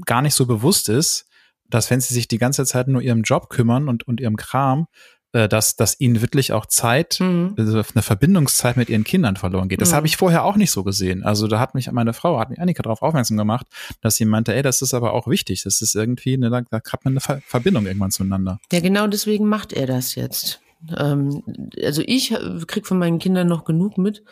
gar 0.05 0.21
nicht 0.21 0.33
so 0.33 0.45
bewusst 0.45 0.89
ist, 0.89 1.25
dass 1.69 1.89
wenn 1.89 1.99
sie 1.99 2.13
sich 2.13 2.27
die 2.27 2.37
ganze 2.37 2.65
Zeit 2.65 2.87
nur 2.87 3.01
ihrem 3.01 3.23
Job 3.23 3.49
kümmern 3.49 3.89
und, 3.89 4.07
und 4.07 4.21
ihrem 4.21 4.37
Kram, 4.37 4.87
äh, 5.33 5.49
dass, 5.49 5.75
dass 5.75 5.99
ihnen 5.99 6.21
wirklich 6.21 6.53
auch 6.53 6.65
Zeit, 6.65 7.17
mhm. 7.19 7.53
also 7.57 7.81
eine 7.93 8.01
Verbindungszeit 8.01 8.77
mit 8.77 8.89
ihren 8.89 9.03
Kindern 9.03 9.35
verloren 9.35 9.67
geht. 9.67 9.81
Das 9.81 9.91
mhm. 9.91 9.95
habe 9.95 10.07
ich 10.07 10.17
vorher 10.17 10.45
auch 10.45 10.55
nicht 10.55 10.71
so 10.71 10.83
gesehen. 10.83 11.23
Also 11.23 11.47
da 11.47 11.59
hat 11.59 11.75
mich 11.75 11.91
meine 11.91 12.13
Frau, 12.13 12.39
hat 12.39 12.49
mich 12.49 12.59
Annika 12.59 12.81
darauf 12.81 13.01
aufmerksam 13.01 13.35
gemacht, 13.35 13.67
dass 14.01 14.15
sie 14.15 14.25
meinte, 14.25 14.55
ey, 14.55 14.61
das 14.61 14.81
ist 14.81 14.93
aber 14.93 15.13
auch 15.13 15.27
wichtig. 15.27 15.63
Das 15.63 15.81
ist 15.81 15.95
irgendwie, 15.95 16.35
eine, 16.35 16.49
da 16.49 16.61
hat 16.61 17.03
man 17.03 17.13
eine 17.13 17.19
Ver 17.19 17.41
Verbindung 17.45 17.85
irgendwann 17.85 18.11
zueinander. 18.11 18.59
Ja, 18.71 18.79
genau 18.79 19.07
deswegen 19.07 19.47
macht 19.47 19.73
er 19.73 19.85
das 19.85 20.15
jetzt. 20.15 20.61
Ähm, 20.97 21.43
also 21.83 22.01
ich 22.05 22.33
krieg 22.67 22.87
von 22.87 22.97
meinen 22.97 23.19
Kindern 23.19 23.47
noch 23.47 23.65
genug 23.65 23.97
mit. 23.97 24.23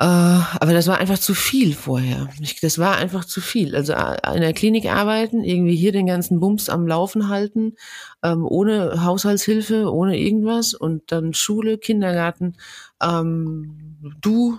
Äh, 0.00 0.04
aber 0.04 0.72
das 0.72 0.86
war 0.86 0.96
einfach 0.96 1.18
zu 1.18 1.34
viel 1.34 1.74
vorher. 1.74 2.30
Das 2.62 2.78
war 2.78 2.96
einfach 2.96 3.26
zu 3.26 3.42
viel. 3.42 3.76
Also 3.76 3.92
äh, 3.92 4.16
in 4.34 4.40
der 4.40 4.54
Klinik 4.54 4.86
arbeiten, 4.86 5.44
irgendwie 5.44 5.76
hier 5.76 5.92
den 5.92 6.06
ganzen 6.06 6.40
Bums 6.40 6.70
am 6.70 6.86
Laufen 6.86 7.28
halten, 7.28 7.74
ähm, 8.22 8.46
ohne 8.46 9.04
Haushaltshilfe, 9.04 9.92
ohne 9.92 10.18
irgendwas 10.18 10.72
und 10.72 11.12
dann 11.12 11.34
Schule, 11.34 11.76
Kindergarten, 11.76 12.56
ähm, 13.02 13.98
du, 14.22 14.58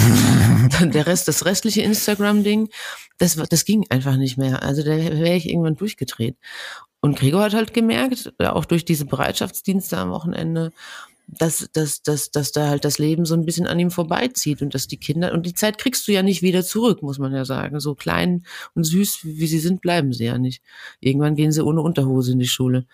dann 0.78 0.92
der 0.92 1.06
Rest, 1.06 1.28
das 1.28 1.44
restliche 1.44 1.82
Instagram-Ding, 1.82 2.70
das, 3.18 3.36
das 3.36 3.66
ging 3.66 3.84
einfach 3.90 4.16
nicht 4.16 4.38
mehr. 4.38 4.62
Also 4.62 4.82
da 4.82 4.96
wäre 4.96 5.36
ich 5.36 5.46
irgendwann 5.46 5.76
durchgedreht. 5.76 6.38
Und 7.02 7.18
Gregor 7.18 7.42
hat 7.42 7.52
halt 7.52 7.74
gemerkt, 7.74 8.32
auch 8.38 8.64
durch 8.64 8.86
diese 8.86 9.04
Bereitschaftsdienste 9.04 9.98
am 9.98 10.10
Wochenende, 10.10 10.72
dass, 11.26 11.68
dass, 11.72 12.02
dass, 12.02 12.30
dass 12.30 12.52
da 12.52 12.68
halt 12.68 12.84
das 12.84 12.98
Leben 12.98 13.24
so 13.24 13.34
ein 13.34 13.44
bisschen 13.44 13.66
an 13.66 13.78
ihm 13.78 13.90
vorbeizieht 13.90 14.62
und 14.62 14.74
dass 14.74 14.86
die 14.86 14.98
Kinder, 14.98 15.32
und 15.32 15.46
die 15.46 15.54
Zeit 15.54 15.78
kriegst 15.78 16.06
du 16.06 16.12
ja 16.12 16.22
nicht 16.22 16.42
wieder 16.42 16.62
zurück, 16.62 17.02
muss 17.02 17.18
man 17.18 17.32
ja 17.32 17.44
sagen. 17.44 17.80
So 17.80 17.94
klein 17.94 18.44
und 18.74 18.84
süß, 18.84 19.20
wie 19.22 19.46
sie 19.46 19.58
sind, 19.58 19.80
bleiben 19.80 20.12
sie 20.12 20.24
ja 20.24 20.38
nicht. 20.38 20.62
Irgendwann 21.00 21.34
gehen 21.34 21.52
sie 21.52 21.64
ohne 21.64 21.80
Unterhose 21.80 22.32
in 22.32 22.38
die 22.38 22.46
Schule. 22.46 22.86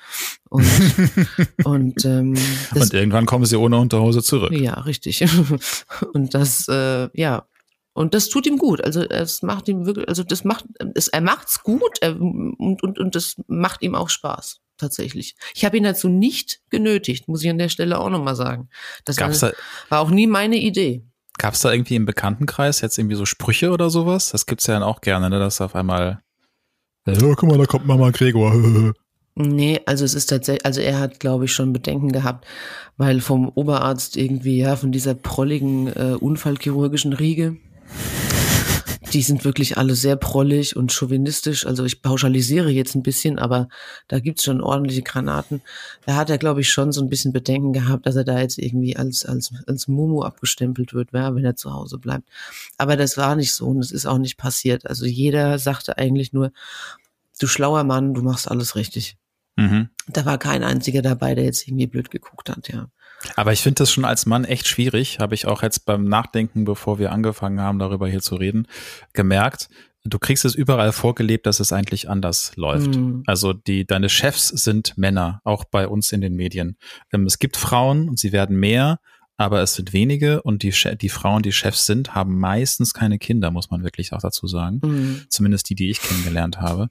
Und, 0.49 0.67
und, 1.65 2.05
ähm, 2.05 2.35
das, 2.73 2.85
und 2.85 2.95
irgendwann 2.95 3.27
kommen 3.27 3.45
sie 3.45 3.57
ohne 3.57 3.79
Unterhose 3.79 4.23
zurück. 4.23 4.53
Ja, 4.53 4.75
richtig. 4.81 5.25
und 6.13 6.35
das, 6.35 6.69
äh, 6.69 7.09
ja, 7.15 7.47
und 7.93 8.15
das 8.15 8.29
tut 8.29 8.47
ihm 8.47 8.59
gut. 8.59 8.81
Also 8.83 9.03
es 9.03 9.43
macht 9.43 9.69
ihm 9.69 9.87
wirklich, 9.87 10.09
also 10.09 10.23
das 10.23 10.45
macht, 10.45 10.65
es, 10.95 11.09
er 11.09 11.21
macht's 11.21 11.63
gut 11.63 11.99
er, 12.01 12.21
und, 12.21 12.83
und, 12.83 12.99
und 12.99 13.15
das 13.15 13.37
macht 13.49 13.83
ihm 13.83 13.95
auch 13.95 14.09
Spaß 14.09 14.61
tatsächlich. 14.81 15.37
Ich 15.55 15.65
habe 15.65 15.77
ihn 15.77 15.85
dazu 15.85 16.09
nicht 16.09 16.61
genötigt, 16.71 17.29
muss 17.29 17.43
ich 17.43 17.51
an 17.51 17.59
der 17.59 17.69
Stelle 17.69 17.99
auch 17.99 18.11
nochmal 18.11 18.37
sagen. 18.37 18.69
Das 19.05 19.19
war, 19.19 19.31
da, 19.31 19.53
war, 19.89 20.01
auch 20.01 20.11
nie 20.11 20.27
meine 20.27 20.57
Idee. 20.57 21.05
Gab 21.39 21.55
es 21.55 21.61
da 21.61 21.73
irgendwie 21.73 21.97
im 21.97 22.07
Bekanntenkreis 22.07 22.81
jetzt 22.81 22.99
irgendwie 22.99 23.17
so 23.17 23.25
Sprüche 23.25 23.71
oder 23.71 23.91
sowas? 23.91 24.31
Das 24.31 24.47
gibt's 24.47 24.67
ja 24.67 24.75
dann 24.75 24.83
auch 24.83 25.01
gerne, 25.01 25.31
ne? 25.31 25.39
dass 25.39 25.61
auf 25.61 25.75
einmal, 25.75 26.21
ja, 27.07 27.15
guck 27.19 27.45
mal, 27.45 27.59
da 27.59 27.67
kommt 27.67 27.87
Mama 27.87 28.11
Gregor. 28.11 28.53
Nee, 29.37 29.81
also 29.87 30.05
es 30.05 30.15
ist 30.15 30.27
tatsächlich, 30.27 30.67
also 30.67 30.81
er 30.81 30.99
hat, 30.99 31.21
glaube 31.21 31.45
ich, 31.45 31.53
schon 31.53 31.73
Bedenken 31.73 32.11
gehabt, 32.13 32.47
weil 32.97 33.21
vom 33.21 33.49
Oberarzt 33.49 34.17
irgendwie, 34.17 34.59
ja, 34.59 34.77
von 34.77 34.93
dieser 34.93 35.15
prolligen 35.15 35.87
äh, 35.87 36.17
unfallchirurgischen 36.19 37.13
Riege, 37.13 37.57
die 39.13 39.23
sind 39.23 39.45
wirklich 39.45 39.77
alle 39.77 39.95
sehr 39.95 40.17
prollig 40.17 40.77
und 40.77 40.93
chauvinistisch. 40.93 41.67
Also 41.67 41.85
ich 41.85 42.03
pauschalisiere 42.03 42.71
jetzt 42.71 42.95
ein 42.95 43.03
bisschen, 43.03 43.39
aber 43.39 43.69
da 44.09 44.21
gibt's 44.21 44.45
schon 44.45 44.61
ordentliche 44.61 45.03
Granaten. 45.03 45.63
Da 46.07 46.17
hat 46.17 46.31
er, 46.31 46.39
glaube 46.39 46.61
ich, 46.61 46.71
schon 46.71 46.93
so 46.93 47.03
ein 47.03 47.09
bisschen 47.09 47.33
Bedenken 47.33 47.73
gehabt, 47.73 48.07
dass 48.07 48.17
er 48.17 48.25
da 48.25 48.39
jetzt 48.39 48.59
irgendwie 48.59 48.97
als, 48.97 49.25
als, 49.25 49.53
als 49.67 49.89
Mumu 49.89 50.23
abgestempelt 50.23 50.95
wird, 50.95 51.13
ja, 51.13 51.35
wenn 51.35 51.45
er 51.45 51.57
zu 51.57 51.73
Hause 51.73 51.99
bleibt. 51.99 52.29
Aber 52.79 52.97
das 52.97 53.17
war 53.17 53.37
nicht 53.37 53.53
so 53.53 53.67
und 53.67 53.81
es 53.81 53.93
ist 53.93 54.07
auch 54.07 54.19
nicht 54.19 54.37
passiert. 54.37 54.87
Also 54.87 55.07
jeder 55.07 55.59
sagte 55.59 55.99
eigentlich 55.99 56.33
nur, 56.33 56.53
du 57.39 57.47
schlauer 57.47 57.85
Mann, 57.85 58.15
du 58.15 58.23
machst 58.23 58.51
alles 58.51 58.77
richtig. 58.77 59.17
Mhm. 59.57 59.89
Da 60.09 60.25
war 60.25 60.39
kein 60.39 60.63
einziger 60.63 61.03
dabei, 61.03 61.35
der 61.35 61.45
jetzt 61.45 61.67
irgendwie 61.67 61.87
blöd 61.87 62.11
geguckt 62.11 62.49
hat, 62.49 62.69
ja. 62.69 62.89
Aber 63.37 63.53
ich 63.53 63.61
finde 63.63 63.79
das 63.79 63.93
schon 63.93 64.05
als 64.05 64.27
Mann 64.27 64.45
echt 64.45 64.67
schwierig, 64.69 65.19
habe 65.19 65.35
ich 65.35 65.47
auch 65.47 65.63
jetzt 65.63 65.85
beim 65.87 66.05
Nachdenken, 66.05 66.65
bevor 66.65 66.99
wir 66.99 67.13
angefangen 67.13 67.61
haben, 67.61 67.79
darüber 67.79 68.09
hier 68.09 68.21
zu 68.21 68.37
reden, 68.37 68.67
gemerkt. 69.13 69.69
Du 70.05 70.19
kriegst 70.19 70.47
es 70.47 70.55
überall 70.55 70.93
vorgelebt, 70.93 71.47
dass 71.47 71.61
es 71.61 71.73
eigentlich 71.73 72.09
anders 72.09 72.57
läuft. 72.57 72.97
Mhm. 72.97 73.23
Also 73.27 73.53
die, 73.53 73.85
deine 73.87 74.09
Chefs 74.09 74.49
sind 74.49 74.97
Männer, 74.97 75.43
auch 75.45 75.65
bei 75.65 75.87
uns 75.87 76.11
in 76.13 76.23
den 76.23 76.35
Medien. 76.35 76.79
Ähm, 77.13 77.27
es 77.27 77.39
gibt 77.39 77.59
Frauen 77.59 78.09
und 78.09 78.19
sie 78.19 78.33
werden 78.33 78.59
mehr, 78.59 78.99
aber 79.37 79.63
es 79.63 79.75
sind 79.75 79.93
wenige 79.93 80.43
und 80.43 80.63
die, 80.63 80.75
die 81.01 81.09
Frauen, 81.09 81.43
die 81.43 81.53
Chefs 81.53 81.87
sind, 81.87 82.15
haben 82.15 82.39
meistens 82.39 82.95
keine 82.95 83.19
Kinder, 83.19 83.51
muss 83.51 83.71
man 83.71 83.83
wirklich 83.83 84.13
auch 84.13 84.21
dazu 84.21 84.47
sagen. 84.47 84.81
Mhm. 84.83 85.23
Zumindest 85.29 85.69
die, 85.69 85.75
die 85.75 85.91
ich 85.91 86.01
kennengelernt 86.01 86.59
habe. 86.59 86.89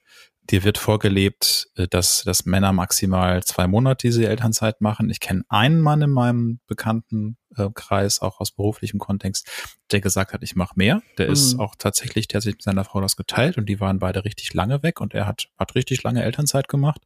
Dir 0.49 0.63
wird 0.63 0.77
vorgelebt, 0.77 1.69
äh, 1.75 1.87
dass, 1.87 2.23
dass 2.23 2.45
Männer 2.45 2.73
maximal 2.73 3.43
zwei 3.43 3.67
Monate 3.67 4.07
diese 4.07 4.27
Elternzeit 4.27 4.81
machen. 4.81 5.09
Ich 5.09 5.19
kenne 5.19 5.43
einen 5.49 5.81
Mann 5.81 6.01
in 6.01 6.09
meinem 6.09 6.59
bekannten 6.67 7.37
äh, 7.55 7.69
Kreis, 7.73 8.21
auch 8.21 8.39
aus 8.39 8.51
beruflichem 8.51 8.99
Kontext, 8.99 9.47
der 9.91 10.01
gesagt 10.01 10.33
hat, 10.33 10.41
ich 10.43 10.55
mache 10.55 10.73
mehr. 10.75 11.01
Der 11.17 11.27
mhm. 11.27 11.33
ist 11.33 11.59
auch 11.59 11.75
tatsächlich, 11.77 12.27
der 12.27 12.37
hat 12.37 12.43
sich 12.43 12.55
mit 12.55 12.63
seiner 12.63 12.83
Frau 12.83 13.01
das 13.01 13.15
geteilt 13.15 13.57
und 13.57 13.67
die 13.67 13.79
waren 13.79 13.99
beide 13.99 14.25
richtig 14.25 14.53
lange 14.53 14.81
weg 14.81 15.01
und 15.01 15.13
er 15.13 15.27
hat, 15.27 15.49
hat 15.57 15.75
richtig 15.75 16.03
lange 16.03 16.23
Elternzeit 16.23 16.67
gemacht. 16.67 17.01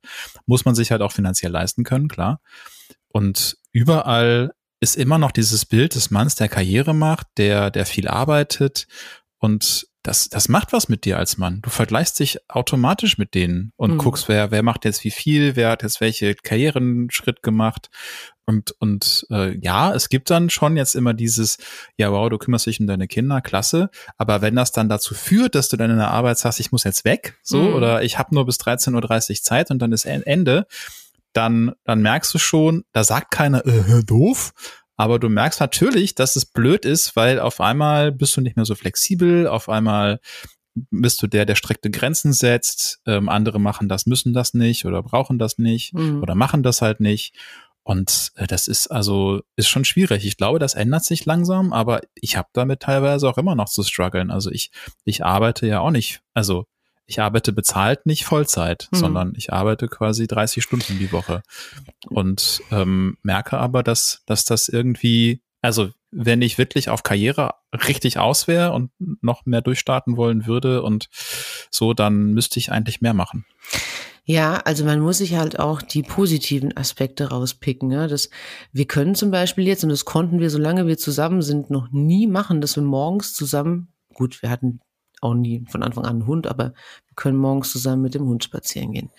Muss 0.45 0.65
man 0.65 0.75
sich 0.75 0.91
halt 0.91 1.01
auch 1.01 1.12
finanziell 1.12 1.51
leisten 1.51 1.84
können, 1.84 2.08
klar. 2.08 2.39
Und 3.10 3.58
überall 3.71 4.53
ist 4.79 4.97
immer 4.97 5.17
noch 5.17 5.32
dieses 5.32 5.65
Bild 5.65 5.95
des 5.95 6.12
Manns, 6.12 6.36
der 6.36 6.49
Karriere 6.49 6.93
macht, 6.93 7.27
der, 7.38 7.71
der 7.71 7.86
viel 7.86 8.08
arbeitet 8.08 8.88
und 9.38 9.88
das, 10.03 10.29
das 10.29 10.49
macht 10.49 10.73
was 10.73 10.89
mit 10.89 11.05
dir 11.05 11.17
als 11.17 11.37
Mann. 11.37 11.61
Du 11.61 11.69
vergleichst 11.69 12.19
dich 12.19 12.37
automatisch 12.49 13.17
mit 13.17 13.33
denen 13.33 13.71
und 13.77 13.93
mhm. 13.93 13.97
guckst, 13.97 14.27
wer, 14.27 14.51
wer 14.51 14.61
macht 14.61 14.83
jetzt 14.83 15.03
wie 15.05 15.11
viel, 15.11 15.55
wer 15.55 15.69
hat 15.69 15.81
jetzt 15.81 16.01
welche 16.01 16.35
Karrierenschritt 16.35 17.41
gemacht. 17.41 17.89
Und, 18.45 18.71
und 18.79 19.25
äh, 19.31 19.57
ja, 19.59 19.93
es 19.93 20.09
gibt 20.09 20.29
dann 20.29 20.49
schon 20.49 20.75
jetzt 20.75 20.95
immer 20.95 21.13
dieses, 21.13 21.57
ja, 21.95 22.11
wow, 22.11 22.29
du 22.29 22.37
kümmerst 22.37 22.65
dich 22.65 22.81
um 22.81 22.87
deine 22.87 23.07
Kinder, 23.07 23.39
klasse. 23.39 23.89
Aber 24.17 24.41
wenn 24.41 24.55
das 24.55 24.73
dann 24.73 24.89
dazu 24.89 25.15
führt, 25.15 25.55
dass 25.55 25.69
du 25.69 25.77
dann 25.77 25.89
in 25.89 25.97
der 25.97 26.11
Arbeit 26.11 26.37
sagst, 26.37 26.59
ich 26.59 26.73
muss 26.73 26.83
jetzt 26.83 27.05
weg, 27.05 27.39
so, 27.41 27.61
mhm. 27.61 27.73
oder 27.73 28.03
ich 28.03 28.19
habe 28.19 28.35
nur 28.35 28.45
bis 28.45 28.57
13.30 28.57 29.29
Uhr 29.29 29.35
Zeit 29.43 29.71
und 29.71 29.79
dann 29.79 29.93
ist 29.93 30.05
Ende, 30.05 30.67
dann, 31.31 31.71
dann 31.85 32.01
merkst 32.01 32.33
du 32.33 32.37
schon, 32.37 32.83
da 32.91 33.05
sagt 33.05 33.31
keiner, 33.31 33.65
äh, 33.65 34.03
doof, 34.03 34.53
aber 34.95 35.19
du 35.19 35.29
merkst 35.29 35.60
natürlich, 35.60 36.15
dass 36.15 36.36
es 36.36 36.45
blöd 36.45 36.86
ist, 36.86 37.15
weil 37.15 37.39
auf 37.39 37.60
einmal 37.60 38.12
bist 38.12 38.38
du 38.38 38.41
nicht 38.41 38.56
mehr 38.56 38.65
so 38.65 38.75
flexibel, 38.75 39.47
auf 39.47 39.69
einmal 39.69 40.19
bist 40.75 41.21
du 41.21 41.27
der, 41.27 41.45
der 41.45 41.56
strikte 41.56 41.91
Grenzen 41.91 42.34
setzt, 42.34 42.99
ähm, 43.06 43.29
andere 43.29 43.60
machen 43.60 43.89
das, 43.89 44.06
müssen 44.06 44.34
das 44.34 44.53
nicht 44.53 44.86
oder 44.86 45.03
brauchen 45.03 45.38
das 45.38 45.58
nicht 45.58 45.93
mhm. 45.93 46.21
oder 46.21 46.36
machen 46.36 46.63
das 46.63 46.82
halt 46.82 46.99
nicht. 46.99 47.36
Und 47.84 48.32
äh, 48.36 48.47
das 48.47 48.67
ist 48.67 48.88
also, 48.88 49.41
ist 49.56 49.67
schon 49.67 49.86
schwierig. 49.86 50.25
Ich 50.25 50.38
glaube, 50.38 50.60
das 50.60 50.73
ändert 50.73 51.03
sich 51.03 51.25
langsam, 51.25 51.73
aber 51.73 52.01
ich 52.15 52.38
habe 52.38 52.47
damit 52.53 52.82
teilweise 52.82 53.29
auch 53.29 53.38
immer 53.38 53.56
noch 53.56 53.69
zu 53.69 53.84
strugglen. 53.84 54.32
Also 54.32 54.49
ich, 54.51 54.71
ich 55.03 55.23
arbeite 55.23 55.67
ja 55.67 55.79
auch 55.79 55.91
nicht, 55.91 56.21
also 56.34 56.65
ich 57.05 57.19
arbeite 57.19 57.51
bezahlt 57.51 58.05
nicht 58.05 58.25
Vollzeit, 58.25 58.87
mhm. 58.91 58.97
sondern 58.97 59.33
ich 59.35 59.51
arbeite 59.51 59.87
quasi 59.87 60.27
30 60.27 60.63
Stunden 60.63 60.99
die 60.99 61.11
Woche 61.11 61.43
und 62.07 62.61
ähm, 62.71 63.17
merke 63.23 63.57
aber, 63.57 63.83
dass, 63.83 64.21
dass 64.25 64.45
das 64.45 64.69
irgendwie, 64.69 65.41
also 65.61 65.89
wenn 66.11 66.41
ich 66.41 66.57
wirklich 66.57 66.89
auf 66.89 67.03
Karriere 67.03 67.55
richtig 67.87 68.19
aus 68.19 68.47
wäre 68.47 68.71
und 68.71 68.91
noch 69.21 69.45
mehr 69.45 69.61
durchstarten 69.61 70.15
wollen 70.15 70.45
würde 70.45 70.83
und 70.83 71.09
so, 71.71 71.93
dann 71.93 72.33
müsste 72.33 72.59
ich 72.59 72.71
eigentlich 72.71 73.01
mehr 73.01 73.13
machen. 73.13 73.45
Ja, 74.25 74.57
also 74.63 74.85
man 74.85 75.01
muss 75.01 75.17
sich 75.17 75.35
halt 75.35 75.59
auch 75.59 75.81
die 75.81 76.01
positiven 76.01 76.77
Aspekte 76.77 77.29
rauspicken. 77.29 77.91
Ja? 77.91 78.07
Das, 78.07 78.29
wir 78.71 78.85
können 78.85 79.15
zum 79.15 79.31
Beispiel 79.31 79.67
jetzt, 79.67 79.83
und 79.83 79.89
das 79.89 80.05
konnten 80.05 80.39
wir, 80.39 80.49
solange 80.49 80.87
wir 80.87 80.97
zusammen 80.97 81.41
sind, 81.41 81.69
noch 81.69 81.91
nie 81.91 82.27
machen, 82.27 82.61
dass 82.61 82.77
wir 82.77 82.83
morgens 82.83 83.33
zusammen, 83.33 83.89
gut, 84.13 84.41
wir 84.41 84.49
hatten 84.49 84.79
auch 85.23 85.33
nie 85.33 85.65
von 85.69 85.83
Anfang 85.83 86.05
an 86.05 86.12
einen 86.12 86.27
Hund, 86.27 86.47
aber 86.47 86.73
wir 86.73 87.15
können 87.15 87.38
morgens 87.38 87.71
zusammen 87.71 88.01
mit 88.01 88.15
dem 88.15 88.25
Hund 88.25 88.43
spazieren 88.43 88.93
gehen. 88.93 89.09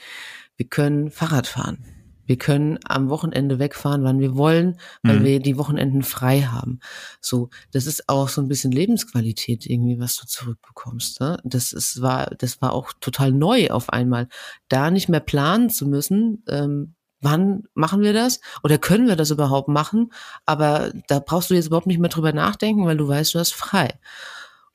Wir 0.56 0.66
können 0.66 1.10
Fahrrad 1.10 1.46
fahren. 1.46 1.84
Wir 2.26 2.38
können 2.38 2.78
am 2.84 3.10
Wochenende 3.10 3.58
wegfahren, 3.58 4.04
wann 4.04 4.18
wir 4.18 4.36
wollen, 4.36 4.78
weil 5.02 5.20
mhm. 5.20 5.24
wir 5.24 5.40
die 5.40 5.58
Wochenenden 5.58 6.02
frei 6.02 6.42
haben. 6.42 6.80
So, 7.20 7.50
das 7.72 7.86
ist 7.86 8.08
auch 8.08 8.28
so 8.28 8.40
ein 8.40 8.48
bisschen 8.48 8.72
Lebensqualität 8.72 9.66
irgendwie, 9.66 10.00
was 10.00 10.16
du 10.16 10.26
zurückbekommst. 10.26 11.20
Ne? 11.20 11.38
Das 11.44 11.72
ist, 11.72 12.00
war, 12.00 12.30
das 12.38 12.62
war 12.62 12.72
auch 12.72 12.92
total 13.00 13.32
neu 13.32 13.68
auf 13.70 13.90
einmal, 13.90 14.28
da 14.68 14.90
nicht 14.90 15.08
mehr 15.08 15.20
planen 15.20 15.70
zu 15.70 15.86
müssen. 15.86 16.42
Ähm, 16.48 16.94
wann 17.20 17.64
machen 17.74 18.00
wir 18.02 18.12
das? 18.12 18.40
Oder 18.62 18.78
können 18.78 19.06
wir 19.06 19.16
das 19.16 19.30
überhaupt 19.30 19.68
machen? 19.68 20.12
Aber 20.46 20.92
da 21.08 21.18
brauchst 21.18 21.50
du 21.50 21.54
jetzt 21.54 21.66
überhaupt 21.66 21.86
nicht 21.86 22.00
mehr 22.00 22.10
drüber 22.10 22.32
nachdenken, 22.32 22.86
weil 22.86 22.96
du 22.96 23.08
weißt, 23.08 23.34
du 23.34 23.38
hast 23.38 23.54
frei. 23.54 23.98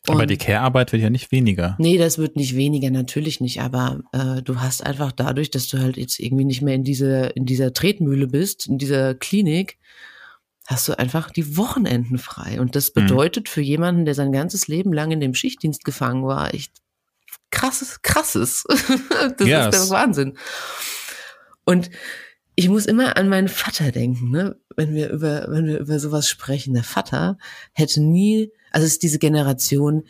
Aber 0.08 0.26
die 0.26 0.38
Care-Arbeit 0.38 0.92
wird 0.92 1.04
ja 1.04 1.10
nicht 1.10 1.32
weniger. 1.32 1.76
Nee, 1.78 1.98
das 1.98 2.18
wird 2.18 2.36
nicht 2.36 2.56
weniger, 2.56 2.90
natürlich 2.90 3.42
nicht. 3.42 3.62
Aber 3.62 4.00
äh, 4.12 4.42
du 4.42 4.60
hast 4.60 4.86
einfach 4.86 5.12
dadurch, 5.12 5.52
dass 5.52 5.68
du 5.68 5.80
halt 5.80 5.98
jetzt 5.98 6.20
irgendwie 6.20 6.46
nicht 6.46 6.62
mehr 6.62 6.76
in 6.76 6.84
dieser, 6.84 7.36
in 7.36 7.46
dieser 7.46 7.74
Tretmühle 7.74 8.28
bist, 8.28 8.68
in 8.68 8.78
dieser 8.78 9.14
Klinik, 9.14 9.78
hast 10.66 10.88
du 10.88 10.98
einfach 10.98 11.32
die 11.32 11.58
Wochenenden 11.58 12.18
frei. 12.18 12.62
Und 12.62 12.76
das 12.76 12.94
mhm. 12.96 13.02
bedeutet 13.02 13.46
mhm. 13.46 13.50
für 13.50 13.62
jemanden, 13.62 14.06
der 14.06 14.16
sein 14.16 14.32
ganzes 14.32 14.68
Leben 14.68 14.94
lang 14.94 15.12
in 15.12 15.20
dem 15.20 15.34
Schichtdienst 15.34 15.84
gefangen 15.84 16.24
war, 16.26 16.54
echt 16.54 16.72
krasses, 17.52 18.02
krasses. 18.02 18.64
das 19.38 19.48
yes. 19.48 19.76
ist 19.76 19.90
der 19.90 19.90
Wahnsinn. 19.90 20.38
Und 21.66 21.90
ich 22.56 22.70
muss 22.70 22.86
immer 22.86 23.18
an 23.18 23.30
meinen 23.30 23.48
Vater 23.48 23.92
denken, 23.92 24.32
ne? 24.32 24.60
wenn 24.76 24.94
wir 24.94 25.10
über, 25.10 25.48
wenn 25.50 25.66
wir 25.66 25.80
über 25.80 26.00
sowas 26.00 26.30
sprechen. 26.30 26.74
Der 26.74 26.84
Vater 26.84 27.38
hätte 27.74 28.02
nie 28.02 28.52
also 28.72 28.86
es 28.86 28.94
ist 28.94 29.04
diese 29.04 29.20
Generation, 29.20 30.04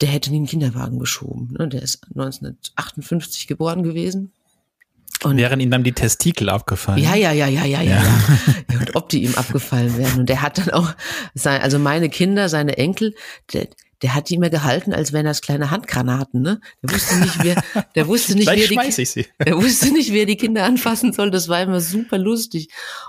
der 0.00 0.08
hätte 0.08 0.30
nie 0.30 0.38
einen 0.38 0.46
Kinderwagen 0.46 0.98
geschoben. 0.98 1.54
Ne? 1.58 1.68
Der 1.68 1.82
ist 1.82 2.04
1958 2.04 3.46
geboren 3.46 3.82
gewesen. 3.82 4.32
Und 5.22 5.36
wären 5.38 5.60
ihm 5.60 5.70
dann 5.70 5.84
die 5.84 5.92
Testikel 5.92 6.48
abgefallen? 6.50 7.02
Ja, 7.02 7.14
ja, 7.14 7.32
ja, 7.32 7.46
ja, 7.46 7.64
ja, 7.64 7.80
ja. 7.80 7.94
ja. 7.94 8.02
ja. 8.72 8.78
Und 8.78 8.96
ob 8.96 9.08
die 9.08 9.22
ihm 9.22 9.34
abgefallen 9.36 9.96
wären. 9.96 10.20
Und 10.20 10.28
der 10.28 10.42
hat 10.42 10.58
dann 10.58 10.70
auch, 10.70 10.92
sein, 11.34 11.62
also 11.62 11.78
meine 11.78 12.10
Kinder, 12.10 12.48
seine 12.48 12.76
Enkel, 12.76 13.14
der, 13.52 13.68
der 14.02 14.14
hat 14.14 14.28
die 14.28 14.34
immer 14.34 14.50
gehalten, 14.50 14.92
als 14.92 15.14
wären 15.14 15.24
das 15.24 15.40
kleine 15.40 15.70
Handgranaten, 15.70 16.42
ne? 16.42 16.60
Der 16.82 16.92
wusste 16.92 17.16
nicht, 17.16 17.42
wer, 17.42 17.62
der 17.94 18.06
wusste 18.06 18.34
nicht, 18.34 18.48
wer 18.48 18.56
die, 18.56 19.26
der 19.46 19.56
wusste 19.56 19.92
nicht, 19.92 20.12
wer 20.12 20.26
die 20.26 20.36
Kinder 20.36 20.64
anfassen 20.64 21.12
soll. 21.12 21.30
Das 21.30 21.48
war 21.48 21.62
immer 21.62 21.80
super 21.80 22.18
lustig. 22.18 22.68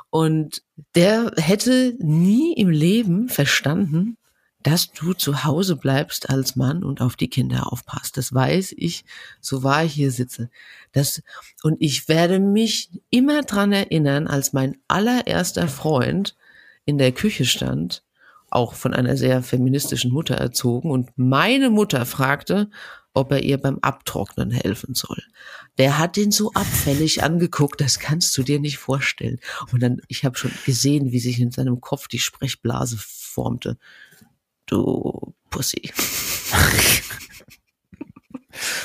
Und 0.09 0.61
der 0.93 1.33
hätte 1.35 1.95
nie 1.99 2.53
im 2.53 2.69
Leben 2.69 3.27
verstanden, 3.27 4.17
dass 4.65 4.91
du 4.91 5.13
zu 5.13 5.43
Hause 5.43 5.75
bleibst 5.75 6.31
als 6.31 6.55
Mann 6.55 6.83
und 6.83 6.99
auf 6.99 7.15
die 7.15 7.29
Kinder 7.29 7.71
aufpasst. 7.71 8.17
Das 8.17 8.33
weiß 8.33 8.73
ich, 8.77 9.05
so 9.39 9.61
wahr 9.61 9.85
ich 9.85 9.93
hier 9.93 10.09
sitze. 10.09 10.49
Das, 10.91 11.21
und 11.61 11.77
ich 11.79 12.07
werde 12.07 12.39
mich 12.39 12.89
immer 13.11 13.43
dran 13.43 13.71
erinnern, 13.71 14.25
als 14.25 14.53
mein 14.53 14.77
allererster 14.87 15.67
Freund 15.67 16.35
in 16.83 16.97
der 16.97 17.11
Küche 17.11 17.45
stand, 17.45 18.03
auch 18.49 18.73
von 18.73 18.95
einer 18.95 19.17
sehr 19.17 19.43
feministischen 19.43 20.11
Mutter 20.11 20.33
erzogen, 20.33 20.89
und 20.89 21.11
meine 21.15 21.69
Mutter 21.69 22.03
fragte, 22.03 22.71
ob 23.13 23.31
er 23.33 23.43
ihr 23.43 23.59
beim 23.59 23.77
Abtrocknen 23.83 24.49
helfen 24.49 24.95
soll. 24.95 25.21
Der 25.77 25.99
hat 25.99 26.15
den 26.15 26.31
so 26.31 26.51
abfällig 26.53 27.21
angeguckt, 27.21 27.81
das 27.81 27.99
kannst 27.99 28.35
du 28.35 28.41
dir 28.41 28.59
nicht 28.59 28.79
vorstellen. 28.79 29.39
Und 29.71 29.83
dann, 29.83 30.01
ich 30.07 30.25
habe 30.25 30.39
schon 30.39 30.51
gesehen, 30.65 31.11
wie 31.11 31.19
sich 31.19 31.39
in 31.39 31.51
seinem 31.51 31.81
Kopf 31.81 32.07
die 32.07 32.19
Sprechblase 32.19 32.97
formte 32.97 33.77
du 34.65 35.33
Pussy. 35.49 35.81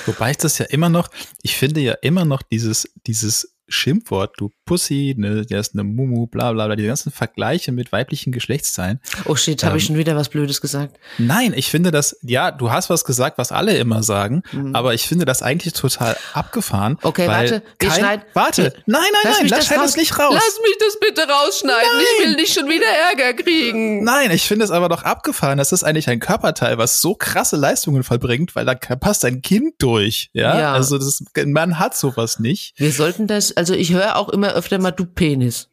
Wobei 0.07 0.33
ich 0.33 0.39
das 0.39 0.59
ja 0.59 0.67
immer 0.67 0.89
noch, 0.89 1.09
ich 1.43 1.57
finde 1.57 1.81
ja 1.81 1.95
immer 2.03 2.25
noch 2.25 2.43
dieses, 2.43 2.89
dieses 3.07 3.55
Schimpfwort, 3.71 4.35
du 4.39 4.53
Pussy, 4.65 5.15
ne, 5.17 5.45
der 5.47 5.61
ist 5.61 5.75
eine 5.75 5.85
Mumu, 5.85 6.27
bla 6.27 6.53
bla 6.53 6.67
bla, 6.67 6.77
die 6.77 6.87
ganzen 6.87 7.11
Vergleiche 7.11 7.73
mit 7.73 7.93
weiblichen 7.93 8.33
Geschlechtsteilen. 8.33 9.01
Oh 9.27 9.37
shit, 9.37 9.63
habe 9.65 9.73
ähm, 9.73 9.79
ich 9.79 9.85
schon 9.87 9.97
wieder 9.97 10.17
was 10.17 10.29
Blödes 10.29 10.61
gesagt? 10.61 10.99
Nein, 11.19 11.53
ich 11.57 11.71
finde 11.71 11.91
das, 11.91 12.17
ja, 12.23 12.51
du 12.51 12.71
hast 12.71 12.91
was 12.91 13.05
gesagt, 13.05 13.39
was 13.39 13.53
alle 13.53 13.77
immer 13.79 14.03
sagen, 14.03 14.43
mhm. 14.53 14.75
aber 14.75 14.95
ich 14.95 15.09
finde 15.09 15.25
das 15.25 15.43
eigentlich 15.43 15.73
total 15.73 16.17
abgefahren. 16.35 16.99
Okay, 17.03 17.27
warte, 17.27 17.63
wir 17.79 17.89
kein, 17.89 17.99
schneiden. 17.99 18.25
Warte, 18.35 18.75
nein, 18.87 19.03
nein, 19.03 19.11
lass 19.25 19.39
nein, 19.39 19.49
lass 19.49 19.69
das, 19.69 19.77
das 19.77 19.97
nicht 19.97 20.19
raus. 20.19 20.35
Lass 20.35 20.61
mich 20.63 20.77
das 20.79 21.01
bitte 21.01 21.29
rausschneiden, 21.29 21.91
nein. 21.95 22.05
ich 22.19 22.27
will 22.27 22.37
nicht 22.37 22.55
schon 22.55 22.69
wieder 22.69 22.87
Ärger 22.87 23.35
kriegen. 23.43 24.05
Nein, 24.05 24.31
ich 24.31 24.43
finde 24.43 24.65
es 24.65 24.71
aber 24.71 24.89
doch 24.89 25.03
abgefahren, 25.03 25.59
das 25.59 25.73
ist 25.73 25.85
eigentlich 25.85 26.09
ein 26.09 26.21
Körperteil, 26.21 26.79
was 26.79 27.01
so 27.01 27.15
krasse 27.15 27.57
Leistungen 27.57 28.03
vollbringt, 28.03 28.55
weil 28.57 28.67
da 28.67 28.75
passt 28.75 29.25
ein 29.25 29.43
Kind 29.43 29.75
durch, 29.79 30.31
ja, 30.33 30.59
ja. 30.59 30.73
also 30.73 30.99
das, 30.99 31.25
man 31.47 31.79
hat 31.79 31.97
sowas 31.97 32.39
nicht. 32.39 32.75
Wir 32.77 32.93
sollten 32.93 33.27
das, 33.27 33.57
also 33.61 33.75
ich 33.75 33.93
höre 33.93 34.17
auch 34.17 34.31
immer 34.31 34.55
öfter 34.55 34.79
mal, 34.79 34.91
du 34.91 35.05
Penis. 35.05 35.69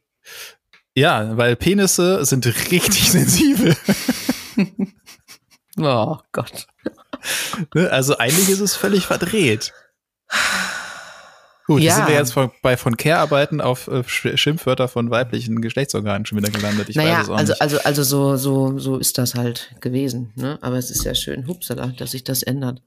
Ja, 0.93 1.37
weil 1.37 1.55
Penisse 1.55 2.25
sind 2.25 2.45
richtig 2.45 3.09
sensibel. 3.11 3.77
oh 5.79 6.17
Gott. 6.33 6.67
Ne, 7.73 7.89
also 7.89 8.17
eigentlich 8.17 8.49
ist 8.49 8.59
es 8.59 8.75
völlig 8.75 9.05
verdreht. 9.05 9.71
Gut, 11.65 11.81
ja. 11.81 11.95
sind 11.95 12.09
wir 12.09 12.15
jetzt 12.15 12.33
von, 12.33 12.51
bei 12.61 12.75
von 12.75 12.97
Care-Arbeiten 12.97 13.61
auf 13.61 13.87
äh, 13.87 14.03
Schimpfwörter 14.05 14.89
von 14.89 15.09
weiblichen 15.09 15.61
Geschlechtsorganen 15.61 16.25
schon 16.25 16.37
wieder 16.39 16.51
gelandet. 16.51 16.89
Ich 16.89 16.97
naja, 16.97 17.19
weiß 17.19 17.23
es 17.23 17.29
auch 17.29 17.37
also, 17.37 17.53
nicht. 17.53 17.61
also, 17.61 17.79
also 17.79 18.03
so, 18.03 18.35
so, 18.35 18.79
so 18.79 18.97
ist 18.97 19.17
das 19.17 19.35
halt 19.35 19.71
gewesen. 19.79 20.33
Ne? 20.35 20.59
Aber 20.61 20.75
es 20.75 20.91
ist 20.91 21.05
ja 21.05 21.15
schön, 21.15 21.47
hupsala, 21.47 21.87
dass 21.97 22.11
sich 22.11 22.25
das 22.25 22.43
ändert. 22.43 22.81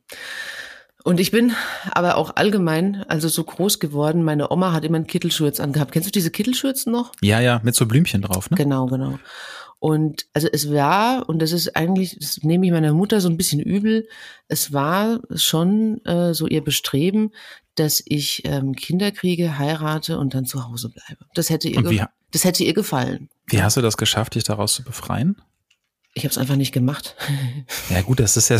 Und 1.04 1.18
ich 1.18 1.30
bin 1.30 1.52
aber 1.90 2.16
auch 2.16 2.36
allgemein, 2.36 3.04
also 3.08 3.28
so 3.28 3.44
groß 3.44 3.80
geworden. 3.80 4.22
Meine 4.22 4.50
Oma 4.50 4.72
hat 4.72 4.84
immer 4.84 4.96
einen 4.96 5.06
Kittelschürz 5.06 5.60
angehabt. 5.60 5.92
Kennst 5.92 6.08
du 6.08 6.12
diese 6.12 6.30
Kittelschürzen 6.30 6.92
noch? 6.92 7.12
Ja, 7.22 7.40
ja, 7.40 7.60
mit 7.62 7.74
so 7.74 7.86
Blümchen 7.86 8.22
drauf, 8.22 8.50
ne? 8.50 8.56
Genau, 8.56 8.86
genau. 8.86 9.18
Und 9.78 10.26
also 10.34 10.46
es 10.52 10.70
war, 10.70 11.26
und 11.26 11.40
das 11.40 11.52
ist 11.52 11.74
eigentlich, 11.74 12.18
das 12.20 12.42
nehme 12.42 12.66
ich 12.66 12.72
meiner 12.72 12.92
Mutter 12.92 13.22
so 13.22 13.30
ein 13.30 13.38
bisschen 13.38 13.60
übel, 13.60 14.06
es 14.46 14.74
war 14.74 15.20
schon 15.34 16.04
äh, 16.04 16.34
so 16.34 16.46
ihr 16.46 16.62
Bestreben, 16.62 17.30
dass 17.76 18.02
ich 18.04 18.42
ähm, 18.44 18.74
Kinder 18.74 19.10
kriege, 19.10 19.58
heirate 19.58 20.18
und 20.18 20.34
dann 20.34 20.44
zu 20.44 20.68
Hause 20.68 20.90
bleibe. 20.90 21.24
Das 21.34 21.48
hätte 21.48 21.68
ihr, 21.68 21.88
wie, 21.88 22.02
das 22.30 22.44
hätte 22.44 22.62
ihr 22.62 22.74
gefallen. 22.74 23.30
Wie 23.46 23.62
hast 23.62 23.78
du 23.78 23.80
das 23.80 23.96
geschafft, 23.96 24.34
dich 24.34 24.44
daraus 24.44 24.74
zu 24.74 24.84
befreien? 24.84 25.40
Ich 26.14 26.24
habe 26.24 26.30
es 26.30 26.38
einfach 26.38 26.56
nicht 26.56 26.72
gemacht. 26.72 27.14
Ja 27.88 28.02
gut, 28.02 28.18
das 28.18 28.36
ist 28.36 28.48
ja 28.48 28.58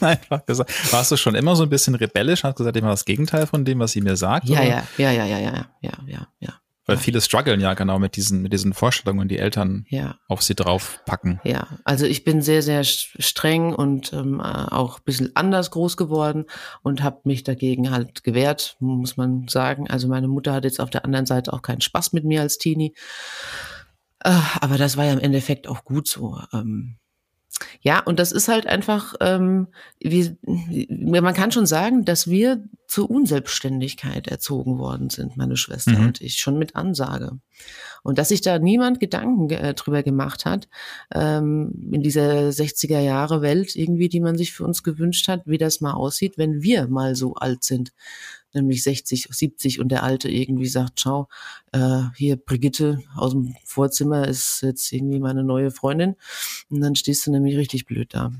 einfach 0.00 0.46
gesagt. 0.46 0.92
Warst 0.92 1.12
du 1.12 1.16
schon 1.16 1.34
immer 1.34 1.54
so 1.54 1.64
ein 1.64 1.68
bisschen 1.68 1.94
rebellisch? 1.94 2.42
Hast 2.42 2.56
gesagt, 2.56 2.76
ich 2.76 2.82
mache 2.82 2.92
das 2.92 3.04
Gegenteil 3.04 3.46
von 3.46 3.64
dem, 3.64 3.80
was 3.80 3.92
sie 3.92 4.00
mir 4.00 4.16
sagt? 4.16 4.48
Ja, 4.48 4.62
ja, 4.62 4.86
ja, 4.96 5.10
ja, 5.12 5.26
ja, 5.26 5.38
ja, 5.38 5.66
ja, 5.82 5.92
ja, 6.06 6.28
ja. 6.40 6.60
Weil 6.90 6.96
viele 6.96 7.20
strugglen 7.20 7.60
ja 7.60 7.74
genau 7.74 8.00
mit 8.00 8.16
diesen, 8.16 8.42
mit 8.42 8.52
diesen 8.52 8.72
Vorstellungen, 8.72 9.28
die 9.28 9.38
Eltern 9.38 9.86
ja. 9.90 10.16
auf 10.26 10.42
sie 10.42 10.56
draufpacken. 10.56 11.40
Ja, 11.44 11.68
also 11.84 12.04
ich 12.04 12.24
bin 12.24 12.42
sehr, 12.42 12.62
sehr 12.62 12.82
streng 12.82 13.72
und 13.72 14.12
ähm, 14.12 14.40
auch 14.40 14.98
ein 14.98 15.04
bisschen 15.04 15.36
anders 15.36 15.70
groß 15.70 15.96
geworden 15.96 16.46
und 16.82 17.02
habe 17.04 17.20
mich 17.24 17.44
dagegen 17.44 17.92
halt 17.92 18.24
gewehrt, 18.24 18.76
muss 18.80 19.16
man 19.16 19.46
sagen. 19.46 19.88
Also 19.88 20.08
meine 20.08 20.26
Mutter 20.26 20.52
hat 20.52 20.64
jetzt 20.64 20.80
auf 20.80 20.90
der 20.90 21.04
anderen 21.04 21.26
Seite 21.26 21.52
auch 21.52 21.62
keinen 21.62 21.80
Spaß 21.80 22.12
mit 22.12 22.24
mir 22.24 22.40
als 22.40 22.58
Teenie. 22.58 22.94
Aber 24.22 24.78
das 24.78 24.96
war 24.96 25.06
ja 25.06 25.12
im 25.12 25.18
Endeffekt 25.18 25.68
auch 25.68 25.84
gut 25.84 26.08
so. 26.08 26.38
Ähm, 26.52 26.96
ja, 27.82 28.00
und 28.00 28.18
das 28.18 28.32
ist 28.32 28.48
halt 28.48 28.66
einfach, 28.66 29.14
ähm, 29.20 29.68
wie, 29.98 30.36
man 30.88 31.34
kann 31.34 31.52
schon 31.52 31.66
sagen, 31.66 32.04
dass 32.04 32.28
wir 32.28 32.62
zur 32.86 33.10
Unselbstständigkeit 33.10 34.28
erzogen 34.28 34.78
worden 34.78 35.10
sind, 35.10 35.36
meine 35.36 35.56
Schwester 35.56 35.98
mhm. 35.98 36.06
und 36.06 36.20
ich, 36.20 36.36
schon 36.36 36.58
mit 36.58 36.76
Ansage. 36.76 37.38
Und 38.02 38.18
dass 38.18 38.28
sich 38.28 38.40
da 38.40 38.58
niemand 38.58 39.00
Gedanken 39.00 39.50
äh, 39.50 39.74
drüber 39.74 40.02
gemacht 40.02 40.44
hat, 40.44 40.68
ähm, 41.12 41.90
in 41.92 42.02
dieser 42.02 42.48
60er 42.48 43.00
Jahre 43.00 43.42
Welt 43.42 43.76
irgendwie, 43.76 44.08
die 44.08 44.20
man 44.20 44.38
sich 44.38 44.52
für 44.52 44.64
uns 44.64 44.82
gewünscht 44.82 45.28
hat, 45.28 45.42
wie 45.44 45.58
das 45.58 45.80
mal 45.80 45.92
aussieht, 45.92 46.38
wenn 46.38 46.62
wir 46.62 46.88
mal 46.88 47.14
so 47.14 47.34
alt 47.34 47.64
sind 47.64 47.92
nämlich 48.52 48.82
60, 48.82 49.28
70 49.30 49.80
und 49.80 49.88
der 49.88 50.02
Alte 50.02 50.28
irgendwie 50.28 50.66
sagt, 50.66 51.00
schau, 51.00 51.28
äh, 51.72 52.02
hier 52.16 52.36
Brigitte 52.36 53.00
aus 53.16 53.32
dem 53.32 53.54
Vorzimmer 53.64 54.26
ist 54.28 54.62
jetzt 54.62 54.92
irgendwie 54.92 55.20
meine 55.20 55.44
neue 55.44 55.70
Freundin 55.70 56.16
und 56.68 56.80
dann 56.80 56.94
stehst 56.94 57.26
du 57.26 57.30
nämlich 57.30 57.56
richtig 57.56 57.86
blöd 57.86 58.14
da. 58.14 58.32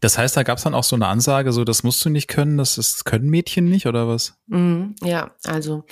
Das 0.00 0.18
heißt, 0.18 0.36
da 0.36 0.42
gab 0.42 0.58
es 0.58 0.64
dann 0.64 0.74
auch 0.74 0.84
so 0.84 0.96
eine 0.96 1.06
Ansage, 1.06 1.52
so 1.52 1.64
das 1.64 1.82
musst 1.82 2.04
du 2.04 2.10
nicht 2.10 2.28
können, 2.28 2.58
das 2.58 2.78
ist, 2.78 3.04
können 3.04 3.30
Mädchen 3.30 3.68
nicht 3.68 3.86
oder 3.86 4.06
was? 4.06 4.36
Mhm, 4.46 4.94
ja, 5.02 5.34
also 5.44 5.84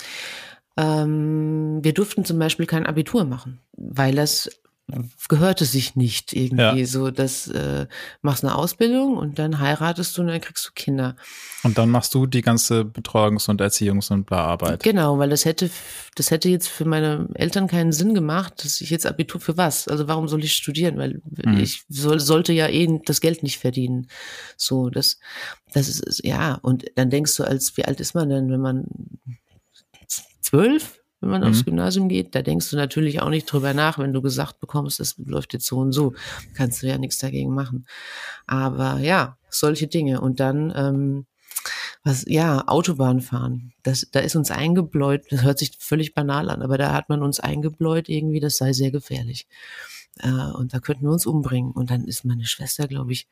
ähm, 0.77 1.81
wir 1.83 1.95
durften 1.95 2.25
zum 2.25 2.39
Beispiel 2.39 2.67
kein 2.67 2.87
Abitur 2.87 3.25
machen, 3.25 3.61
weil 3.73 4.15
das 4.15 4.51
gehörte 5.29 5.65
sich 5.65 5.97
nicht 5.97 6.33
irgendwie 6.33 6.81
ja. 6.81 6.87
so, 6.87 7.11
dass 7.11 7.49
äh, 7.49 7.87
machst 8.23 8.45
eine 8.45 8.55
Ausbildung 8.55 9.17
und 9.17 9.39
dann 9.39 9.59
heiratest 9.59 10.17
du 10.17 10.23
und 10.23 10.29
dann 10.29 10.41
kriegst 10.41 10.67
du 10.69 10.71
Kinder. 10.75 11.17
Und 11.65 11.77
dann 11.77 11.91
machst 11.91 12.15
du 12.15 12.27
die 12.27 12.41
ganze 12.41 12.83
Betreuungs- 12.83 13.51
und 13.51 13.61
Erziehungs- 13.61 14.13
und 14.13 14.27
Bla-Arbeit. 14.27 14.85
Genau, 14.85 15.19
weil 15.19 15.31
das 15.31 15.45
hätte, 15.45 15.71
das 16.15 16.31
hätte 16.31 16.49
jetzt 16.49 16.69
für 16.69 16.85
meine 16.85 17.29
Eltern 17.35 17.67
keinen 17.67 17.91
Sinn 17.91 18.15
gemacht, 18.15 18.65
dass 18.65 18.81
ich 18.81 18.91
jetzt 18.91 19.07
Abitur 19.07 19.41
für 19.41 19.57
was? 19.57 19.89
Also 19.89 20.07
warum 20.07 20.29
soll 20.29 20.45
ich 20.45 20.53
studieren? 20.53 20.99
Weil 20.99 21.21
mhm. 21.25 21.59
ich 21.59 21.85
soll, 21.89 22.21
sollte 22.21 22.53
ja 22.53 22.69
eh 22.69 23.01
das 23.05 23.21
Geld 23.21 23.43
nicht 23.43 23.59
verdienen. 23.59 24.07
So, 24.57 24.89
das, 24.89 25.19
das 25.73 25.89
ist, 25.89 26.25
ja, 26.25 26.55
und 26.63 26.85
dann 26.95 27.11
denkst 27.11 27.37
du 27.37 27.43
als, 27.43 27.77
wie 27.77 27.85
alt 27.85 28.01
ist 28.01 28.15
man 28.15 28.29
denn, 28.29 28.51
wenn 28.53 28.61
man 28.61 28.87
zwölf? 30.41 31.01
Wenn 31.21 31.31
man 31.31 31.43
mhm. 31.43 31.49
aufs 31.49 31.65
Gymnasium 31.65 32.09
geht. 32.09 32.35
Da 32.35 32.43
denkst 32.43 32.71
du 32.71 32.77
natürlich 32.77 33.21
auch 33.21 33.31
nicht 33.31 33.51
drüber 33.51 33.75
nach, 33.75 33.99
wenn 33.99 34.13
du 34.13 34.23
gesagt 34.23 34.61
bekommst, 34.61 35.01
es 35.01 35.17
läuft 35.19 35.53
jetzt 35.53 35.67
so 35.67 35.79
und 35.79 35.93
so. 35.93 36.15
Kannst 36.55 36.83
du 36.83 36.87
ja 36.87 36.99
nichts 36.99 37.19
dagegen 37.19 37.55
machen. 37.55 37.87
Aber 38.47 38.99
ja, 38.99 39.39
solche 39.49 39.87
Dinge. 39.87 40.21
Und 40.21 40.41
dann, 40.41 40.73
ähm, 40.77 41.27
was, 42.05 42.25
ja, 42.29 42.69
Autobahn 42.69 43.21
fahren. 43.21 43.73
Das, 43.83 44.07
da 44.13 44.21
ist 44.21 44.37
uns 44.37 44.51
eingebläut, 44.51 45.25
das 45.31 45.43
hört 45.43 45.59
sich 45.59 45.77
völlig 45.79 46.15
banal 46.15 46.51
an, 46.51 46.63
aber 46.63 46.79
da 46.79 46.93
hat 46.93 47.09
man 47.09 47.23
uns 47.23 47.41
eingebläut 47.41 48.09
irgendwie, 48.09 48.39
das 48.39 48.57
sei 48.59 48.73
sehr 48.73 48.91
gefährlich. 48.93 49.49
Äh, 50.19 50.31
und 50.31 50.73
da 50.75 50.79
könnten 50.79 51.05
wir 51.05 51.13
uns 51.13 51.27
umbringen. 51.27 51.73
Und 51.73 51.91
dann 51.91 52.05
ist 52.05 52.25
meine 52.25 52.47
Schwester, 52.47 52.87
glaube 52.87 53.13
ich, 53.13 53.27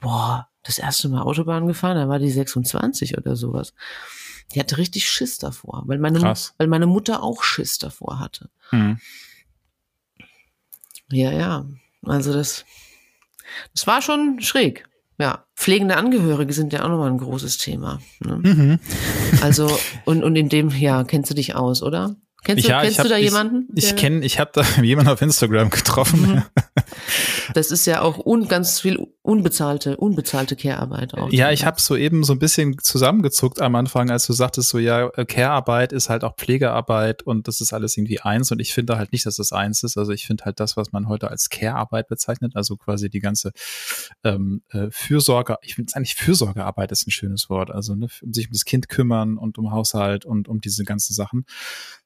boah, 0.00 0.48
das 0.62 0.78
erste 0.78 1.08
Mal 1.08 1.22
Autobahn 1.22 1.66
gefahren, 1.66 1.96
da 1.96 2.08
war 2.08 2.18
die 2.18 2.30
26 2.30 3.18
oder 3.18 3.36
sowas. 3.36 3.74
Die 4.54 4.60
hatte 4.60 4.78
richtig 4.78 5.08
Schiss 5.08 5.38
davor, 5.38 5.82
weil 5.86 5.98
meine, 5.98 6.20
Krass. 6.20 6.54
weil 6.56 6.68
meine 6.68 6.86
Mutter 6.86 7.22
auch 7.22 7.42
Schiss 7.42 7.78
davor 7.78 8.18
hatte. 8.18 8.50
Mhm. 8.72 8.98
Ja, 11.10 11.32
ja. 11.32 11.66
Also 12.02 12.32
das, 12.32 12.64
das 13.74 13.86
war 13.86 14.02
schon 14.02 14.40
schräg. 14.40 14.88
Ja, 15.18 15.46
pflegende 15.56 15.96
Angehörige 15.96 16.52
sind 16.52 16.72
ja 16.72 16.84
auch 16.84 16.88
nochmal 16.88 17.10
ein 17.10 17.18
großes 17.18 17.58
Thema. 17.58 18.00
Ne? 18.20 18.36
Mhm. 18.36 18.80
Also, 19.42 19.68
und, 20.04 20.22
und 20.22 20.36
in 20.36 20.48
dem, 20.48 20.70
ja, 20.70 21.02
kennst 21.04 21.30
du 21.30 21.34
dich 21.34 21.54
aus, 21.56 21.82
oder? 21.82 22.16
Kennst, 22.48 22.64
du, 22.64 22.70
ja, 22.70 22.80
kennst 22.80 22.98
hab, 22.98 23.04
du 23.04 23.10
da 23.10 23.18
jemanden? 23.18 23.68
Ich, 23.74 23.88
ich 23.88 23.96
kenne, 23.96 24.24
ich 24.24 24.40
habe 24.40 24.50
da 24.54 24.62
jemanden 24.82 25.10
auf 25.10 25.20
Instagram 25.20 25.68
getroffen. 25.68 26.20
Mhm. 26.36 26.42
Das 27.54 27.70
ist 27.70 27.86
ja 27.86 28.02
auch 28.02 28.24
un, 28.24 28.46
ganz 28.46 28.80
viel 28.80 28.98
unbezahlte, 29.22 29.96
unbezahlte 29.96 30.54
Care-Arbeit 30.54 31.14
auch. 31.14 31.32
Ja, 31.32 31.50
ich 31.50 31.64
habe 31.64 31.80
so 31.80 31.96
eben 31.96 32.22
so 32.22 32.34
ein 32.34 32.38
bisschen 32.38 32.78
zusammengezuckt 32.78 33.62
am 33.62 33.74
Anfang, 33.74 34.10
als 34.10 34.26
du 34.26 34.34
sagtest, 34.34 34.68
so 34.68 34.78
ja, 34.78 35.08
Care-Arbeit 35.08 35.92
ist 35.92 36.10
halt 36.10 36.24
auch 36.24 36.36
Pflegearbeit 36.36 37.22
und 37.22 37.48
das 37.48 37.62
ist 37.62 37.72
alles 37.72 37.96
irgendwie 37.96 38.20
eins. 38.20 38.52
Und 38.52 38.60
ich 38.60 38.74
finde 38.74 38.98
halt 38.98 39.12
nicht, 39.12 39.24
dass 39.24 39.36
das 39.36 39.52
eins 39.52 39.82
ist. 39.82 39.96
Also 39.96 40.12
ich 40.12 40.26
finde 40.26 40.44
halt 40.44 40.60
das, 40.60 40.76
was 40.76 40.92
man 40.92 41.08
heute 41.08 41.30
als 41.30 41.48
Care-Arbeit 41.48 42.08
bezeichnet, 42.08 42.52
also 42.54 42.76
quasi 42.76 43.08
die 43.08 43.20
ganze 43.20 43.52
ähm, 44.24 44.62
äh, 44.68 44.88
Fürsorge, 44.90 45.56
ich 45.62 45.74
finde 45.74 45.88
es 45.88 45.96
eigentlich 45.96 46.16
Fürsorgearbeit 46.16 46.92
ist 46.92 47.06
ein 47.06 47.10
schönes 47.10 47.48
Wort. 47.48 47.70
Also 47.70 47.94
ne, 47.94 48.08
sich 48.30 48.48
um 48.48 48.52
das 48.52 48.66
Kind 48.66 48.90
kümmern 48.90 49.38
und 49.38 49.56
um 49.56 49.72
Haushalt 49.72 50.26
und 50.26 50.48
um 50.48 50.60
diese 50.60 50.84
ganzen 50.84 51.14
Sachen 51.14 51.46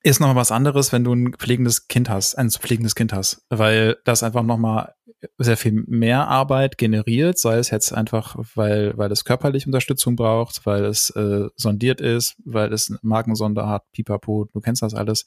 ist 0.03 0.20
nochmal 0.33 0.41
was 0.41 0.53
anderes, 0.53 0.93
wenn 0.93 1.05
du 1.05 1.12
ein 1.12 1.35
pflegendes 1.35 1.89
Kind 1.89 2.09
hast, 2.09 2.37
ein 2.37 2.51
pflegendes 2.51 2.95
Kind 2.95 3.12
hast, 3.12 3.45
weil 3.51 3.99
das 4.05 4.22
einfach 4.22 4.43
nochmal 4.43 4.95
sehr 5.37 5.59
viel 5.59 5.85
mehr 5.87 6.26
Arbeit 6.26 6.78
generiert, 6.78 7.39
sei 7.39 7.59
es 7.59 7.68
jetzt 7.68 7.93
einfach, 7.93 8.35
weil, 8.55 8.97
weil 8.97 9.12
es 9.12 9.24
körperlich 9.24 9.66
Unterstützung 9.66 10.16
braucht, 10.16 10.64
weil 10.64 10.87
es 10.87 11.11
äh, 11.11 11.49
sondiert 11.55 12.01
ist, 12.01 12.35
weil 12.45 12.72
es 12.72 12.97
Markensonde 13.03 13.66
hat, 13.66 13.85
pipapo, 13.93 14.49
du 14.53 14.61
kennst 14.61 14.80
das 14.80 14.95
alles, 14.95 15.26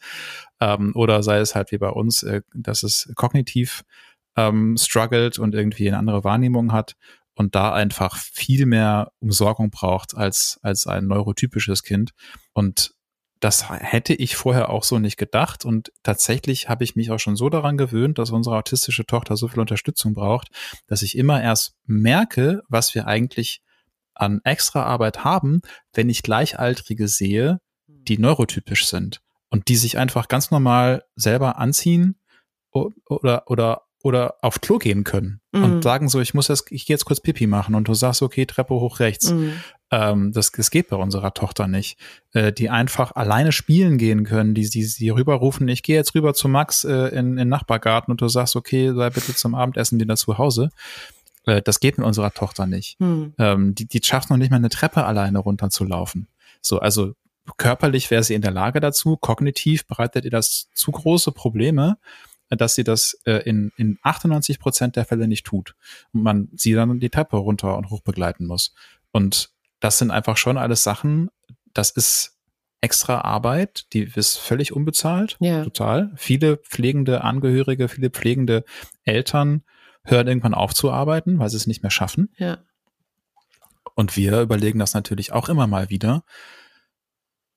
ähm, 0.60 0.92
oder 0.96 1.22
sei 1.22 1.38
es 1.38 1.54
halt 1.54 1.72
wie 1.72 1.78
bei 1.78 1.90
uns, 1.90 2.24
äh, 2.24 2.42
dass 2.56 2.82
es 2.82 3.12
kognitiv 3.16 3.84
ähm, 4.36 4.76
struggelt 4.78 5.38
und 5.38 5.54
irgendwie 5.54 5.88
eine 5.88 6.00
andere 6.00 6.24
Wahrnehmung 6.24 6.72
hat 6.72 6.96
und 7.36 7.54
da 7.54 7.74
einfach 7.74 8.18
viel 8.18 8.66
mehr 8.66 9.12
Umsorgung 9.20 9.70
braucht 9.70 10.18
als, 10.18 10.60
als 10.64 10.88
ein 10.88 11.06
neurotypisches 11.06 11.84
Kind. 11.84 12.12
Und 12.54 12.95
das 13.46 13.70
hätte 13.70 14.16
ich 14.16 14.36
vorher 14.36 14.72
auch 14.72 14.84
so 14.84 14.98
nicht 14.98 15.18
gedacht. 15.18 15.66
Und 15.66 15.92
tatsächlich 16.02 16.68
habe 16.68 16.84
ich 16.84 16.96
mich 16.96 17.12
auch 17.12 17.20
schon 17.20 17.36
so 17.36 17.48
daran 17.48 17.78
gewöhnt, 17.78 18.18
dass 18.18 18.32
unsere 18.32 18.58
autistische 18.58 19.06
Tochter 19.06 19.38
so 19.38 19.48
viel 19.48 19.60
Unterstützung 19.60 20.16
braucht, 20.16 20.48
dass 20.88 21.04
ich 21.04 21.16
immer 21.16 21.44
erst 21.44 21.76
merke, 21.86 22.64
was 22.70 22.96
wir 22.96 23.06
eigentlich 23.06 23.62
an 24.16 24.42
extra 24.46 24.82
Arbeit 24.82 25.24
haben, 25.24 25.62
wenn 25.94 26.10
ich 26.10 26.24
Gleichaltrige 26.24 27.08
sehe, 27.08 27.60
die 27.86 28.18
neurotypisch 28.18 28.88
sind 28.88 29.22
und 29.52 29.68
die 29.68 29.76
sich 29.76 30.00
einfach 30.00 30.28
ganz 30.28 30.50
normal 30.50 31.04
selber 31.16 31.60
anziehen 31.60 32.20
oder, 32.72 33.44
oder 33.46 33.84
oder 34.06 34.36
auf 34.42 34.62
Klo 34.62 34.78
gehen 34.78 35.04
können 35.04 35.42
mhm. 35.52 35.64
und 35.64 35.84
sagen 35.84 36.10
so, 36.10 36.22
ich 36.22 36.36
muss 36.36 36.48
jetzt, 36.48 36.72
ich 36.72 36.86
gehe 36.86 36.94
jetzt 36.94 37.06
kurz 37.06 37.20
Pipi 37.20 37.48
machen 37.48 37.74
und 37.74 37.88
du 37.88 37.96
sagst, 37.96 38.22
okay, 38.22 38.46
Treppe 38.46 38.76
hoch 38.76 39.00
rechts. 39.00 39.32
Mhm. 39.32 39.54
Ähm, 39.90 40.32
das, 40.32 40.52
das 40.52 40.70
geht 40.70 40.90
bei 40.90 40.96
unserer 40.96 41.34
Tochter 41.34 41.68
nicht. 41.68 41.98
Äh, 42.32 42.54
die 42.54 42.70
einfach 42.70 43.16
alleine 43.16 43.52
spielen 43.52 43.98
gehen 43.98 44.24
können, 44.24 44.54
die 44.54 44.64
sie 44.66 44.82
die, 44.82 44.94
die 45.00 45.10
rüberrufen, 45.10 45.68
ich 45.68 45.82
gehe 45.82 45.96
jetzt 45.96 46.14
rüber 46.14 46.36
zu 46.36 46.48
Max 46.48 46.84
äh, 46.84 47.08
in, 47.18 47.40
in 47.40 47.50
Nachbargarten 47.50 48.12
und 48.12 48.22
du 48.22 48.28
sagst, 48.28 48.56
okay, 48.56 48.94
sei 48.94 49.10
bitte 49.10 49.34
zum 49.34 49.56
Abendessen 49.56 50.00
wieder 50.00 50.16
zu 50.16 50.38
Hause. 50.38 50.70
Äh, 51.48 51.64
das 51.64 51.80
geht 51.80 51.98
mit 51.98 52.06
unserer 52.06 52.32
Tochter 52.32 52.68
nicht. 52.68 53.00
Mhm. 53.00 53.34
Ähm, 53.40 53.74
die, 53.74 53.88
die 53.88 54.02
schafft 54.04 54.30
noch 54.30 54.38
nicht 54.38 54.52
mal 54.52 54.58
eine 54.58 54.70
Treppe 54.70 55.04
alleine 55.04 55.40
runterzulaufen. 55.40 56.28
So, 56.62 56.78
also 56.78 57.14
körperlich 57.58 58.12
wäre 58.12 58.22
sie 58.22 58.36
in 58.36 58.44
der 58.44 58.52
Lage 58.52 58.82
dazu, 58.82 59.18
kognitiv 59.18 59.88
bereitet 59.88 60.26
ihr 60.26 60.32
das 60.32 60.70
zu 60.76 60.92
große 60.92 61.32
Probleme 61.32 61.98
dass 62.50 62.76
sie 62.76 62.84
das 62.84 63.20
äh, 63.26 63.44
in, 63.50 63.72
in 63.78 63.98
98 64.04 64.60
Prozent 64.60 64.96
der 64.96 65.06
Fälle 65.06 65.28
nicht 65.28 65.46
tut 65.46 65.76
und 66.14 66.24
man 66.24 66.50
sie 66.54 66.74
dann 66.74 67.00
die 67.00 67.10
Treppe 67.10 67.38
runter 67.38 67.78
und 67.78 67.90
hoch 67.90 68.02
begleiten 68.02 68.46
muss. 68.46 68.74
Und 69.12 69.52
das 69.80 69.98
sind 69.98 70.12
einfach 70.12 70.38
schon 70.38 70.58
alles 70.58 70.84
Sachen, 70.84 71.30
das 71.74 71.92
ist 71.92 72.38
extra 72.82 73.22
Arbeit, 73.22 73.92
die 73.94 74.04
ist 74.04 74.38
völlig 74.38 74.74
unbezahlt, 74.74 75.38
ja. 75.40 75.64
total. 75.64 76.12
Viele 76.16 76.58
pflegende 76.58 77.24
Angehörige, 77.24 77.88
viele 77.88 78.10
pflegende 78.12 78.64
Eltern 79.04 79.64
hören 80.04 80.28
irgendwann 80.28 80.54
auf 80.54 80.74
zu 80.74 80.92
arbeiten, 80.92 81.40
weil 81.40 81.50
sie 81.50 81.58
es 81.58 81.68
nicht 81.68 81.82
mehr 81.82 81.92
schaffen. 81.92 82.30
Ja. 82.38 82.60
Und 83.96 84.16
wir 84.18 84.42
überlegen 84.42 84.78
das 84.78 84.94
natürlich 84.94 85.32
auch 85.32 85.50
immer 85.50 85.68
mal 85.68 85.90
wieder. 85.90 86.24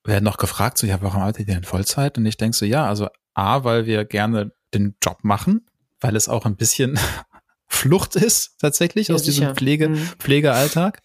Werden 0.03 0.23
noch 0.23 0.37
gefragt, 0.37 0.77
so, 0.77 0.87
ja, 0.87 1.01
warum 1.01 1.21
arbeitet 1.21 1.47
ihr 1.47 1.53
denn 1.53 1.63
Vollzeit? 1.63 2.17
Und 2.17 2.25
ich 2.25 2.37
denke 2.37 2.57
so, 2.57 2.65
ja, 2.65 2.87
also 2.87 3.09
A, 3.33 3.63
weil 3.63 3.85
wir 3.85 4.05
gerne 4.05 4.51
den 4.73 4.95
Job 5.03 5.19
machen, 5.23 5.65
weil 5.99 6.15
es 6.15 6.29
auch 6.29 6.45
ein 6.45 6.55
bisschen 6.55 6.99
Flucht 7.67 8.15
ist 8.15 8.57
tatsächlich 8.59 9.09
ja, 9.09 9.15
aus 9.15 9.23
sicher. 9.23 9.41
diesem 9.41 9.55
Pflege, 9.55 9.89
mhm. 9.89 9.97
Pflegealltag, 10.17 11.01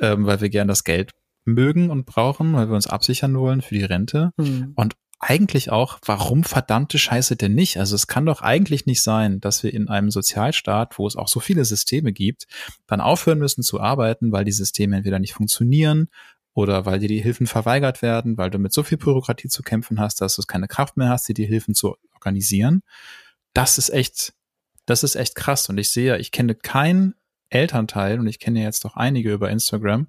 ähm, 0.00 0.26
weil 0.26 0.40
wir 0.40 0.48
gern 0.48 0.68
das 0.68 0.84
Geld 0.84 1.12
mögen 1.44 1.90
und 1.90 2.06
brauchen, 2.06 2.54
weil 2.54 2.68
wir 2.68 2.74
uns 2.74 2.86
absichern 2.86 3.36
wollen 3.36 3.60
für 3.60 3.74
die 3.74 3.84
Rente. 3.84 4.32
Mhm. 4.36 4.72
Und 4.74 4.94
eigentlich 5.20 5.70
auch, 5.70 5.98
warum 6.04 6.42
verdammte 6.42 6.98
Scheiße 6.98 7.36
denn 7.36 7.54
nicht? 7.54 7.76
Also 7.76 7.94
es 7.94 8.08
kann 8.08 8.26
doch 8.26 8.42
eigentlich 8.42 8.86
nicht 8.86 9.02
sein, 9.02 9.40
dass 9.40 9.62
wir 9.62 9.72
in 9.72 9.88
einem 9.88 10.10
Sozialstaat, 10.10 10.98
wo 10.98 11.06
es 11.06 11.14
auch 11.14 11.28
so 11.28 11.38
viele 11.38 11.64
Systeme 11.64 12.12
gibt, 12.12 12.46
dann 12.88 13.00
aufhören 13.00 13.38
müssen 13.38 13.62
zu 13.62 13.80
arbeiten, 13.80 14.32
weil 14.32 14.44
die 14.44 14.52
Systeme 14.52 14.96
entweder 14.96 15.20
nicht 15.20 15.34
funktionieren 15.34 16.08
oder 16.54 16.84
weil 16.84 16.98
dir 16.98 17.08
die 17.08 17.22
Hilfen 17.22 17.46
verweigert 17.46 18.02
werden, 18.02 18.36
weil 18.36 18.50
du 18.50 18.58
mit 18.58 18.72
so 18.72 18.82
viel 18.82 18.98
Bürokratie 18.98 19.48
zu 19.48 19.62
kämpfen 19.62 20.00
hast, 20.00 20.20
dass 20.20 20.36
du 20.36 20.42
keine 20.42 20.68
Kraft 20.68 20.96
mehr 20.96 21.08
hast, 21.08 21.28
dir 21.28 21.34
die 21.34 21.46
Hilfen 21.46 21.74
zu 21.74 21.96
organisieren. 22.12 22.82
Das 23.54 23.78
ist 23.78 23.90
echt, 23.90 24.34
das 24.86 25.02
ist 25.02 25.14
echt 25.14 25.34
krass. 25.34 25.68
Und 25.68 25.78
ich 25.78 25.90
sehe, 25.90 26.18
ich 26.18 26.30
kenne 26.30 26.54
keinen 26.54 27.14
Elternteil 27.48 28.18
und 28.18 28.26
ich 28.26 28.38
kenne 28.38 28.62
jetzt 28.62 28.84
doch 28.84 28.96
einige 28.96 29.32
über 29.32 29.50
Instagram, 29.50 30.08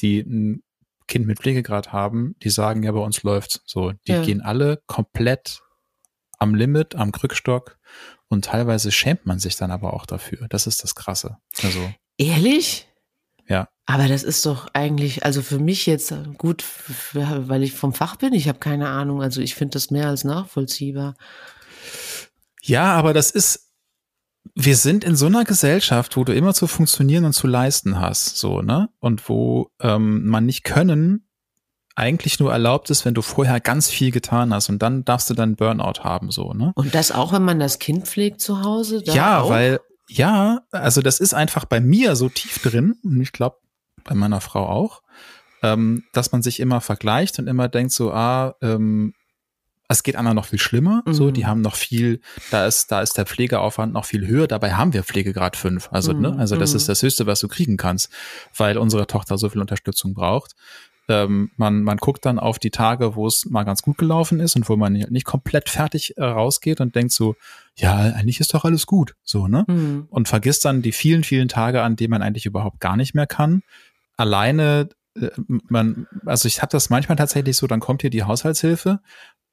die 0.00 0.20
ein 0.20 0.62
Kind 1.08 1.26
mit 1.26 1.38
Pflegegrad 1.38 1.92
haben, 1.92 2.34
die 2.42 2.50
sagen, 2.50 2.82
ja, 2.82 2.90
bei 2.92 3.00
uns 3.00 3.22
läuft's 3.22 3.62
so. 3.64 3.92
Die 4.06 4.12
ja. 4.12 4.22
gehen 4.22 4.40
alle 4.40 4.82
komplett 4.86 5.62
am 6.38 6.54
Limit, 6.54 6.96
am 6.96 7.12
Krückstock 7.12 7.78
und 8.28 8.44
teilweise 8.44 8.90
schämt 8.90 9.24
man 9.24 9.38
sich 9.38 9.56
dann 9.56 9.70
aber 9.70 9.94
auch 9.94 10.06
dafür. 10.06 10.48
Das 10.48 10.66
ist 10.66 10.82
das 10.82 10.94
Krasse. 10.94 11.38
Also. 11.62 11.92
Ehrlich? 12.18 12.88
Ja. 13.48 13.68
Aber 13.86 14.08
das 14.08 14.24
ist 14.24 14.44
doch 14.46 14.66
eigentlich, 14.72 15.24
also 15.24 15.42
für 15.42 15.58
mich 15.58 15.86
jetzt 15.86 16.12
gut, 16.38 16.64
weil 17.12 17.62
ich 17.62 17.72
vom 17.72 17.92
Fach 17.92 18.16
bin, 18.16 18.32
ich 18.32 18.48
habe 18.48 18.58
keine 18.58 18.88
Ahnung. 18.88 19.22
Also 19.22 19.40
ich 19.40 19.54
finde 19.54 19.74
das 19.74 19.90
mehr 19.90 20.08
als 20.08 20.24
nachvollziehbar. 20.24 21.14
Ja, 22.62 22.94
aber 22.94 23.14
das 23.14 23.30
ist, 23.30 23.70
wir 24.54 24.76
sind 24.76 25.04
in 25.04 25.14
so 25.14 25.26
einer 25.26 25.44
Gesellschaft, 25.44 26.16
wo 26.16 26.24
du 26.24 26.34
immer 26.34 26.52
zu 26.52 26.66
funktionieren 26.66 27.24
und 27.24 27.32
zu 27.32 27.46
leisten 27.46 28.00
hast, 28.00 28.38
so, 28.38 28.60
ne? 28.60 28.88
Und 28.98 29.28
wo 29.28 29.70
ähm, 29.80 30.26
man 30.26 30.46
nicht 30.46 30.64
können 30.64 31.26
eigentlich 31.94 32.38
nur 32.40 32.52
erlaubt 32.52 32.90
ist, 32.90 33.04
wenn 33.04 33.14
du 33.14 33.22
vorher 33.22 33.58
ganz 33.60 33.88
viel 33.88 34.10
getan 34.10 34.52
hast 34.52 34.68
und 34.68 34.82
dann 34.82 35.04
darfst 35.04 35.30
du 35.30 35.34
dann 35.34 35.56
Burnout 35.56 36.04
haben, 36.04 36.30
so, 36.30 36.52
ne? 36.52 36.72
Und 36.74 36.94
das 36.94 37.12
auch, 37.12 37.32
wenn 37.32 37.44
man 37.44 37.58
das 37.58 37.78
Kind 37.78 38.06
pflegt 38.06 38.40
zu 38.40 38.62
Hause? 38.62 39.02
ja, 39.04 39.40
auch? 39.40 39.50
weil, 39.50 39.80
ja, 40.08 40.60
also 40.70 41.02
das 41.02 41.20
ist 41.20 41.34
einfach 41.34 41.64
bei 41.64 41.80
mir 41.80 42.16
so 42.16 42.28
tief 42.28 42.60
drin 42.60 42.96
und 43.02 43.20
ich 43.20 43.32
glaube 43.32 43.56
bei 44.04 44.14
meiner 44.14 44.40
Frau 44.40 44.66
auch, 44.66 45.02
ähm, 45.62 46.04
dass 46.12 46.32
man 46.32 46.42
sich 46.42 46.60
immer 46.60 46.80
vergleicht 46.80 47.38
und 47.38 47.48
immer 47.48 47.68
denkt 47.68 47.92
so, 47.92 48.12
ah, 48.12 48.54
ähm, 48.62 49.14
es 49.88 50.02
geht 50.02 50.16
anderen 50.16 50.36
noch 50.36 50.46
viel 50.46 50.58
schlimmer. 50.58 51.02
Mhm. 51.06 51.14
So, 51.14 51.30
die 51.30 51.46
haben 51.46 51.60
noch 51.60 51.76
viel, 51.76 52.20
da 52.50 52.66
ist, 52.66 52.90
da 52.90 53.02
ist 53.02 53.16
der 53.18 53.26
Pflegeaufwand 53.26 53.92
noch 53.92 54.04
viel 54.04 54.26
höher. 54.26 54.46
Dabei 54.46 54.74
haben 54.74 54.92
wir 54.92 55.04
Pflegegrad 55.04 55.56
5. 55.56 55.90
Also, 55.92 56.12
ne, 56.12 56.30
mhm. 56.30 56.36
ne, 56.36 56.40
also 56.40 56.56
das 56.56 56.70
mhm. 56.70 56.76
ist 56.76 56.88
das 56.88 57.02
Höchste, 57.02 57.26
was 57.26 57.40
du 57.40 57.48
kriegen 57.48 57.76
kannst, 57.76 58.10
weil 58.56 58.78
unsere 58.78 59.06
Tochter 59.06 59.38
so 59.38 59.48
viel 59.48 59.60
Unterstützung 59.60 60.14
braucht. 60.14 60.54
Ähm, 61.08 61.50
man, 61.56 61.82
man 61.82 61.98
guckt 61.98 62.26
dann 62.26 62.38
auf 62.38 62.58
die 62.58 62.70
Tage, 62.70 63.14
wo 63.14 63.26
es 63.26 63.46
mal 63.46 63.62
ganz 63.62 63.82
gut 63.82 63.96
gelaufen 63.98 64.40
ist 64.40 64.56
und 64.56 64.68
wo 64.68 64.76
man 64.76 64.92
nicht 64.92 65.24
komplett 65.24 65.68
fertig 65.68 66.16
äh, 66.16 66.24
rausgeht 66.24 66.80
und 66.80 66.94
denkt 66.96 67.12
so, 67.12 67.36
ja, 67.76 67.94
eigentlich 67.94 68.40
ist 68.40 68.54
doch 68.54 68.64
alles 68.64 68.86
gut, 68.86 69.14
so, 69.22 69.46
ne? 69.46 69.64
Mhm. 69.68 70.06
Und 70.10 70.28
vergisst 70.28 70.64
dann 70.64 70.82
die 70.82 70.92
vielen, 70.92 71.22
vielen 71.22 71.48
Tage, 71.48 71.82
an 71.82 71.96
denen 71.96 72.10
man 72.10 72.22
eigentlich 72.22 72.46
überhaupt 72.46 72.80
gar 72.80 72.96
nicht 72.96 73.14
mehr 73.14 73.26
kann. 73.26 73.62
Alleine 74.16 74.88
äh, 75.20 75.30
man, 75.46 76.06
also 76.24 76.46
ich 76.46 76.62
habe 76.62 76.70
das 76.72 76.90
manchmal 76.90 77.16
tatsächlich 77.16 77.56
so, 77.56 77.66
dann 77.66 77.80
kommt 77.80 78.02
hier 78.02 78.10
die 78.10 78.24
Haushaltshilfe 78.24 79.00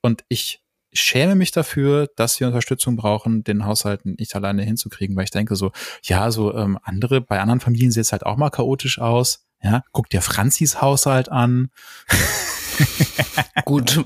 und 0.02 0.24
ich 0.30 0.62
schäme 0.94 1.36
mich 1.36 1.52
dafür, 1.52 2.08
dass 2.16 2.40
wir 2.40 2.48
Unterstützung 2.48 2.96
brauchen, 2.96 3.44
den 3.44 3.66
Haushalten 3.66 4.16
nicht 4.20 4.36
alleine 4.36 4.64
hinzukriegen, 4.64 5.16
weil 5.16 5.24
ich 5.24 5.32
denke 5.32 5.56
so, 5.56 5.72
ja, 6.04 6.30
so 6.32 6.56
ähm, 6.56 6.78
andere, 6.84 7.22
bei 7.22 7.40
anderen 7.40 7.60
Familien 7.60 7.92
sieht 7.92 8.02
es 8.02 8.12
halt 8.12 8.26
auch 8.26 8.38
mal 8.38 8.52
chaotisch 8.52 9.00
aus. 9.00 9.46
Ja, 9.64 9.84
guck 9.92 10.10
dir 10.10 10.22
Franzis 10.22 10.82
Haushalt 10.82 11.30
an. 11.30 11.70
gut. 13.66 14.04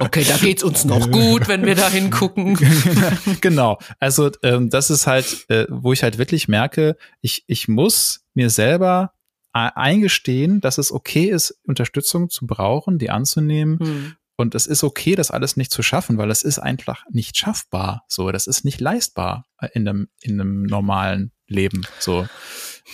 Okay, 0.00 0.24
da 0.24 0.36
geht's 0.36 0.62
uns 0.62 0.84
noch 0.84 1.10
gut, 1.10 1.48
wenn 1.48 1.64
wir 1.64 1.76
da 1.76 1.88
hingucken. 1.88 2.58
genau. 3.40 3.78
Also 4.00 4.30
ähm, 4.42 4.68
das 4.68 4.90
ist 4.90 5.06
halt, 5.06 5.48
äh, 5.48 5.66
wo 5.68 5.92
ich 5.92 6.02
halt 6.02 6.18
wirklich 6.18 6.48
merke, 6.48 6.96
ich, 7.20 7.44
ich 7.46 7.68
muss 7.68 8.24
mir 8.34 8.50
selber 8.50 9.12
eingestehen, 9.52 10.60
dass 10.60 10.78
es 10.78 10.92
okay 10.92 11.24
ist, 11.24 11.58
Unterstützung 11.64 12.30
zu 12.30 12.46
brauchen, 12.46 12.98
die 12.98 13.10
anzunehmen 13.10 13.78
hm. 13.78 14.16
Und 14.40 14.54
es 14.54 14.66
ist 14.66 14.84
okay, 14.84 15.16
das 15.16 15.30
alles 15.30 15.58
nicht 15.58 15.70
zu 15.70 15.82
schaffen, 15.82 16.16
weil 16.16 16.30
es 16.30 16.42
ist 16.42 16.58
einfach 16.58 17.04
nicht 17.10 17.36
schaffbar. 17.36 18.06
So, 18.08 18.32
das 18.32 18.46
ist 18.46 18.64
nicht 18.64 18.80
leistbar 18.80 19.44
in 19.74 19.86
einem, 19.86 20.08
in 20.22 20.40
einem 20.40 20.62
normalen 20.62 21.32
Leben. 21.46 21.86
So, 21.98 22.26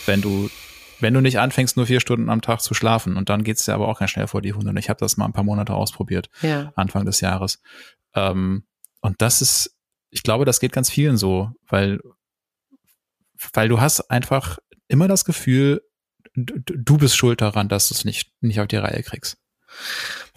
wenn 0.06 0.22
du, 0.22 0.50
wenn 1.00 1.14
du 1.14 1.20
nicht 1.20 1.38
anfängst, 1.38 1.76
nur 1.76 1.86
vier 1.86 2.00
Stunden 2.00 2.30
am 2.30 2.40
Tag 2.40 2.60
zu 2.60 2.74
schlafen 2.74 3.16
und 3.16 3.28
dann 3.28 3.44
geht's 3.44 3.64
dir 3.64 3.74
aber 3.74 3.88
auch 3.88 3.98
ganz 3.98 4.10
schnell 4.10 4.26
vor 4.26 4.42
die 4.42 4.52
Hunde. 4.52 4.70
Und 4.70 4.76
ich 4.76 4.88
habe 4.88 5.00
das 5.00 5.16
mal 5.16 5.26
ein 5.26 5.32
paar 5.32 5.44
Monate 5.44 5.74
ausprobiert, 5.74 6.28
ja. 6.42 6.72
Anfang 6.76 7.04
des 7.04 7.20
Jahres. 7.20 7.60
Ähm, 8.14 8.64
und 9.00 9.20
das 9.22 9.42
ist, 9.42 9.76
ich 10.10 10.22
glaube, 10.22 10.44
das 10.44 10.60
geht 10.60 10.72
ganz 10.72 10.90
vielen 10.90 11.16
so, 11.16 11.52
weil, 11.68 12.00
weil 13.52 13.68
du 13.68 13.80
hast 13.80 14.10
einfach 14.10 14.58
immer 14.88 15.08
das 15.08 15.24
Gefühl, 15.24 15.82
du, 16.34 16.60
du 16.60 16.96
bist 16.98 17.16
schuld 17.16 17.40
daran, 17.40 17.68
dass 17.68 17.88
du 17.88 17.94
es 17.94 18.04
nicht, 18.04 18.32
nicht 18.40 18.60
auf 18.60 18.68
die 18.68 18.76
Reihe 18.76 19.02
kriegst. 19.02 19.38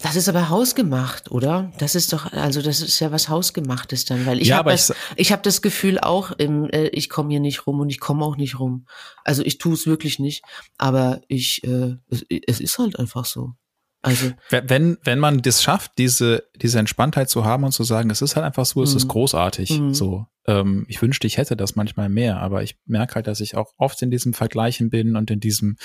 Das 0.02 0.16
ist 0.16 0.30
aber 0.30 0.50
hausgemacht, 0.50 1.30
oder? 1.30 1.74
Das 1.78 1.94
ist 1.94 2.14
doch, 2.14 2.32
also 2.32 2.62
das 2.62 2.82
ist 2.82 3.00
ja 3.00 3.12
was 3.12 3.28
hausgemachtes 3.28 4.06
dann, 4.06 4.26
weil 4.26 4.42
ich 4.42 4.50
ja, 4.50 4.58
habe 4.58 4.72
das, 4.72 4.94
ich, 5.18 5.32
habe 5.32 5.42
das 5.42 5.62
Gefühl 5.62 6.00
auch, 6.00 6.32
im, 6.32 6.70
äh, 6.70 6.88
ich 6.88 7.10
komme 7.10 7.32
hier 7.32 7.42
nicht 7.42 7.68
rum 7.68 7.82
und 7.82 7.90
ich 7.90 8.00
komme 8.00 8.24
auch 8.24 8.38
nicht 8.38 8.60
rum. 8.60 8.86
Also 9.26 9.44
ich 9.44 9.58
tue 9.58 9.74
es 9.74 9.88
wirklich 9.88 10.18
nicht, 10.20 10.44
aber 10.78 11.22
ich, 11.28 11.64
äh, 11.66 11.98
es, 12.10 12.26
es 12.48 12.60
ist 12.62 12.80
halt 12.80 12.98
einfach 12.98 13.26
so. 13.26 13.56
Also 14.02 14.32
wenn 14.50 14.98
wenn 15.04 15.20
man 15.20 15.42
das 15.42 15.62
schafft, 15.62 15.98
diese 15.98 16.46
diese 16.56 16.80
Entspanntheit 16.80 17.30
zu 17.30 17.44
haben 17.44 17.66
und 17.66 17.74
zu 17.74 17.84
sagen, 17.84 18.10
es 18.10 18.22
ist 18.22 18.38
halt 18.38 18.46
einfach 18.46 18.66
so, 18.66 18.82
es 18.82 18.96
ist 18.96 19.06
mhm. 19.06 19.10
großartig. 19.10 19.78
Mhm. 19.78 19.94
So, 19.94 20.26
ähm, 20.48 20.86
ich 20.88 21.02
wünschte, 21.02 21.28
ich 21.28 21.38
hätte 21.38 21.58
das 21.58 21.76
manchmal 21.76 22.08
mehr, 22.08 22.40
aber 22.40 22.64
ich 22.64 22.78
merke 22.86 23.16
halt, 23.16 23.28
dass 23.28 23.42
ich 23.42 23.58
auch 23.58 23.74
oft 23.78 24.02
in 24.02 24.10
diesem 24.10 24.34
Vergleichen 24.34 24.90
bin 24.90 25.18
und 25.18 25.30
in 25.32 25.42
diesem, 25.42 25.76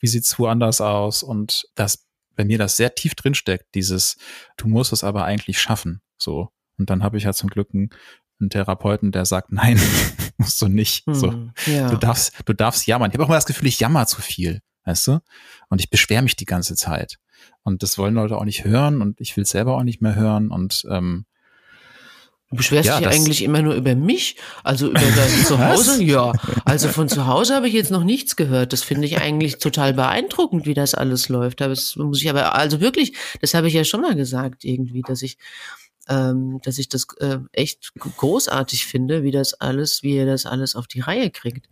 wie 0.00 0.06
sieht's 0.06 0.38
woanders 0.38 0.82
aus 0.82 1.22
und 1.22 1.64
das 1.74 2.04
bei 2.36 2.44
mir 2.44 2.58
das 2.58 2.76
sehr 2.76 2.94
tief 2.94 3.14
drin 3.14 3.34
steckt, 3.34 3.74
dieses, 3.74 4.16
du 4.56 4.68
musst 4.68 4.92
es 4.92 5.04
aber 5.04 5.24
eigentlich 5.24 5.60
schaffen, 5.60 6.00
so. 6.18 6.50
Und 6.78 6.90
dann 6.90 7.02
habe 7.02 7.16
ich 7.16 7.24
ja 7.24 7.32
zum 7.32 7.50
Glück 7.50 7.68
einen, 7.72 7.90
einen 8.40 8.50
Therapeuten, 8.50 9.12
der 9.12 9.24
sagt, 9.24 9.52
nein, 9.52 9.80
musst 10.36 10.60
du 10.60 10.68
nicht. 10.68 11.06
Hm, 11.06 11.14
so. 11.14 11.50
Ja. 11.66 11.90
Du 11.90 11.96
darfst, 11.96 12.34
du 12.44 12.52
darfst 12.52 12.86
jammern. 12.86 13.10
Ich 13.10 13.14
habe 13.14 13.24
auch 13.24 13.28
mal 13.28 13.36
das 13.36 13.46
Gefühl, 13.46 13.68
ich 13.68 13.80
jammer 13.80 14.06
zu 14.06 14.20
viel, 14.20 14.60
weißt 14.84 15.06
du? 15.08 15.20
Und 15.68 15.80
ich 15.80 15.90
beschwere 15.90 16.22
mich 16.22 16.36
die 16.36 16.44
ganze 16.44 16.74
Zeit. 16.74 17.18
Und 17.62 17.82
das 17.82 17.98
wollen 17.98 18.14
Leute 18.14 18.36
auch 18.36 18.44
nicht 18.44 18.64
hören 18.64 19.02
und 19.02 19.20
ich 19.20 19.36
will 19.36 19.42
es 19.42 19.50
selber 19.50 19.76
auch 19.76 19.82
nicht 19.82 20.00
mehr 20.00 20.14
hören. 20.14 20.50
Und 20.50 20.86
ähm, 20.90 21.26
Du 22.52 22.58
beschwerst 22.58 22.86
ja, 22.86 22.98
dich 22.98 23.08
eigentlich 23.08 23.42
immer 23.42 23.62
nur 23.62 23.74
über 23.74 23.94
mich, 23.94 24.36
also 24.62 24.90
über 24.90 25.00
dein 25.00 25.44
Zuhause. 25.46 26.02
Ja, 26.02 26.32
also 26.66 26.88
von 26.88 27.08
zu 27.08 27.26
Hause 27.26 27.54
habe 27.54 27.66
ich 27.66 27.72
jetzt 27.72 27.90
noch 27.90 28.04
nichts 28.04 28.36
gehört. 28.36 28.74
Das 28.74 28.82
finde 28.82 29.06
ich 29.06 29.18
eigentlich 29.18 29.56
total 29.56 29.94
beeindruckend, 29.94 30.66
wie 30.66 30.74
das 30.74 30.94
alles 30.94 31.30
läuft. 31.30 31.62
Das 31.62 31.96
muss 31.96 32.20
ich 32.20 32.28
aber, 32.28 32.54
also 32.54 32.82
wirklich, 32.82 33.14
das 33.40 33.54
habe 33.54 33.68
ich 33.68 33.74
ja 33.74 33.84
schon 33.84 34.02
mal 34.02 34.14
gesagt 34.14 34.64
irgendwie, 34.64 35.00
dass 35.00 35.22
ich, 35.22 35.38
ähm, 36.10 36.60
dass 36.62 36.76
ich 36.76 36.90
das 36.90 37.06
äh, 37.20 37.38
echt 37.52 37.94
großartig 37.98 38.84
finde, 38.84 39.22
wie 39.22 39.30
das 39.30 39.54
alles, 39.54 40.02
wie 40.02 40.16
ihr 40.16 40.26
das 40.26 40.44
alles 40.44 40.76
auf 40.76 40.86
die 40.86 41.00
Reihe 41.00 41.30
kriegt 41.30 41.70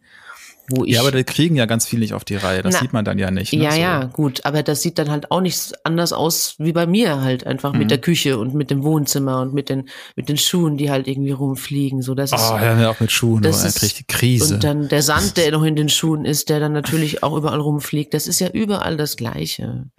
wo 0.70 0.84
ich. 0.84 0.94
Ja, 0.94 1.00
aber 1.00 1.12
die 1.12 1.24
kriegen 1.24 1.56
ja 1.56 1.66
ganz 1.66 1.86
viel 1.86 1.98
nicht 1.98 2.14
auf 2.14 2.24
die 2.24 2.36
Reihe. 2.36 2.62
Das 2.62 2.74
na, 2.74 2.80
sieht 2.80 2.92
man 2.92 3.04
dann 3.04 3.18
ja 3.18 3.30
nicht. 3.30 3.52
Ne? 3.52 3.64
Ja, 3.64 3.72
so. 3.72 3.80
ja, 3.80 4.04
gut. 4.04 4.44
Aber 4.44 4.62
das 4.62 4.82
sieht 4.82 4.98
dann 4.98 5.10
halt 5.10 5.30
auch 5.30 5.40
nicht 5.40 5.72
anders 5.84 6.12
aus 6.12 6.54
wie 6.58 6.72
bei 6.72 6.86
mir 6.86 7.20
halt 7.20 7.46
einfach 7.46 7.72
mhm. 7.72 7.80
mit 7.80 7.90
der 7.90 7.98
Küche 7.98 8.38
und 8.38 8.54
mit 8.54 8.70
dem 8.70 8.82
Wohnzimmer 8.82 9.40
und 9.40 9.54
mit 9.54 9.68
den, 9.68 9.88
mit 10.16 10.28
den 10.28 10.36
Schuhen, 10.36 10.76
die 10.76 10.90
halt 10.90 11.08
irgendwie 11.08 11.32
rumfliegen. 11.32 12.02
So, 12.02 12.14
das 12.14 12.32
oh, 12.32 12.36
ist, 12.36 12.40
ja, 12.40 12.90
auch 12.90 13.00
mit 13.00 13.12
Schuhen. 13.12 13.42
Das 13.42 13.64
ist, 13.64 13.78
kriegt 13.78 13.98
die 13.98 14.06
Krise. 14.06 14.54
Und 14.54 14.64
dann 14.64 14.88
der 14.88 15.02
Sand, 15.02 15.36
der 15.36 15.50
noch 15.52 15.64
in 15.64 15.76
den 15.76 15.88
Schuhen 15.88 16.24
ist, 16.24 16.48
der 16.48 16.60
dann 16.60 16.72
natürlich 16.72 17.22
auch 17.22 17.36
überall 17.36 17.60
rumfliegt. 17.60 18.14
Das 18.14 18.26
ist 18.26 18.40
ja 18.40 18.48
überall 18.48 18.96
das 18.96 19.16
Gleiche. 19.16 19.90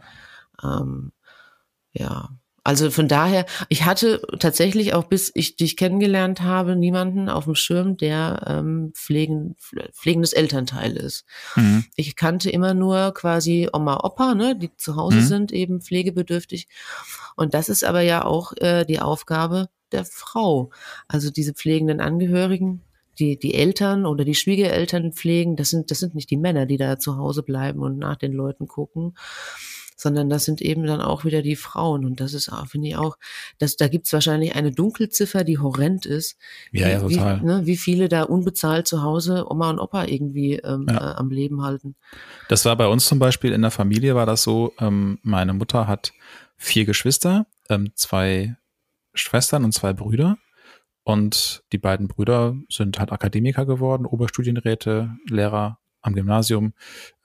Ähm, 0.63 1.11
ja. 1.93 2.30
Also 2.64 2.91
von 2.91 3.07
daher, 3.07 3.45
ich 3.70 3.86
hatte 3.86 4.22
tatsächlich 4.39 4.93
auch 4.93 5.05
bis 5.05 5.32
ich 5.34 5.55
dich 5.55 5.78
kennengelernt 5.78 6.41
habe, 6.41 6.76
niemanden 6.76 7.28
auf 7.28 7.45
dem 7.45 7.55
Schirm, 7.55 7.97
der 7.97 8.43
ähm, 8.45 8.91
pflegen, 8.93 9.55
pflegendes 9.93 10.34
Elternteil 10.34 10.95
ist. 10.95 11.26
Mhm. 11.55 11.86
Ich 11.95 12.16
kannte 12.16 12.51
immer 12.51 12.76
nur 12.76 13.14
quasi 13.16 13.68
Oma, 13.74 14.01
Opa, 14.03 14.36
ne, 14.36 14.55
die 14.55 14.76
zu 14.78 14.95
Hause 14.95 15.18
mhm. 15.18 15.26
sind, 15.26 15.51
eben 15.51 15.82
pflegebedürftig. 15.82 16.68
Und 17.36 17.55
das 17.55 17.68
ist 17.68 17.84
aber 17.84 18.01
ja 18.01 18.26
auch 18.26 18.53
äh, 18.57 18.86
die 18.86 18.99
Aufgabe 18.99 19.70
der 19.91 20.05
Frau. 20.05 20.70
Also 21.07 21.32
diese 21.32 21.53
pflegenden 21.53 21.99
Angehörigen, 21.99 22.82
die, 23.18 23.38
die 23.38 23.55
Eltern 23.55 24.05
oder 24.05 24.24
die 24.24 24.36
Schwiegereltern 24.36 25.14
pflegen, 25.14 25.55
das 25.55 25.70
sind, 25.70 25.91
das 25.91 25.99
sind 25.99 26.16
nicht 26.16 26.30
die 26.30 26.38
Männer, 26.38 26.66
die 26.66 26.78
da 26.78 26.99
zu 26.99 27.18
Hause 27.18 27.43
bleiben 27.43 27.80
und 27.80 27.97
nach 27.97 28.18
den 28.18 28.34
Leuten 28.34 28.68
gucken, 28.68 29.16
sondern 30.02 30.30
das 30.30 30.45
sind 30.45 30.62
eben 30.62 30.86
dann 30.86 31.02
auch 31.02 31.26
wieder 31.26 31.41
die 31.41 31.56
Frauen. 31.56 32.06
Und 32.06 32.20
das 32.20 32.34
ist, 32.34 32.52
finde 32.68 32.88
ich 32.89 32.95
auch, 32.95 33.18
dass, 33.60 33.76
da 33.76 33.88
gibt's 33.88 34.12
wahrscheinlich 34.14 34.56
eine 34.56 34.72
Dunkelziffer, 34.72 35.43
die 35.43 35.60
horrend 35.60 36.06
ist. 36.06 36.38
Ja, 36.72 36.89
ja, 36.89 36.99
total. 36.99 37.41
Wie, 37.41 37.45
ne, 37.45 37.62
wie 37.66 37.78
viele 37.78 38.10
da 38.10 38.24
unbezahlt 38.24 38.88
zu 38.88 39.04
Hause 39.04 39.45
Oma 39.49 39.70
und 39.70 39.80
Opa 39.80 40.06
irgendwie 40.06 40.56
ähm, 40.56 40.88
ja. 40.89 41.12
äh, 41.12 41.16
am 41.16 41.30
Leben 41.30 41.62
halten. 41.62 41.95
Das 42.49 42.66
war 42.66 42.76
bei 42.76 42.88
uns 42.88 43.06
zum 43.06 43.20
Beispiel 43.20 43.52
in 43.52 43.62
der 43.62 43.72
Familie 43.72 44.16
war 44.16 44.26
das 44.26 44.43
so, 44.43 44.74
ähm, 44.80 45.20
meine 45.22 45.54
Mutter 45.54 45.88
hat 45.88 46.14
vier 46.58 46.86
Geschwister, 46.86 47.45
ähm, 47.70 47.91
zwei 47.95 48.56
Schwestern 49.14 49.66
und 49.66 49.74
zwei 49.74 49.93
Brüder. 49.93 50.38
Und 51.04 51.64
die 51.72 51.80
beiden 51.80 52.08
Brüder 52.08 52.56
sind 52.70 52.99
halt 52.99 53.12
Akademiker 53.12 53.66
geworden, 53.66 54.06
Oberstudienräte, 54.06 55.12
Lehrer 55.28 55.80
am 56.02 56.14
Gymnasium. 56.14 56.74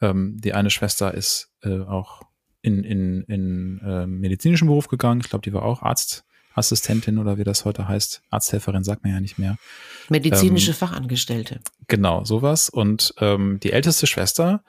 Ähm, 0.00 0.36
die 0.40 0.54
eine 0.54 0.70
Schwester 0.70 1.14
ist 1.14 1.52
äh, 1.62 1.80
auch 1.80 2.22
in, 2.66 2.82
in, 2.82 3.22
in 3.22 3.80
äh, 3.80 4.06
medizinischen 4.06 4.66
Beruf 4.66 4.88
gegangen. 4.88 5.20
Ich 5.20 5.30
glaube, 5.30 5.42
die 5.42 5.52
war 5.52 5.62
auch 5.62 5.82
Arztassistentin 5.82 7.18
oder 7.18 7.38
wie 7.38 7.44
das 7.44 7.64
heute 7.64 7.86
heißt. 7.86 8.22
Arzthelferin 8.30 8.82
sagt 8.82 9.04
man 9.04 9.12
ja 9.12 9.20
nicht 9.20 9.38
mehr. 9.38 9.56
Medizinische 10.08 10.72
ähm, 10.72 10.76
Fachangestellte. 10.76 11.60
Genau, 11.86 12.24
sowas. 12.24 12.68
Und 12.68 13.14
ähm, 13.20 13.60
die 13.62 13.72
älteste 13.72 14.08
Schwester 14.08 14.64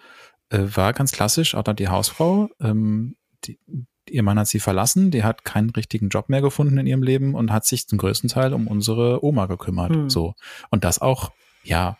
äh, 0.49 0.59
war 0.59 0.93
ganz 0.93 1.11
klassisch, 1.11 1.55
auch 1.55 1.63
dann 1.63 1.75
die 1.75 1.87
Hausfrau. 1.87 2.49
Ähm, 2.61 3.15
die, 3.45 3.59
ihr 4.07 4.23
Mann 4.23 4.37
hat 4.37 4.47
sie 4.47 4.59
verlassen, 4.59 5.09
die 5.09 5.23
hat 5.23 5.43
keinen 5.43 5.71
richtigen 5.71 6.09
Job 6.09 6.29
mehr 6.29 6.41
gefunden 6.41 6.77
in 6.77 6.85
ihrem 6.85 7.03
Leben 7.03 7.33
und 7.33 7.51
hat 7.51 7.65
sich 7.65 7.87
zum 7.87 7.97
größten 7.97 8.29
Teil 8.29 8.53
um 8.53 8.67
unsere 8.67 9.25
Oma 9.25 9.47
gekümmert. 9.47 9.91
Mhm. 9.91 10.09
So. 10.09 10.35
Und 10.69 10.83
das 10.83 10.99
auch, 10.99 11.31
ja, 11.63 11.97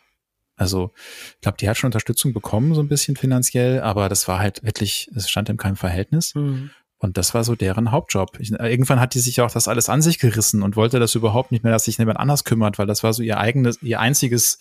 also 0.58 0.92
ich 1.36 1.42
glaube, 1.42 1.58
die 1.58 1.70
hat 1.70 1.78
schon 1.78 1.88
Unterstützung 1.88 2.34
bekommen, 2.34 2.74
so 2.74 2.82
ein 2.82 2.90
bisschen 2.90 3.16
finanziell, 3.16 3.80
aber 3.82 4.10
das 4.10 4.28
war 4.28 4.40
halt 4.40 4.64
wirklich, 4.64 5.10
es 5.16 5.30
stand 5.30 5.50
in 5.50 5.58
keinem 5.58 5.78
Verhältnis. 5.78 6.36
Mhm. 6.36 6.72
Und 7.00 7.18
das 7.18 7.36
war 7.36 7.44
so 7.44 7.54
deren 7.54 7.92
Hauptjob. 7.92 8.40
Ich, 8.40 8.52
irgendwann 8.52 9.00
hat 9.00 9.14
die 9.14 9.20
sich 9.20 9.40
auch 9.42 9.52
das 9.52 9.68
alles 9.68 9.88
an 9.88 10.02
sich 10.02 10.18
gerissen 10.18 10.64
und 10.64 10.76
wollte 10.76 11.00
das 11.00 11.14
überhaupt 11.14 11.52
nicht 11.52 11.64
mehr, 11.64 11.72
dass 11.72 11.84
sich 11.84 12.00
jemand 12.00 12.20
anders 12.20 12.44
kümmert, 12.44 12.80
weil 12.80 12.88
das 12.88 13.04
war 13.04 13.14
so 13.14 13.22
ihr 13.22 13.38
eigenes, 13.38 13.80
ihr 13.84 14.00
einziges 14.00 14.58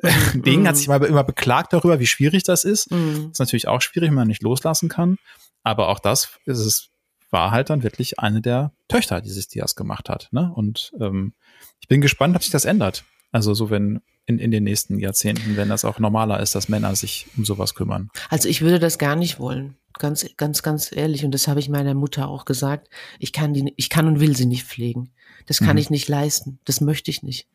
mm. 0.00 0.42
Ding. 0.42 0.68
Hat 0.68 0.76
sich 0.76 0.86
mal 0.86 1.02
immer 1.02 1.24
beklagt 1.24 1.72
darüber, 1.72 1.98
wie 1.98 2.06
schwierig 2.06 2.44
das 2.44 2.62
ist. 2.62 2.92
Mm. 2.92 3.30
ist 3.32 3.40
natürlich 3.40 3.66
auch 3.66 3.82
schwierig, 3.82 4.10
wenn 4.10 4.14
man 4.14 4.28
nicht 4.28 4.44
loslassen 4.44 4.88
kann. 4.88 5.16
Aber 5.64 5.88
auch 5.88 5.98
das 5.98 6.38
ist 6.44 6.60
es, 6.60 6.90
war 7.30 7.50
halt 7.50 7.70
dann 7.70 7.82
wirklich 7.82 8.20
eine 8.20 8.40
der 8.40 8.70
Töchter, 8.86 9.20
die 9.20 9.30
sich 9.30 9.48
Dias 9.48 9.74
gemacht 9.74 10.08
hat. 10.08 10.28
Ne? 10.30 10.52
Und 10.54 10.92
ähm, 11.00 11.32
ich 11.80 11.88
bin 11.88 12.00
gespannt, 12.00 12.36
ob 12.36 12.42
sich 12.44 12.52
das 12.52 12.66
ändert. 12.66 13.04
Also 13.32 13.52
so 13.52 13.68
wenn 13.68 14.00
in, 14.26 14.38
in 14.38 14.50
den 14.50 14.64
nächsten 14.64 14.98
Jahrzehnten, 14.98 15.56
wenn 15.56 15.68
das 15.68 15.84
auch 15.84 15.98
normaler 15.98 16.40
ist, 16.40 16.54
dass 16.54 16.68
Männer 16.68 16.96
sich 16.96 17.26
um 17.36 17.44
sowas 17.44 17.74
kümmern. 17.74 18.10
Also 18.30 18.48
ich 18.48 18.62
würde 18.62 18.78
das 18.78 18.98
gar 18.98 19.16
nicht 19.16 19.38
wollen. 19.38 19.76
Ganz, 19.98 20.26
ganz, 20.36 20.62
ganz 20.62 20.90
ehrlich. 20.90 21.24
Und 21.24 21.32
das 21.32 21.46
habe 21.46 21.60
ich 21.60 21.68
meiner 21.68 21.94
Mutter 21.94 22.28
auch 22.28 22.44
gesagt. 22.44 22.88
Ich 23.18 23.32
kann 23.32 23.52
die, 23.52 23.72
ich 23.76 23.90
kann 23.90 24.08
und 24.08 24.20
will 24.20 24.34
sie 24.36 24.46
nicht 24.46 24.64
pflegen. 24.64 25.12
Das 25.46 25.58
kann 25.58 25.72
mhm. 25.72 25.78
ich 25.78 25.90
nicht 25.90 26.08
leisten. 26.08 26.58
Das 26.64 26.80
möchte 26.80 27.10
ich 27.10 27.22
nicht. 27.22 27.48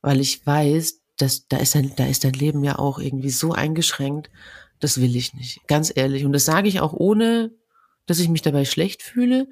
Weil 0.00 0.20
ich 0.20 0.44
weiß, 0.44 1.00
dass 1.18 1.46
da 1.46 1.58
ist 1.58 1.76
ein, 1.76 1.92
da 1.96 2.06
ist 2.06 2.24
dein 2.24 2.32
Leben 2.32 2.64
ja 2.64 2.78
auch 2.78 2.98
irgendwie 2.98 3.30
so 3.30 3.52
eingeschränkt. 3.52 4.30
Das 4.80 5.00
will 5.00 5.14
ich 5.14 5.34
nicht. 5.34 5.60
Ganz 5.68 5.92
ehrlich. 5.94 6.24
Und 6.24 6.32
das 6.32 6.44
sage 6.44 6.68
ich 6.68 6.80
auch 6.80 6.92
ohne, 6.92 7.52
dass 8.06 8.18
ich 8.18 8.28
mich 8.28 8.42
dabei 8.42 8.64
schlecht 8.64 9.02
fühle. 9.02 9.48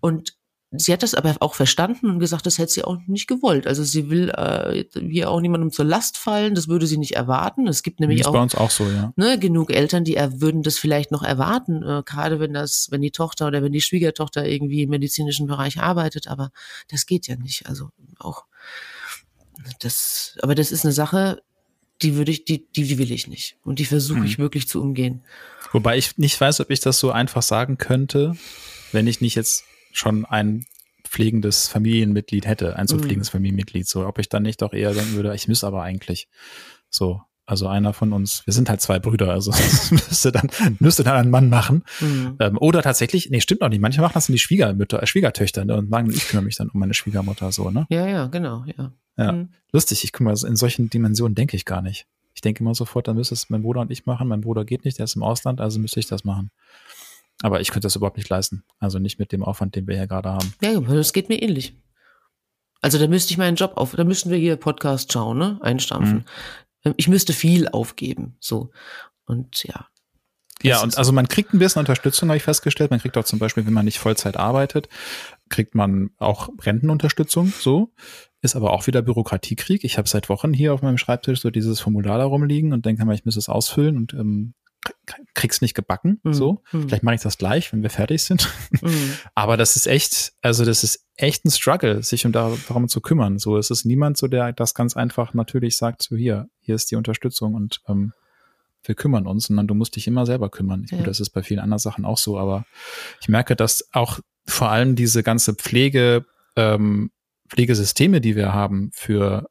Und 0.00 0.37
sie 0.70 0.92
hat 0.92 1.02
das 1.02 1.14
aber 1.14 1.36
auch 1.40 1.54
verstanden 1.54 2.10
und 2.10 2.18
gesagt, 2.18 2.44
das 2.44 2.58
hätte 2.58 2.72
sie 2.72 2.84
auch 2.84 2.98
nicht 3.06 3.26
gewollt. 3.26 3.66
Also 3.66 3.84
sie 3.84 4.10
will 4.10 4.30
äh, 4.30 4.84
hier 5.08 5.30
auch 5.30 5.40
niemandem 5.40 5.70
zur 5.70 5.86
Last 5.86 6.18
fallen, 6.18 6.54
das 6.54 6.68
würde 6.68 6.86
sie 6.86 6.98
nicht 6.98 7.16
erwarten. 7.16 7.66
Es 7.66 7.82
gibt 7.82 8.00
nämlich 8.00 8.26
auch, 8.26 8.34
auch 8.34 8.70
so, 8.70 8.84
ja. 8.84 9.12
ne, 9.16 9.38
genug 9.38 9.72
Eltern, 9.72 10.04
die 10.04 10.16
er, 10.16 10.40
würden 10.40 10.62
das 10.62 10.78
vielleicht 10.78 11.10
noch 11.10 11.22
erwarten, 11.22 11.82
äh, 11.82 12.02
gerade 12.04 12.38
wenn 12.38 12.52
das, 12.52 12.88
wenn 12.90 13.00
die 13.00 13.10
Tochter 13.10 13.46
oder 13.46 13.62
wenn 13.62 13.72
die 13.72 13.80
Schwiegertochter 13.80 14.46
irgendwie 14.46 14.82
im 14.82 14.90
medizinischen 14.90 15.46
Bereich 15.46 15.80
arbeitet, 15.80 16.28
aber 16.28 16.50
das 16.90 17.06
geht 17.06 17.28
ja 17.28 17.36
nicht. 17.36 17.66
Also 17.66 17.88
auch 18.18 18.44
das, 19.80 20.36
aber 20.42 20.54
das 20.54 20.70
ist 20.70 20.84
eine 20.84 20.92
Sache, 20.92 21.42
die 22.02 22.14
würde 22.14 22.30
ich, 22.30 22.44
die, 22.44 22.66
die, 22.76 22.84
die 22.84 22.98
will 22.98 23.10
ich 23.10 23.26
nicht. 23.26 23.56
Und 23.64 23.78
die 23.78 23.84
versuche 23.84 24.24
ich 24.24 24.36
hm. 24.36 24.42
wirklich 24.42 24.68
zu 24.68 24.80
umgehen. 24.80 25.22
Wobei 25.72 25.98
ich 25.98 26.16
nicht 26.18 26.40
weiß, 26.40 26.60
ob 26.60 26.70
ich 26.70 26.80
das 26.80 26.98
so 26.98 27.10
einfach 27.10 27.42
sagen 27.42 27.78
könnte, 27.78 28.36
wenn 28.92 29.06
ich 29.06 29.20
nicht 29.20 29.34
jetzt 29.34 29.64
schon 29.92 30.24
ein 30.24 30.66
pflegendes 31.04 31.68
Familienmitglied 31.68 32.46
hätte, 32.46 32.76
ein 32.76 32.86
zu 32.86 32.96
mhm. 32.96 33.00
pflegendes 33.00 33.30
Familienmitglied, 33.30 33.88
so, 33.88 34.06
ob 34.06 34.18
ich 34.18 34.28
dann 34.28 34.42
nicht 34.42 34.62
doch 34.62 34.72
eher 34.72 34.92
denken 34.92 35.14
würde, 35.14 35.34
ich 35.34 35.48
muss 35.48 35.64
aber 35.64 35.82
eigentlich 35.82 36.28
so, 36.90 37.22
also 37.48 37.66
einer 37.66 37.94
von 37.94 38.12
uns, 38.12 38.46
wir 38.46 38.52
sind 38.52 38.68
halt 38.68 38.82
zwei 38.82 38.98
Brüder, 38.98 39.30
also 39.30 39.50
müsste 39.90 40.32
dann, 40.32 40.50
müsste 40.80 41.02
dann 41.02 41.16
ein 41.16 41.30
Mann 41.30 41.48
machen. 41.48 41.82
Mhm. 42.00 42.36
Ähm, 42.40 42.58
oder 42.58 42.82
tatsächlich, 42.82 43.30
nee, 43.30 43.40
stimmt 43.40 43.62
auch 43.62 43.70
nicht. 43.70 43.80
Manche 43.80 44.02
machen 44.02 44.12
das 44.14 44.28
in 44.28 44.34
die 44.34 44.38
Schwiegermütter, 44.38 45.02
äh, 45.02 45.06
Schwiegertöchter 45.06 45.64
ne, 45.64 45.76
und 45.76 45.88
sagen, 45.88 46.10
ich 46.10 46.28
kümmere 46.28 46.44
mich 46.44 46.56
dann 46.56 46.68
um 46.68 46.78
meine 46.78 46.92
Schwiegermutter 46.92 47.50
so, 47.50 47.70
ne? 47.70 47.86
Ja, 47.88 48.06
ja, 48.06 48.26
genau, 48.26 48.64
ja. 48.66 48.92
Ja. 49.16 49.32
Mhm. 49.32 49.48
Lustig, 49.72 50.04
ich 50.04 50.12
kümmere, 50.12 50.46
in 50.46 50.56
solchen 50.56 50.90
Dimensionen 50.90 51.34
denke 51.34 51.56
ich 51.56 51.64
gar 51.64 51.80
nicht. 51.80 52.06
Ich 52.34 52.42
denke 52.42 52.60
immer 52.60 52.74
sofort, 52.74 53.08
dann 53.08 53.16
müsste 53.16 53.34
es 53.34 53.48
mein 53.48 53.62
Bruder 53.62 53.80
und 53.80 53.90
ich 53.90 54.04
machen. 54.04 54.28
Mein 54.28 54.42
Bruder 54.42 54.66
geht 54.66 54.84
nicht, 54.84 54.98
der 54.98 55.04
ist 55.04 55.16
im 55.16 55.22
Ausland, 55.22 55.60
also 55.60 55.80
müsste 55.80 56.00
ich 56.00 56.06
das 56.06 56.24
machen. 56.24 56.50
Aber 57.42 57.60
ich 57.60 57.68
könnte 57.68 57.86
das 57.86 57.96
überhaupt 57.96 58.16
nicht 58.16 58.28
leisten. 58.28 58.64
Also 58.78 58.98
nicht 58.98 59.18
mit 59.18 59.32
dem 59.32 59.44
Aufwand, 59.44 59.76
den 59.76 59.86
wir 59.86 59.96
hier 59.96 60.06
gerade 60.06 60.30
haben. 60.30 60.52
Ja, 60.60 60.80
das 60.80 61.12
geht 61.12 61.28
mir 61.28 61.40
ähnlich. 61.40 61.76
Also 62.80 62.98
da 62.98 63.06
müsste 63.08 63.32
ich 63.32 63.38
meinen 63.38 63.56
Job 63.56 63.72
auf, 63.76 63.94
da 63.94 64.04
müssten 64.04 64.30
wir 64.30 64.38
hier 64.38 64.56
Podcast 64.56 65.12
schauen, 65.12 65.38
ne? 65.38 65.58
Einstampfen. 65.62 66.24
Mhm. 66.84 66.94
Ich 66.96 67.08
müsste 67.08 67.32
viel 67.32 67.68
aufgeben, 67.68 68.36
so. 68.40 68.70
Und 69.24 69.64
ja. 69.64 69.86
Ja, 70.62 70.82
und 70.82 70.98
also 70.98 71.12
man 71.12 71.28
kriegt 71.28 71.54
ein 71.54 71.58
bisschen 71.58 71.80
Unterstützung, 71.80 72.28
habe 72.28 72.36
ich 72.36 72.42
festgestellt. 72.42 72.90
Man 72.90 73.00
kriegt 73.00 73.16
auch 73.16 73.24
zum 73.24 73.38
Beispiel, 73.38 73.66
wenn 73.66 73.72
man 73.72 73.84
nicht 73.84 73.98
Vollzeit 73.98 74.36
arbeitet, 74.36 74.88
kriegt 75.48 75.74
man 75.74 76.10
auch 76.18 76.48
Rentenunterstützung, 76.60 77.52
so. 77.60 77.92
Ist 78.40 78.56
aber 78.56 78.72
auch 78.72 78.86
wieder 78.86 79.02
Bürokratiekrieg. 79.02 79.84
Ich 79.84 79.98
habe 79.98 80.08
seit 80.08 80.28
Wochen 80.28 80.52
hier 80.52 80.72
auf 80.72 80.82
meinem 80.82 80.98
Schreibtisch 80.98 81.40
so 81.40 81.50
dieses 81.50 81.80
Formular 81.80 82.18
da 82.18 82.24
rumliegen 82.24 82.72
und 82.72 82.86
denke 82.86 83.04
mal, 83.04 83.14
ich 83.14 83.24
muss 83.24 83.36
es 83.36 83.48
ausfüllen 83.48 83.96
und 83.96 84.14
ähm, 84.14 84.54
krieg's 85.34 85.60
nicht 85.60 85.74
gebacken, 85.74 86.20
mhm. 86.22 86.32
so. 86.32 86.62
Mhm. 86.72 86.88
Vielleicht 86.88 87.02
mache 87.02 87.16
ich 87.16 87.20
das 87.20 87.38
gleich, 87.38 87.72
wenn 87.72 87.82
wir 87.82 87.90
fertig 87.90 88.22
sind. 88.22 88.48
Mhm. 88.80 89.12
Aber 89.34 89.56
das 89.56 89.76
ist 89.76 89.86
echt, 89.86 90.32
also 90.42 90.64
das 90.64 90.84
ist 90.84 91.06
echt 91.16 91.44
ein 91.44 91.50
Struggle, 91.50 92.02
sich 92.02 92.24
um 92.26 92.32
darum 92.32 92.88
zu 92.88 93.00
kümmern. 93.00 93.38
So, 93.38 93.56
es 93.56 93.70
ist 93.70 93.84
niemand 93.84 94.16
so, 94.16 94.28
der 94.28 94.52
das 94.52 94.74
ganz 94.74 94.96
einfach 94.96 95.34
natürlich 95.34 95.76
sagt, 95.76 96.02
so 96.02 96.16
hier, 96.16 96.48
hier 96.60 96.74
ist 96.74 96.90
die 96.90 96.96
Unterstützung 96.96 97.54
und 97.54 97.80
ähm, 97.88 98.12
wir 98.84 98.94
kümmern 98.94 99.26
uns, 99.26 99.46
sondern 99.46 99.66
du 99.66 99.74
musst 99.74 99.96
dich 99.96 100.06
immer 100.06 100.24
selber 100.26 100.48
kümmern. 100.48 100.86
Ja. 100.90 100.98
Gut, 100.98 101.06
das 101.06 101.20
ist 101.20 101.30
bei 101.30 101.42
vielen 101.42 101.60
anderen 101.60 101.80
Sachen 101.80 102.04
auch 102.04 102.18
so, 102.18 102.38
aber 102.38 102.64
ich 103.20 103.28
merke, 103.28 103.56
dass 103.56 103.88
auch 103.92 104.20
vor 104.46 104.70
allem 104.70 104.96
diese 104.96 105.22
ganze 105.22 105.54
Pflege, 105.54 106.24
ähm, 106.56 107.10
Pflegesysteme, 107.48 108.20
die 108.20 108.36
wir 108.36 108.52
haben 108.52 108.90
für 108.92 109.48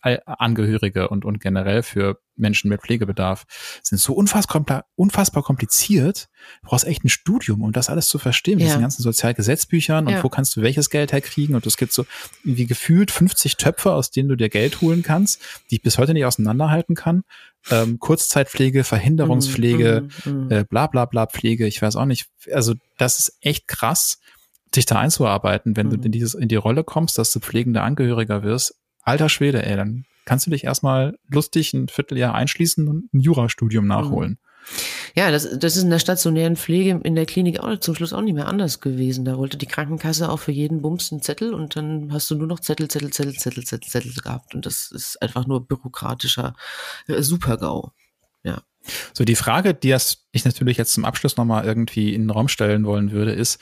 Angehörige 0.00 1.08
und, 1.08 1.24
und 1.24 1.40
generell 1.40 1.82
für 1.82 2.20
Menschen 2.38 2.68
mit 2.68 2.80
Pflegebedarf 2.82 3.44
sind 3.82 3.98
so 3.98 4.12
unfassbar, 4.12 4.84
unfassbar 4.94 5.42
kompliziert. 5.42 6.28
Du 6.62 6.68
brauchst 6.68 6.86
echt 6.86 7.04
ein 7.04 7.08
Studium, 7.08 7.62
um 7.62 7.72
das 7.72 7.90
alles 7.90 8.06
zu 8.06 8.18
verstehen, 8.18 8.56
mit 8.56 8.62
ja. 8.62 8.68
diesen 8.68 8.82
ganzen 8.82 9.02
Sozialgesetzbüchern 9.02 10.06
und 10.06 10.12
ja. 10.12 10.24
wo 10.24 10.28
kannst 10.28 10.56
du 10.56 10.62
welches 10.62 10.90
Geld 10.90 11.12
herkriegen 11.12 11.54
und 11.54 11.66
es 11.66 11.76
gibt 11.76 11.92
so 11.92 12.04
wie 12.44 12.66
gefühlt 12.66 13.10
50 13.10 13.56
Töpfe, 13.56 13.92
aus 13.92 14.10
denen 14.10 14.28
du 14.28 14.36
dir 14.36 14.48
Geld 14.48 14.80
holen 14.80 15.02
kannst, 15.02 15.40
die 15.70 15.76
ich 15.76 15.82
bis 15.82 15.98
heute 15.98 16.14
nicht 16.14 16.24
auseinanderhalten 16.24 16.94
kann. 16.94 17.22
Ähm, 17.70 17.98
Kurzzeitpflege, 17.98 18.84
Verhinderungspflege, 18.84 20.08
mm, 20.24 20.30
mm, 20.30 20.46
mm. 20.46 20.52
Äh, 20.52 20.64
bla 20.64 20.86
bla 20.86 21.04
bla 21.04 21.26
Pflege, 21.26 21.66
ich 21.66 21.82
weiß 21.82 21.96
auch 21.96 22.06
nicht. 22.06 22.28
Also 22.52 22.74
das 22.98 23.18
ist 23.18 23.36
echt 23.40 23.68
krass, 23.68 24.18
dich 24.74 24.86
da 24.86 24.98
einzuarbeiten, 24.98 25.76
wenn 25.76 25.90
du 25.90 25.96
mhm. 25.96 26.04
in 26.04 26.12
dieses 26.12 26.34
in 26.34 26.48
die 26.48 26.56
Rolle 26.56 26.84
kommst, 26.84 27.18
dass 27.18 27.32
du 27.32 27.40
pflegender 27.40 27.82
Angehöriger 27.82 28.42
wirst 28.42 28.74
alter 29.08 29.28
Schwede, 29.28 29.64
ey, 29.64 29.76
dann 29.76 30.04
kannst 30.28 30.46
du 30.46 30.50
dich 30.50 30.64
erstmal 30.64 31.18
lustig 31.30 31.72
ein 31.72 31.88
Vierteljahr 31.88 32.34
einschließen 32.34 32.86
und 32.86 33.12
ein 33.14 33.20
Jurastudium 33.20 33.84
mhm. 33.84 33.88
nachholen. 33.88 34.38
Ja, 35.14 35.30
das, 35.30 35.58
das 35.58 35.76
ist 35.76 35.84
in 35.84 35.90
der 35.90 35.98
stationären 35.98 36.56
Pflege 36.56 37.00
in 37.02 37.14
der 37.14 37.24
Klinik 37.24 37.60
auch 37.60 37.80
zum 37.80 37.94
Schluss 37.94 38.12
auch 38.12 38.20
nicht 38.20 38.34
mehr 38.34 38.46
anders 38.46 38.80
gewesen. 38.80 39.24
Da 39.24 39.38
wollte 39.38 39.56
die 39.56 39.66
Krankenkasse 39.66 40.28
auch 40.28 40.36
für 40.36 40.52
jeden 40.52 40.82
Bums 40.82 41.10
einen 41.10 41.22
Zettel 41.22 41.54
und 41.54 41.76
dann 41.76 42.12
hast 42.12 42.30
du 42.30 42.34
nur 42.34 42.46
noch 42.46 42.60
Zettel, 42.60 42.88
Zettel, 42.88 43.10
Zettel, 43.10 43.34
Zettel, 43.34 43.64
Zettel, 43.64 43.88
Zettel 43.88 44.12
gehabt. 44.22 44.54
Und 44.54 44.66
das 44.66 44.90
ist 44.90 45.22
einfach 45.22 45.46
nur 45.46 45.66
bürokratischer 45.66 46.54
äh, 47.06 47.22
Supergau. 47.22 47.92
Ja. 48.42 48.60
So, 49.14 49.24
die 49.24 49.34
Frage, 49.34 49.72
die 49.72 49.96
ich 50.32 50.44
natürlich 50.44 50.76
jetzt 50.76 50.92
zum 50.92 51.06
Abschluss 51.06 51.38
nochmal 51.38 51.64
irgendwie 51.64 52.14
in 52.14 52.24
den 52.24 52.30
Raum 52.30 52.48
stellen 52.48 52.84
wollen 52.84 53.10
würde, 53.10 53.32
ist, 53.32 53.58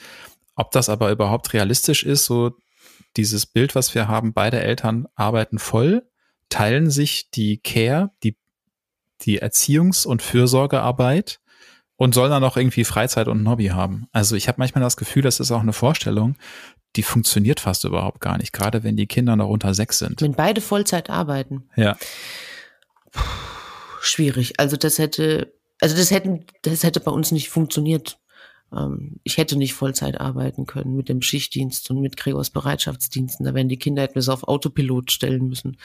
ob 0.56 0.72
das 0.72 0.88
aber 0.88 1.12
überhaupt 1.12 1.52
realistisch 1.52 2.02
ist, 2.02 2.24
so 2.24 2.56
dieses 3.16 3.46
Bild, 3.46 3.76
was 3.76 3.94
wir 3.94 4.08
haben, 4.08 4.32
beide 4.32 4.60
Eltern 4.60 5.06
arbeiten 5.14 5.60
voll, 5.60 6.02
teilen 6.48 6.90
sich 6.90 7.30
die 7.30 7.58
Care, 7.58 8.10
die, 8.22 8.36
die 9.22 9.42
Erziehungs- 9.42 10.06
und 10.06 10.22
Fürsorgearbeit 10.22 11.40
und 11.96 12.14
sollen 12.14 12.30
dann 12.30 12.44
auch 12.44 12.56
irgendwie 12.56 12.84
Freizeit 12.84 13.28
und 13.28 13.42
ein 13.42 13.48
Hobby 13.48 13.68
haben. 13.68 14.06
Also 14.12 14.36
ich 14.36 14.48
habe 14.48 14.56
manchmal 14.58 14.82
das 14.82 14.96
Gefühl, 14.96 15.22
das 15.22 15.40
ist 15.40 15.50
auch 15.50 15.60
eine 15.60 15.72
Vorstellung, 15.72 16.36
die 16.96 17.02
funktioniert 17.02 17.60
fast 17.60 17.84
überhaupt 17.84 18.20
gar 18.20 18.38
nicht, 18.38 18.52
gerade 18.52 18.82
wenn 18.82 18.96
die 18.96 19.06
Kinder 19.06 19.36
noch 19.36 19.48
unter 19.48 19.74
sechs 19.74 19.98
sind. 19.98 20.22
Wenn 20.22 20.34
beide 20.34 20.60
Vollzeit 20.60 21.10
arbeiten. 21.10 21.68
Ja. 21.76 21.96
Puh, 23.12 23.22
schwierig. 24.00 24.58
Also 24.58 24.76
das 24.76 24.98
hätte, 24.98 25.52
also 25.80 25.96
das 25.96 26.10
hätten, 26.10 26.46
das 26.62 26.82
hätte 26.82 27.00
bei 27.00 27.10
uns 27.10 27.32
nicht 27.32 27.50
funktioniert 27.50 28.18
ich 29.22 29.38
hätte 29.38 29.56
nicht 29.56 29.74
Vollzeit 29.74 30.20
arbeiten 30.20 30.66
können 30.66 30.96
mit 30.96 31.08
dem 31.08 31.22
Schichtdienst 31.22 31.88
und 31.90 32.00
mit 32.00 32.16
Gregors 32.16 32.50
Bereitschaftsdiensten. 32.50 33.46
Da 33.46 33.54
wären 33.54 33.68
die 33.68 33.78
Kinder 33.78 34.02
etwas 34.02 34.28
auf 34.28 34.42
Autopilot 34.42 35.12
stellen 35.12 35.48
müssen. 35.48 35.78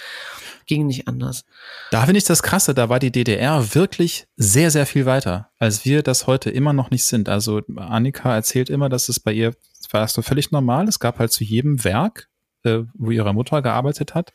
Ging 0.66 0.88
nicht 0.88 1.08
anders. 1.08 1.46
Da 1.92 2.04
finde 2.06 2.18
ich 2.18 2.24
das 2.24 2.44
Krasse, 2.44 2.74
da 2.74 2.90
war 2.90 3.00
die 3.00 3.12
DDR 3.12 3.76
wirklich 3.76 4.28
sehr, 4.36 4.72
sehr 4.72 4.88
viel 4.88 5.06
weiter, 5.06 5.52
als 5.60 5.86
wir 5.86 6.02
das 6.02 6.26
heute 6.28 6.50
immer 6.50 6.74
noch 6.74 6.90
nicht 6.90 7.06
sind. 7.06 7.30
Also 7.30 7.62
Annika 7.76 8.34
erzählt 8.34 8.70
immer, 8.70 8.90
dass 8.90 9.10
es 9.10 9.20
bei 9.20 9.32
ihr 9.32 9.54
war 9.94 10.02
das 10.02 10.14
so 10.14 10.22
völlig 10.22 10.52
normal. 10.52 10.88
Es 10.88 11.00
gab 11.00 11.20
halt 11.20 11.32
zu 11.32 11.44
jedem 11.44 11.84
Werk, 11.84 12.30
äh, 12.64 12.80
wo 12.94 13.12
ihre 13.12 13.34
Mutter 13.34 13.62
gearbeitet 13.62 14.16
hat, 14.16 14.34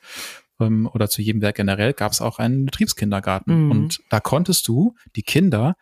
ähm, 0.60 0.88
oder 0.92 1.08
zu 1.08 1.22
jedem 1.22 1.42
Werk 1.42 1.56
generell, 1.56 1.92
gab 1.92 2.12
es 2.12 2.20
auch 2.20 2.38
einen 2.38 2.64
Betriebskindergarten. 2.64 3.64
Mhm. 3.64 3.70
Und 3.70 4.00
da 4.10 4.20
konntest 4.20 4.68
du 4.68 4.94
die 5.16 5.22
Kinder 5.22 5.76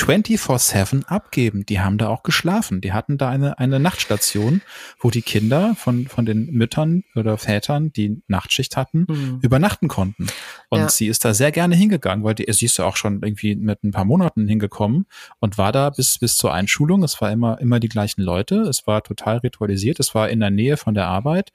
24-7 0.00 1.04
abgeben. 1.06 1.66
Die 1.66 1.80
haben 1.80 1.98
da 1.98 2.08
auch 2.08 2.22
geschlafen. 2.22 2.80
Die 2.80 2.92
hatten 2.92 3.18
da 3.18 3.28
eine, 3.28 3.58
eine 3.58 3.78
Nachtstation, 3.78 4.62
wo 4.98 5.10
die 5.10 5.22
Kinder 5.22 5.74
von, 5.76 6.06
von 6.06 6.24
den 6.24 6.46
Müttern 6.46 7.04
oder 7.14 7.36
Vätern, 7.38 7.92
die 7.92 8.22
Nachtschicht 8.26 8.76
hatten, 8.76 9.06
mhm. 9.08 9.38
übernachten 9.42 9.88
konnten. 9.88 10.26
Und 10.68 10.80
ja. 10.80 10.88
sie 10.88 11.06
ist 11.06 11.24
da 11.24 11.34
sehr 11.34 11.52
gerne 11.52 11.76
hingegangen, 11.76 12.24
weil 12.24 12.34
die, 12.34 12.50
sie 12.52 12.66
ist 12.66 12.78
ja 12.78 12.86
auch 12.86 12.96
schon 12.96 13.22
irgendwie 13.22 13.54
mit 13.56 13.84
ein 13.84 13.90
paar 13.90 14.04
Monaten 14.04 14.48
hingekommen 14.48 15.06
und 15.38 15.58
war 15.58 15.72
da 15.72 15.90
bis, 15.90 16.18
bis 16.18 16.36
zur 16.36 16.52
Einschulung. 16.52 17.02
Es 17.02 17.20
war 17.20 17.30
immer, 17.30 17.60
immer 17.60 17.78
die 17.78 17.88
gleichen 17.88 18.22
Leute. 18.22 18.60
Es 18.62 18.86
war 18.86 19.02
total 19.02 19.38
ritualisiert. 19.38 20.00
Es 20.00 20.14
war 20.14 20.30
in 20.30 20.40
der 20.40 20.50
Nähe 20.50 20.76
von 20.76 20.94
der 20.94 21.06
Arbeit. 21.06 21.52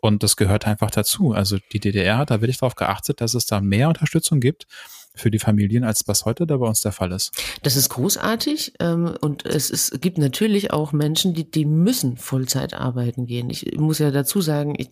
Und 0.00 0.24
das 0.24 0.36
gehört 0.36 0.66
einfach 0.66 0.90
dazu. 0.90 1.32
Also 1.32 1.58
die 1.72 1.78
DDR 1.78 2.18
hat 2.18 2.30
da 2.30 2.40
wirklich 2.40 2.58
darauf 2.58 2.74
geachtet, 2.74 3.20
dass 3.20 3.34
es 3.34 3.46
da 3.46 3.60
mehr 3.60 3.88
Unterstützung 3.88 4.40
gibt 4.40 4.66
für 5.14 5.30
die 5.30 5.38
Familien, 5.38 5.84
als 5.84 6.06
was 6.06 6.24
heute 6.24 6.46
da 6.46 6.56
bei 6.56 6.66
uns 6.66 6.80
der 6.80 6.92
Fall 6.92 7.12
ist. 7.12 7.32
Das 7.62 7.76
ist 7.76 7.88
großartig 7.90 8.74
ähm, 8.80 9.14
und 9.20 9.44
es, 9.44 9.70
ist, 9.70 10.00
gibt 10.00 10.18
natürlich 10.18 10.72
auch 10.72 10.92
Menschen, 10.92 11.34
die, 11.34 11.50
die 11.50 11.66
müssen 11.66 12.16
Vollzeit 12.16 12.74
arbeiten 12.74 13.26
gehen. 13.26 13.50
Ich 13.50 13.78
muss 13.78 13.98
ja 13.98 14.10
dazu 14.10 14.40
sagen, 14.40 14.74
ich, 14.78 14.88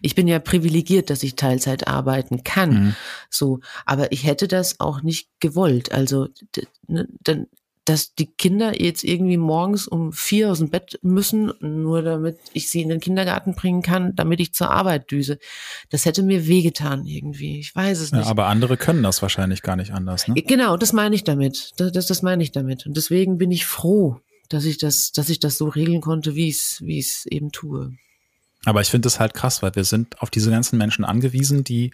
ich 0.00 0.14
bin 0.14 0.28
ja 0.28 0.38
privilegiert, 0.38 1.10
dass 1.10 1.22
ich 1.22 1.36
Teilzeit 1.36 1.88
arbeiten 1.88 2.44
kann. 2.44 2.70
Mhm. 2.70 2.96
So, 3.30 3.60
aber 3.84 4.12
ich 4.12 4.24
hätte 4.24 4.48
das 4.48 4.80
auch 4.80 5.02
nicht 5.02 5.28
gewollt. 5.40 5.92
Also 5.92 6.28
ne, 6.86 7.08
dann 7.22 7.46
dass 7.84 8.14
die 8.14 8.26
Kinder 8.26 8.80
jetzt 8.80 9.04
irgendwie 9.04 9.36
morgens 9.36 9.86
um 9.86 10.12
vier 10.12 10.50
aus 10.50 10.58
dem 10.58 10.70
Bett 10.70 10.98
müssen, 11.02 11.52
nur 11.60 12.02
damit 12.02 12.38
ich 12.54 12.70
sie 12.70 12.80
in 12.80 12.88
den 12.88 13.00
Kindergarten 13.00 13.54
bringen 13.54 13.82
kann, 13.82 14.14
damit 14.16 14.40
ich 14.40 14.54
zur 14.54 14.70
Arbeit 14.70 15.10
düse. 15.10 15.38
Das 15.90 16.06
hätte 16.06 16.22
mir 16.22 16.46
wehgetan 16.46 17.04
irgendwie. 17.06 17.58
Ich 17.58 17.76
weiß 17.76 18.00
es 18.00 18.12
nicht. 18.12 18.24
Ja, 18.24 18.30
aber 18.30 18.46
andere 18.46 18.76
können 18.76 19.02
das 19.02 19.20
wahrscheinlich 19.20 19.62
gar 19.62 19.76
nicht 19.76 19.92
anders, 19.92 20.28
ne? 20.28 20.34
Genau, 20.34 20.76
das 20.76 20.92
meine 20.92 21.14
ich 21.14 21.24
damit. 21.24 21.72
Das, 21.76 21.92
das, 21.92 22.06
das 22.06 22.22
meine 22.22 22.42
ich 22.42 22.52
damit. 22.52 22.86
Und 22.86 22.96
deswegen 22.96 23.36
bin 23.36 23.50
ich 23.50 23.66
froh, 23.66 24.18
dass 24.48 24.64
ich 24.64 24.78
das, 24.78 25.12
dass 25.12 25.28
ich 25.28 25.40
das 25.40 25.58
so 25.58 25.68
regeln 25.68 26.00
konnte, 26.00 26.34
wie 26.34 26.48
ich 26.48 26.56
es, 26.56 26.80
wie 26.82 26.98
ich 26.98 27.06
es 27.06 27.26
eben 27.26 27.52
tue. 27.52 27.92
Aber 28.66 28.80
ich 28.80 28.88
finde 28.88 29.08
es 29.08 29.20
halt 29.20 29.34
krass, 29.34 29.62
weil 29.62 29.74
wir 29.74 29.84
sind 29.84 30.20
auf 30.22 30.30
diese 30.30 30.50
ganzen 30.50 30.78
Menschen 30.78 31.04
angewiesen, 31.04 31.64
die 31.64 31.90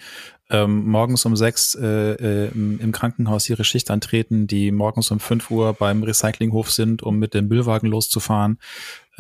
ähm, 0.51 0.89
morgens 0.89 1.25
um 1.25 1.37
sechs 1.37 1.75
äh, 1.75 1.87
äh, 1.87 2.49
im, 2.53 2.93
Krankenhaus 2.93 3.49
ihre 3.49 3.65
Schicht 3.65 3.91
antreten, 3.91 4.47
die 4.47 4.71
morgens 4.71 5.11
um 5.11 5.21
fünf 5.21 5.51
Uhr 5.51 5.75
beim 5.75 6.03
Recyclinghof 6.03 6.71
sind, 6.71 7.03
um 7.03 7.19
mit 7.19 7.35
dem 7.35 7.49
Müllwagen 7.49 7.89
loszufahren, 7.89 8.59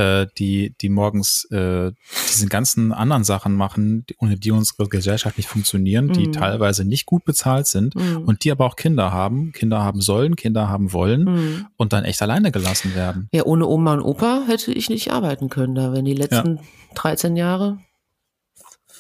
äh, 0.00 0.26
die, 0.38 0.74
die 0.80 0.88
morgens 0.88 1.44
äh, 1.50 1.92
diese 2.28 2.46
ganzen 2.46 2.92
anderen 2.92 3.22
Sachen 3.22 3.54
machen, 3.54 4.06
die, 4.08 4.16
ohne 4.18 4.36
die 4.36 4.50
unsere 4.50 4.88
Gesellschaft 4.88 5.36
nicht 5.36 5.48
funktionieren, 5.48 6.08
die 6.08 6.28
mhm. 6.28 6.32
teilweise 6.32 6.86
nicht 6.86 7.04
gut 7.04 7.24
bezahlt 7.24 7.66
sind 7.66 7.94
mhm. 7.94 8.22
und 8.24 8.44
die 8.44 8.50
aber 8.50 8.64
auch 8.64 8.76
Kinder 8.76 9.12
haben, 9.12 9.52
Kinder 9.52 9.82
haben 9.82 10.00
sollen, 10.00 10.36
Kinder 10.36 10.68
haben 10.68 10.94
wollen 10.94 11.24
mhm. 11.24 11.66
und 11.76 11.92
dann 11.92 12.04
echt 12.04 12.22
alleine 12.22 12.50
gelassen 12.50 12.94
werden. 12.94 13.28
Ja, 13.32 13.44
ohne 13.44 13.66
Oma 13.66 13.94
und 13.94 14.00
Opa 14.00 14.44
hätte 14.46 14.72
ich 14.72 14.88
nicht 14.88 15.12
arbeiten 15.12 15.50
können 15.50 15.74
da, 15.74 15.92
wenn 15.92 16.06
die 16.06 16.14
letzten 16.14 16.56
ja. 16.56 16.62
13 16.94 17.36
Jahre 17.36 17.78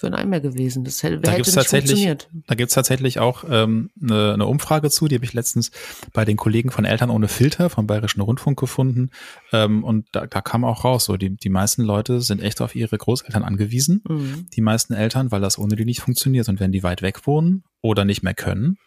für 0.00 0.06
ein 0.06 0.14
Eimer 0.14 0.40
gewesen. 0.40 0.82
Das 0.84 1.02
hätte, 1.02 1.20
da 1.20 1.36
gibt's 1.36 1.52
tatsächlich, 1.52 2.08
Da 2.46 2.54
gibt's 2.54 2.74
tatsächlich 2.74 3.18
auch 3.18 3.44
ähm, 3.48 3.90
eine, 4.02 4.32
eine 4.34 4.46
Umfrage 4.46 4.90
zu, 4.90 5.06
die 5.06 5.14
habe 5.14 5.24
ich 5.24 5.34
letztens 5.34 5.70
bei 6.12 6.24
den 6.24 6.36
Kollegen 6.36 6.70
von 6.70 6.84
Eltern 6.84 7.10
ohne 7.10 7.28
Filter 7.28 7.70
vom 7.70 7.86
Bayerischen 7.86 8.20
Rundfunk 8.20 8.58
gefunden. 8.58 9.10
Ähm, 9.52 9.84
und 9.84 10.06
da, 10.12 10.26
da 10.26 10.40
kam 10.40 10.64
auch 10.64 10.84
raus, 10.84 11.04
so 11.04 11.16
die, 11.16 11.36
die 11.36 11.50
meisten 11.50 11.82
Leute 11.82 12.20
sind 12.20 12.42
echt 12.42 12.60
auf 12.60 12.74
ihre 12.74 12.96
Großeltern 12.96 13.44
angewiesen. 13.44 14.02
Mhm. 14.08 14.46
Die 14.54 14.62
meisten 14.62 14.94
Eltern, 14.94 15.30
weil 15.30 15.40
das 15.40 15.58
ohne 15.58 15.76
die 15.76 15.84
nicht 15.84 16.00
funktioniert. 16.00 16.48
Und 16.48 16.58
wenn 16.58 16.72
die 16.72 16.82
weit 16.82 17.02
weg 17.02 17.26
wohnen 17.26 17.62
oder 17.82 18.04
nicht 18.04 18.22
mehr 18.22 18.34
können, 18.34 18.78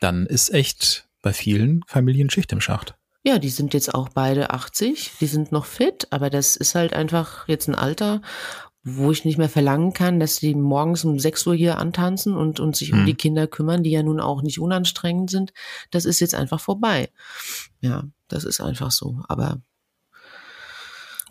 dann 0.00 0.26
ist 0.26 0.52
echt 0.52 1.08
bei 1.22 1.32
vielen 1.32 1.82
Familien 1.86 2.30
Schicht 2.30 2.52
im 2.52 2.60
Schacht. 2.60 2.94
Ja, 3.22 3.38
die 3.38 3.50
sind 3.50 3.74
jetzt 3.74 3.94
auch 3.94 4.08
beide 4.08 4.50
80, 4.50 5.12
die 5.20 5.26
sind 5.26 5.52
noch 5.52 5.66
fit, 5.66 6.06
aber 6.10 6.30
das 6.30 6.56
ist 6.56 6.74
halt 6.74 6.94
einfach 6.94 7.46
jetzt 7.48 7.68
ein 7.68 7.74
Alter, 7.74 8.22
wo 8.82 9.10
ich 9.10 9.24
nicht 9.24 9.38
mehr 9.38 9.48
verlangen 9.48 9.92
kann, 9.92 10.20
dass 10.20 10.36
die 10.36 10.54
morgens 10.54 11.04
um 11.04 11.18
6 11.18 11.46
Uhr 11.46 11.54
hier 11.54 11.78
antanzen 11.78 12.34
und, 12.34 12.60
und 12.60 12.76
sich 12.76 12.92
mhm. 12.92 13.00
um 13.00 13.06
die 13.06 13.14
Kinder 13.14 13.46
kümmern, 13.46 13.82
die 13.82 13.90
ja 13.90 14.02
nun 14.02 14.20
auch 14.20 14.42
nicht 14.42 14.58
unanstrengend 14.58 15.30
sind. 15.30 15.52
Das 15.90 16.04
ist 16.04 16.20
jetzt 16.20 16.34
einfach 16.34 16.60
vorbei. 16.60 17.10
Ja, 17.80 18.04
das 18.28 18.44
ist 18.44 18.60
einfach 18.60 18.90
so. 18.90 19.20
Aber 19.28 19.60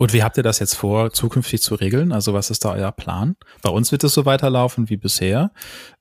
und 0.00 0.14
wie 0.14 0.22
habt 0.22 0.38
ihr 0.38 0.42
das 0.42 0.60
jetzt 0.60 0.76
vor, 0.76 1.12
zukünftig 1.12 1.60
zu 1.60 1.74
regeln? 1.74 2.12
Also 2.12 2.32
was 2.32 2.48
ist 2.48 2.64
da 2.64 2.72
euer 2.72 2.90
Plan? 2.90 3.36
Bei 3.60 3.68
uns 3.68 3.92
wird 3.92 4.02
es 4.02 4.14
so 4.14 4.24
weiterlaufen 4.24 4.88
wie 4.88 4.96
bisher. 4.96 5.52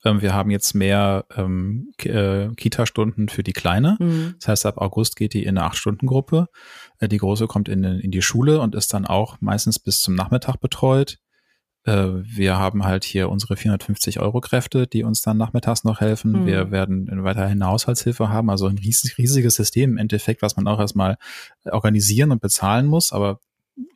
Ähm, 0.06 0.22
wir 0.22 0.34
haben 0.34 0.52
jetzt 0.52 0.74
mehr 0.74 1.26
ähm, 1.36 1.92
äh, 2.06 2.48
Kita-Stunden 2.56 3.28
für 3.28 3.44
die 3.44 3.52
Kleine. 3.52 3.98
Mhm. 4.00 4.36
Das 4.40 4.48
heißt, 4.48 4.66
ab 4.68 4.78
August 4.78 5.18
geht 5.18 5.34
die 5.34 5.44
in 5.44 5.58
eine 5.58 5.68
Acht-Stunden-Gruppe. 5.68 6.48
Äh, 7.00 7.10
die 7.10 7.18
Große 7.18 7.48
kommt 7.48 7.68
in, 7.68 7.84
in 7.84 8.10
die 8.10 8.22
Schule 8.22 8.62
und 8.62 8.74
ist 8.74 8.94
dann 8.94 9.06
auch 9.06 9.36
meistens 9.42 9.80
bis 9.80 10.00
zum 10.00 10.16
Nachmittag 10.16 10.62
betreut. 10.62 11.18
Äh, 11.90 12.24
wir 12.24 12.58
haben 12.58 12.86
halt 12.86 13.04
hier 13.04 13.30
unsere 13.30 13.58
450 13.58 14.20
Euro 14.20 14.42
Kräfte, 14.42 14.86
die 14.86 15.04
uns 15.04 15.22
dann 15.22 15.38
nachmittags 15.38 15.84
noch 15.84 16.02
helfen. 16.02 16.44
Mhm. 16.44 16.46
Wir 16.46 16.72
werden 16.72 17.24
weiterhin 17.24 17.62
eine 17.62 17.72
Haushaltshilfe 17.72 18.30
haben, 18.30 18.50
also 18.50 18.68
ein 18.68 18.78
riesiges 18.78 19.56
System 19.56 19.92
im 19.92 19.98
Endeffekt, 19.98 20.44
was 20.44 20.56
man 20.56 20.68
auch 20.68 20.80
erstmal 20.80 21.18
organisieren 21.66 22.32
und 22.32 22.42
bezahlen 22.42 22.86
muss. 22.86 23.12
Aber 23.12 23.40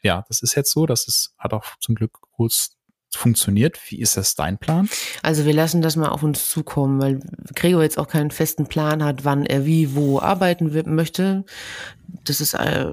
ja, 0.01 0.25
das 0.27 0.41
ist 0.41 0.55
jetzt 0.55 0.71
so. 0.71 0.87
Das 0.87 1.07
ist, 1.07 1.35
hat 1.37 1.53
auch 1.53 1.65
zum 1.79 1.93
Glück 1.93 2.19
kurz 2.31 2.77
funktioniert. 3.15 3.79
Wie 3.89 3.99
ist 3.99 4.17
das 4.17 4.35
dein 4.35 4.57
Plan? 4.57 4.89
Also 5.21 5.45
wir 5.45 5.53
lassen 5.53 5.81
das 5.81 5.95
mal 5.95 6.09
auf 6.09 6.23
uns 6.23 6.49
zukommen, 6.49 7.01
weil 7.01 7.19
Gregor 7.55 7.83
jetzt 7.83 7.97
auch 7.97 8.07
keinen 8.07 8.31
festen 8.31 8.67
Plan 8.67 9.03
hat, 9.03 9.25
wann 9.25 9.45
er 9.45 9.65
wie 9.65 9.95
wo 9.95 10.19
arbeiten 10.19 10.71
möchte. 10.93 11.45
Das 12.25 12.41
ist, 12.41 12.53
äh, 12.53 12.87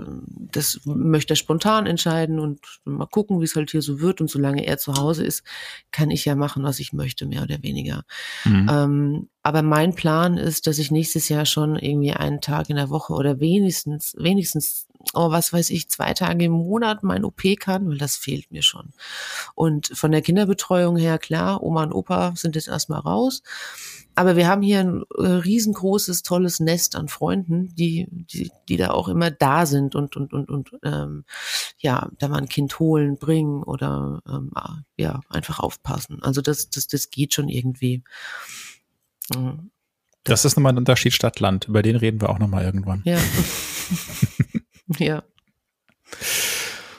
das 0.53 0.81
möchte 0.85 1.35
er 1.35 1.37
spontan 1.37 1.87
entscheiden 1.87 2.39
und 2.39 2.61
mal 2.85 3.07
gucken, 3.07 3.41
wie 3.41 3.45
es 3.45 3.57
halt 3.57 3.71
hier 3.71 3.83
so 3.83 4.01
wird. 4.01 4.21
Und 4.21 4.31
solange 4.31 4.67
er 4.67 4.79
zu 4.79 4.95
Hause 4.95 5.25
ist, 5.25 5.43
kann 5.91 6.11
ich 6.11 6.25
ja 6.25 6.35
machen, 6.35 6.63
was 6.63 6.81
ich 6.81 6.93
möchte, 6.93 7.27
mehr 7.27 7.43
oder 7.43 7.63
weniger. 7.63 8.05
Mhm. 8.45 8.69
Ähm, 8.71 9.29
aber 9.43 9.63
mein 9.63 9.95
Plan 9.95 10.37
ist, 10.37 10.67
dass 10.67 10.79
ich 10.79 10.91
nächstes 10.91 11.29
Jahr 11.29 11.47
schon 11.47 11.77
irgendwie 11.77 12.13
einen 12.13 12.41
Tag 12.41 12.71
in 12.71 12.77
der 12.77 12.91
Woche 12.91 13.13
oder 13.13 13.41
wenigstens, 13.41 14.15
wenigstens 14.19 14.87
oh, 15.15 15.31
was 15.31 15.53
weiß 15.53 15.71
ich, 15.71 15.89
zwei 15.89 16.15
Tage 16.15 16.45
im 16.45 16.53
Monat 16.53 17.03
mein 17.03 17.25
OP 17.25 17.43
kann, 17.59 17.89
weil 17.89 17.99
das 17.99 18.17
fehlt 18.17 18.51
mir 18.51 18.63
schon. 18.63 18.93
Und 19.55 19.89
von 19.95 20.13
der 20.13 20.23
Kinderbetreuung 20.23 20.97
her, 20.97 21.19
klar, 21.19 21.63
Oma 21.63 21.85
und 21.85 21.93
Opa 21.93 22.35
sind 22.37 22.57
jetzt 22.57 22.69
erstmal 22.69 23.01
raus. 23.01 23.43
Aber 24.15 24.37
wir 24.37 24.49
haben 24.49 24.63
hier 24.63 24.81
ein 24.81 25.05
äh, 25.17 25.27
riesengroßes, 25.27 26.23
tolles 26.23 26.61
Nest 26.61 26.97
an 26.97 27.09
Freunden, 27.09 27.75
die, 27.75 28.07
die, 28.11 28.51
die 28.69 28.77
da 28.77 28.91
auch 28.91 29.09
immer 29.09 29.31
da 29.31 29.67
sind 29.67 29.95
und, 29.95 30.17
und, 30.17 30.33
und, 30.33 30.51
und 30.51 30.71
ähm, 30.83 31.25
ja, 31.79 32.11
da 32.19 32.29
mal 32.29 32.39
ein 32.39 32.49
Kind 32.49 32.79
holen, 32.79 33.17
bringen 33.19 33.63
oder 33.63 34.21
ähm, 34.29 34.51
ja, 34.97 35.21
einfach 35.29 35.61
aufpassen. 35.61 36.23
Also 36.23 36.43
das, 36.43 36.71
das, 36.71 36.87
das 36.87 37.11
geht 37.11 37.35
schon 37.35 37.49
irgendwie. 37.49 38.03
Mhm. 39.35 39.71
Das, 40.25 40.43
das 40.43 40.53
ist 40.53 40.57
nochmal 40.57 40.75
ein 40.75 40.79
Unterschied 40.79 41.15
Stadt-Land. 41.15 41.69
Über 41.69 41.83
den 41.83 41.97
reden 41.97 42.21
wir 42.21 42.29
auch 42.29 42.39
nochmal 42.39 42.65
irgendwann. 42.65 43.01
Ja. 43.05 43.17
Ja. 45.01 45.23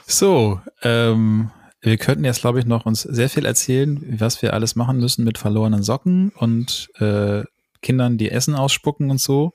So, 0.06 0.60
ähm, 0.82 1.50
wir 1.80 1.96
könnten 1.96 2.24
jetzt, 2.24 2.40
glaube 2.40 2.58
ich, 2.58 2.66
noch 2.66 2.84
uns 2.84 3.02
sehr 3.02 3.30
viel 3.30 3.44
erzählen, 3.44 4.18
was 4.20 4.42
wir 4.42 4.52
alles 4.52 4.76
machen 4.76 4.98
müssen 4.98 5.24
mit 5.24 5.38
verlorenen 5.38 5.82
Socken 5.82 6.30
und 6.30 6.90
äh, 6.98 7.44
Kindern, 7.80 8.18
die 8.18 8.30
Essen 8.30 8.54
ausspucken 8.54 9.10
und 9.10 9.20
so. 9.20 9.52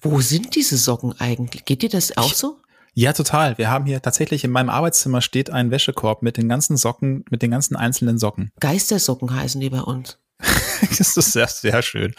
Wo 0.00 0.20
sind 0.20 0.54
diese 0.54 0.76
Socken 0.76 1.14
eigentlich? 1.18 1.64
Geht 1.64 1.82
dir 1.82 1.88
das 1.88 2.16
auch 2.16 2.32
so? 2.32 2.60
Ja, 2.94 3.12
total. 3.12 3.58
Wir 3.58 3.70
haben 3.70 3.86
hier 3.86 4.02
tatsächlich 4.02 4.44
in 4.44 4.50
meinem 4.50 4.70
Arbeitszimmer 4.70 5.20
steht 5.20 5.50
ein 5.50 5.70
Wäschekorb 5.70 6.22
mit 6.22 6.36
den 6.36 6.48
ganzen 6.48 6.76
Socken, 6.76 7.24
mit 7.30 7.42
den 7.42 7.50
ganzen 7.50 7.76
einzelnen 7.76 8.18
Socken. 8.18 8.50
Geistersocken 8.60 9.34
heißen 9.34 9.60
die 9.60 9.70
bei 9.70 9.80
uns. 9.80 10.18
das 10.98 11.16
ist 11.16 11.32
sehr, 11.32 11.48
sehr 11.48 11.82
schön 11.82 12.14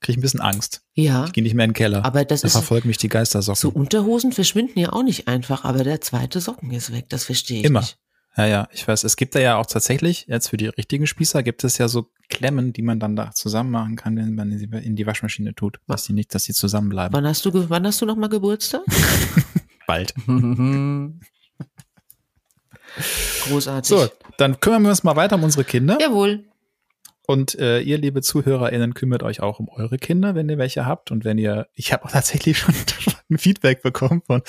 kriege 0.00 0.12
ich 0.12 0.18
ein 0.18 0.22
bisschen 0.22 0.40
Angst. 0.40 0.82
Ja. 0.94 1.24
Ich 1.26 1.32
gehe 1.32 1.42
nicht 1.42 1.54
mehr 1.54 1.64
in 1.64 1.70
den 1.70 1.76
Keller. 1.76 2.04
Aber 2.04 2.24
das 2.24 2.42
da 2.42 2.46
ist. 2.46 2.52
verfolgen 2.52 2.88
mich 2.88 2.98
die 2.98 3.08
Geistersocken. 3.08 3.60
So 3.60 3.70
Unterhosen 3.70 4.32
verschwinden 4.32 4.78
ja 4.78 4.92
auch 4.92 5.02
nicht 5.02 5.28
einfach, 5.28 5.64
aber 5.64 5.84
der 5.84 6.00
zweite 6.00 6.40
Socken 6.40 6.70
ist 6.70 6.92
weg. 6.92 7.06
Das 7.08 7.24
verstehe 7.24 7.60
ich. 7.60 7.64
Immer. 7.64 7.80
Nicht. 7.80 7.98
Ja, 8.36 8.46
ja, 8.46 8.68
ich 8.72 8.86
weiß. 8.86 9.04
Es 9.04 9.16
gibt 9.16 9.34
da 9.34 9.40
ja 9.40 9.56
auch 9.56 9.64
tatsächlich, 9.64 10.26
jetzt 10.28 10.48
für 10.48 10.58
die 10.58 10.66
richtigen 10.66 11.06
Spießer, 11.06 11.42
gibt 11.42 11.64
es 11.64 11.78
ja 11.78 11.88
so 11.88 12.10
Klemmen, 12.28 12.74
die 12.74 12.82
man 12.82 13.00
dann 13.00 13.16
da 13.16 13.32
zusammen 13.32 13.70
machen 13.70 13.96
kann, 13.96 14.16
wenn 14.16 14.34
man 14.34 14.58
sie 14.58 14.66
in 14.66 14.94
die 14.94 15.06
Waschmaschine 15.06 15.54
tut, 15.54 15.80
dass 15.86 16.04
die 16.04 16.12
nicht, 16.12 16.34
dass 16.34 16.44
sie 16.44 16.52
zusammenbleiben. 16.52 17.14
Wann 17.14 17.26
hast 17.26 17.46
du, 17.46 17.70
wann 17.70 17.86
hast 17.86 18.02
du 18.02 18.06
noch 18.06 18.16
mal 18.16 18.28
Geburtstag? 18.28 18.82
Bald. 19.86 20.12
Großartig. 23.48 23.88
So, 23.88 24.08
dann 24.36 24.60
kümmern 24.60 24.82
wir 24.82 24.90
uns 24.90 25.02
mal 25.02 25.16
weiter 25.16 25.36
um 25.36 25.44
unsere 25.44 25.64
Kinder. 25.64 25.96
Jawohl. 26.00 26.44
Und 27.26 27.58
äh, 27.58 27.80
ihr, 27.80 27.98
liebe 27.98 28.22
ZuhörerInnen, 28.22 28.94
kümmert 28.94 29.22
euch 29.22 29.40
auch 29.40 29.58
um 29.58 29.68
eure 29.68 29.98
Kinder, 29.98 30.34
wenn 30.34 30.48
ihr 30.48 30.58
welche 30.58 30.86
habt. 30.86 31.10
Und 31.10 31.24
wenn 31.24 31.38
ihr, 31.38 31.66
ich 31.74 31.92
habe 31.92 32.04
auch 32.04 32.10
tatsächlich 32.10 32.58
schon 32.58 32.74
ein 33.30 33.38
Feedback 33.38 33.82
bekommen 33.82 34.22
von 34.26 34.42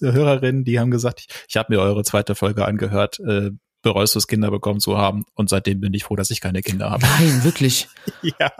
Hörerinnen, 0.00 0.64
die 0.64 0.78
haben 0.78 0.90
gesagt, 0.90 1.20
ich, 1.20 1.28
ich 1.48 1.56
habe 1.56 1.74
mir 1.74 1.80
eure 1.80 2.04
zweite 2.04 2.34
Folge 2.34 2.66
angehört, 2.66 3.18
äh, 3.20 3.50
bereust 3.82 4.14
du 4.14 4.18
es, 4.18 4.26
Kinder 4.26 4.50
bekommen 4.50 4.80
zu 4.80 4.98
haben. 4.98 5.24
Und 5.34 5.48
seitdem 5.48 5.80
bin 5.80 5.94
ich 5.94 6.04
froh, 6.04 6.16
dass 6.16 6.30
ich 6.30 6.40
keine 6.40 6.62
Kinder 6.62 6.90
habe. 6.90 7.02
Nein, 7.02 7.44
wirklich. 7.44 7.88
ja. 8.22 8.52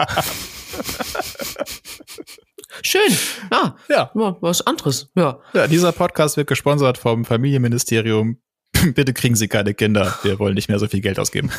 Schön. 2.82 3.12
Ja. 3.50 3.76
Ja. 3.88 4.10
ja. 4.14 4.36
Was 4.40 4.66
anderes. 4.66 5.10
Ja. 5.14 5.40
ja. 5.52 5.66
Dieser 5.66 5.92
Podcast 5.92 6.36
wird 6.36 6.48
gesponsert 6.48 6.96
vom 6.96 7.24
Familienministerium. 7.24 8.38
Bitte 8.94 9.12
kriegen 9.12 9.34
Sie 9.34 9.48
keine 9.48 9.74
Kinder. 9.74 10.18
Wir 10.22 10.38
wollen 10.38 10.54
nicht 10.54 10.68
mehr 10.68 10.78
so 10.78 10.86
viel 10.86 11.00
Geld 11.00 11.18
ausgeben. 11.18 11.50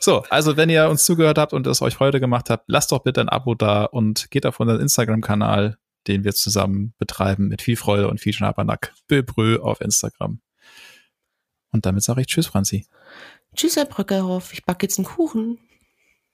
So, 0.00 0.24
also 0.30 0.56
wenn 0.56 0.70
ihr 0.70 0.88
uns 0.88 1.04
zugehört 1.04 1.38
habt 1.38 1.52
und 1.52 1.66
es 1.66 1.82
euch 1.82 1.94
Freude 1.94 2.20
gemacht 2.20 2.50
habt, 2.50 2.64
lasst 2.66 2.92
doch 2.92 3.00
bitte 3.00 3.20
ein 3.20 3.28
Abo 3.28 3.54
da 3.54 3.84
und 3.84 4.30
geht 4.30 4.46
auf 4.46 4.58
unseren 4.58 4.80
Instagram-Kanal, 4.80 5.78
den 6.08 6.24
wir 6.24 6.32
zusammen 6.32 6.94
betreiben, 6.98 7.48
mit 7.48 7.62
viel 7.62 7.76
Freude 7.76 8.08
und 8.08 8.20
viel 8.20 8.32
Schnabernack. 8.32 8.92
Böbrö 9.06 9.60
auf 9.60 9.80
Instagram. 9.80 10.40
Und 11.70 11.86
damit 11.86 12.02
sage 12.02 12.20
ich 12.22 12.26
Tschüss, 12.26 12.46
Franzi. 12.46 12.86
Tschüss, 13.54 13.76
Herr 13.76 13.86
Bröckerhoff. 13.86 14.52
Ich 14.52 14.64
backe 14.64 14.86
jetzt 14.86 14.98
einen 14.98 15.06
Kuchen. 15.06 15.58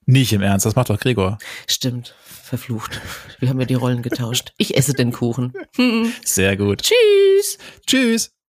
Nicht 0.07 0.33
im 0.33 0.41
Ernst, 0.41 0.65
das 0.65 0.75
macht 0.75 0.89
doch 0.89 0.99
Gregor. 0.99 1.37
Stimmt, 1.67 2.15
verflucht. 2.25 2.99
Wir 3.41 3.51
haben 3.51 3.61
ja 3.61 3.67
die 3.67 3.75
Rollen 3.75 4.01
getauscht. 4.01 4.55
Ich 4.57 4.75
esse 4.75 4.95
den 4.95 5.13
Kuchen. 5.13 5.53
Sehr 6.25 6.57
gut. 6.57 6.83
Tschüss. 6.83 7.59
Tschüss. 7.87 8.38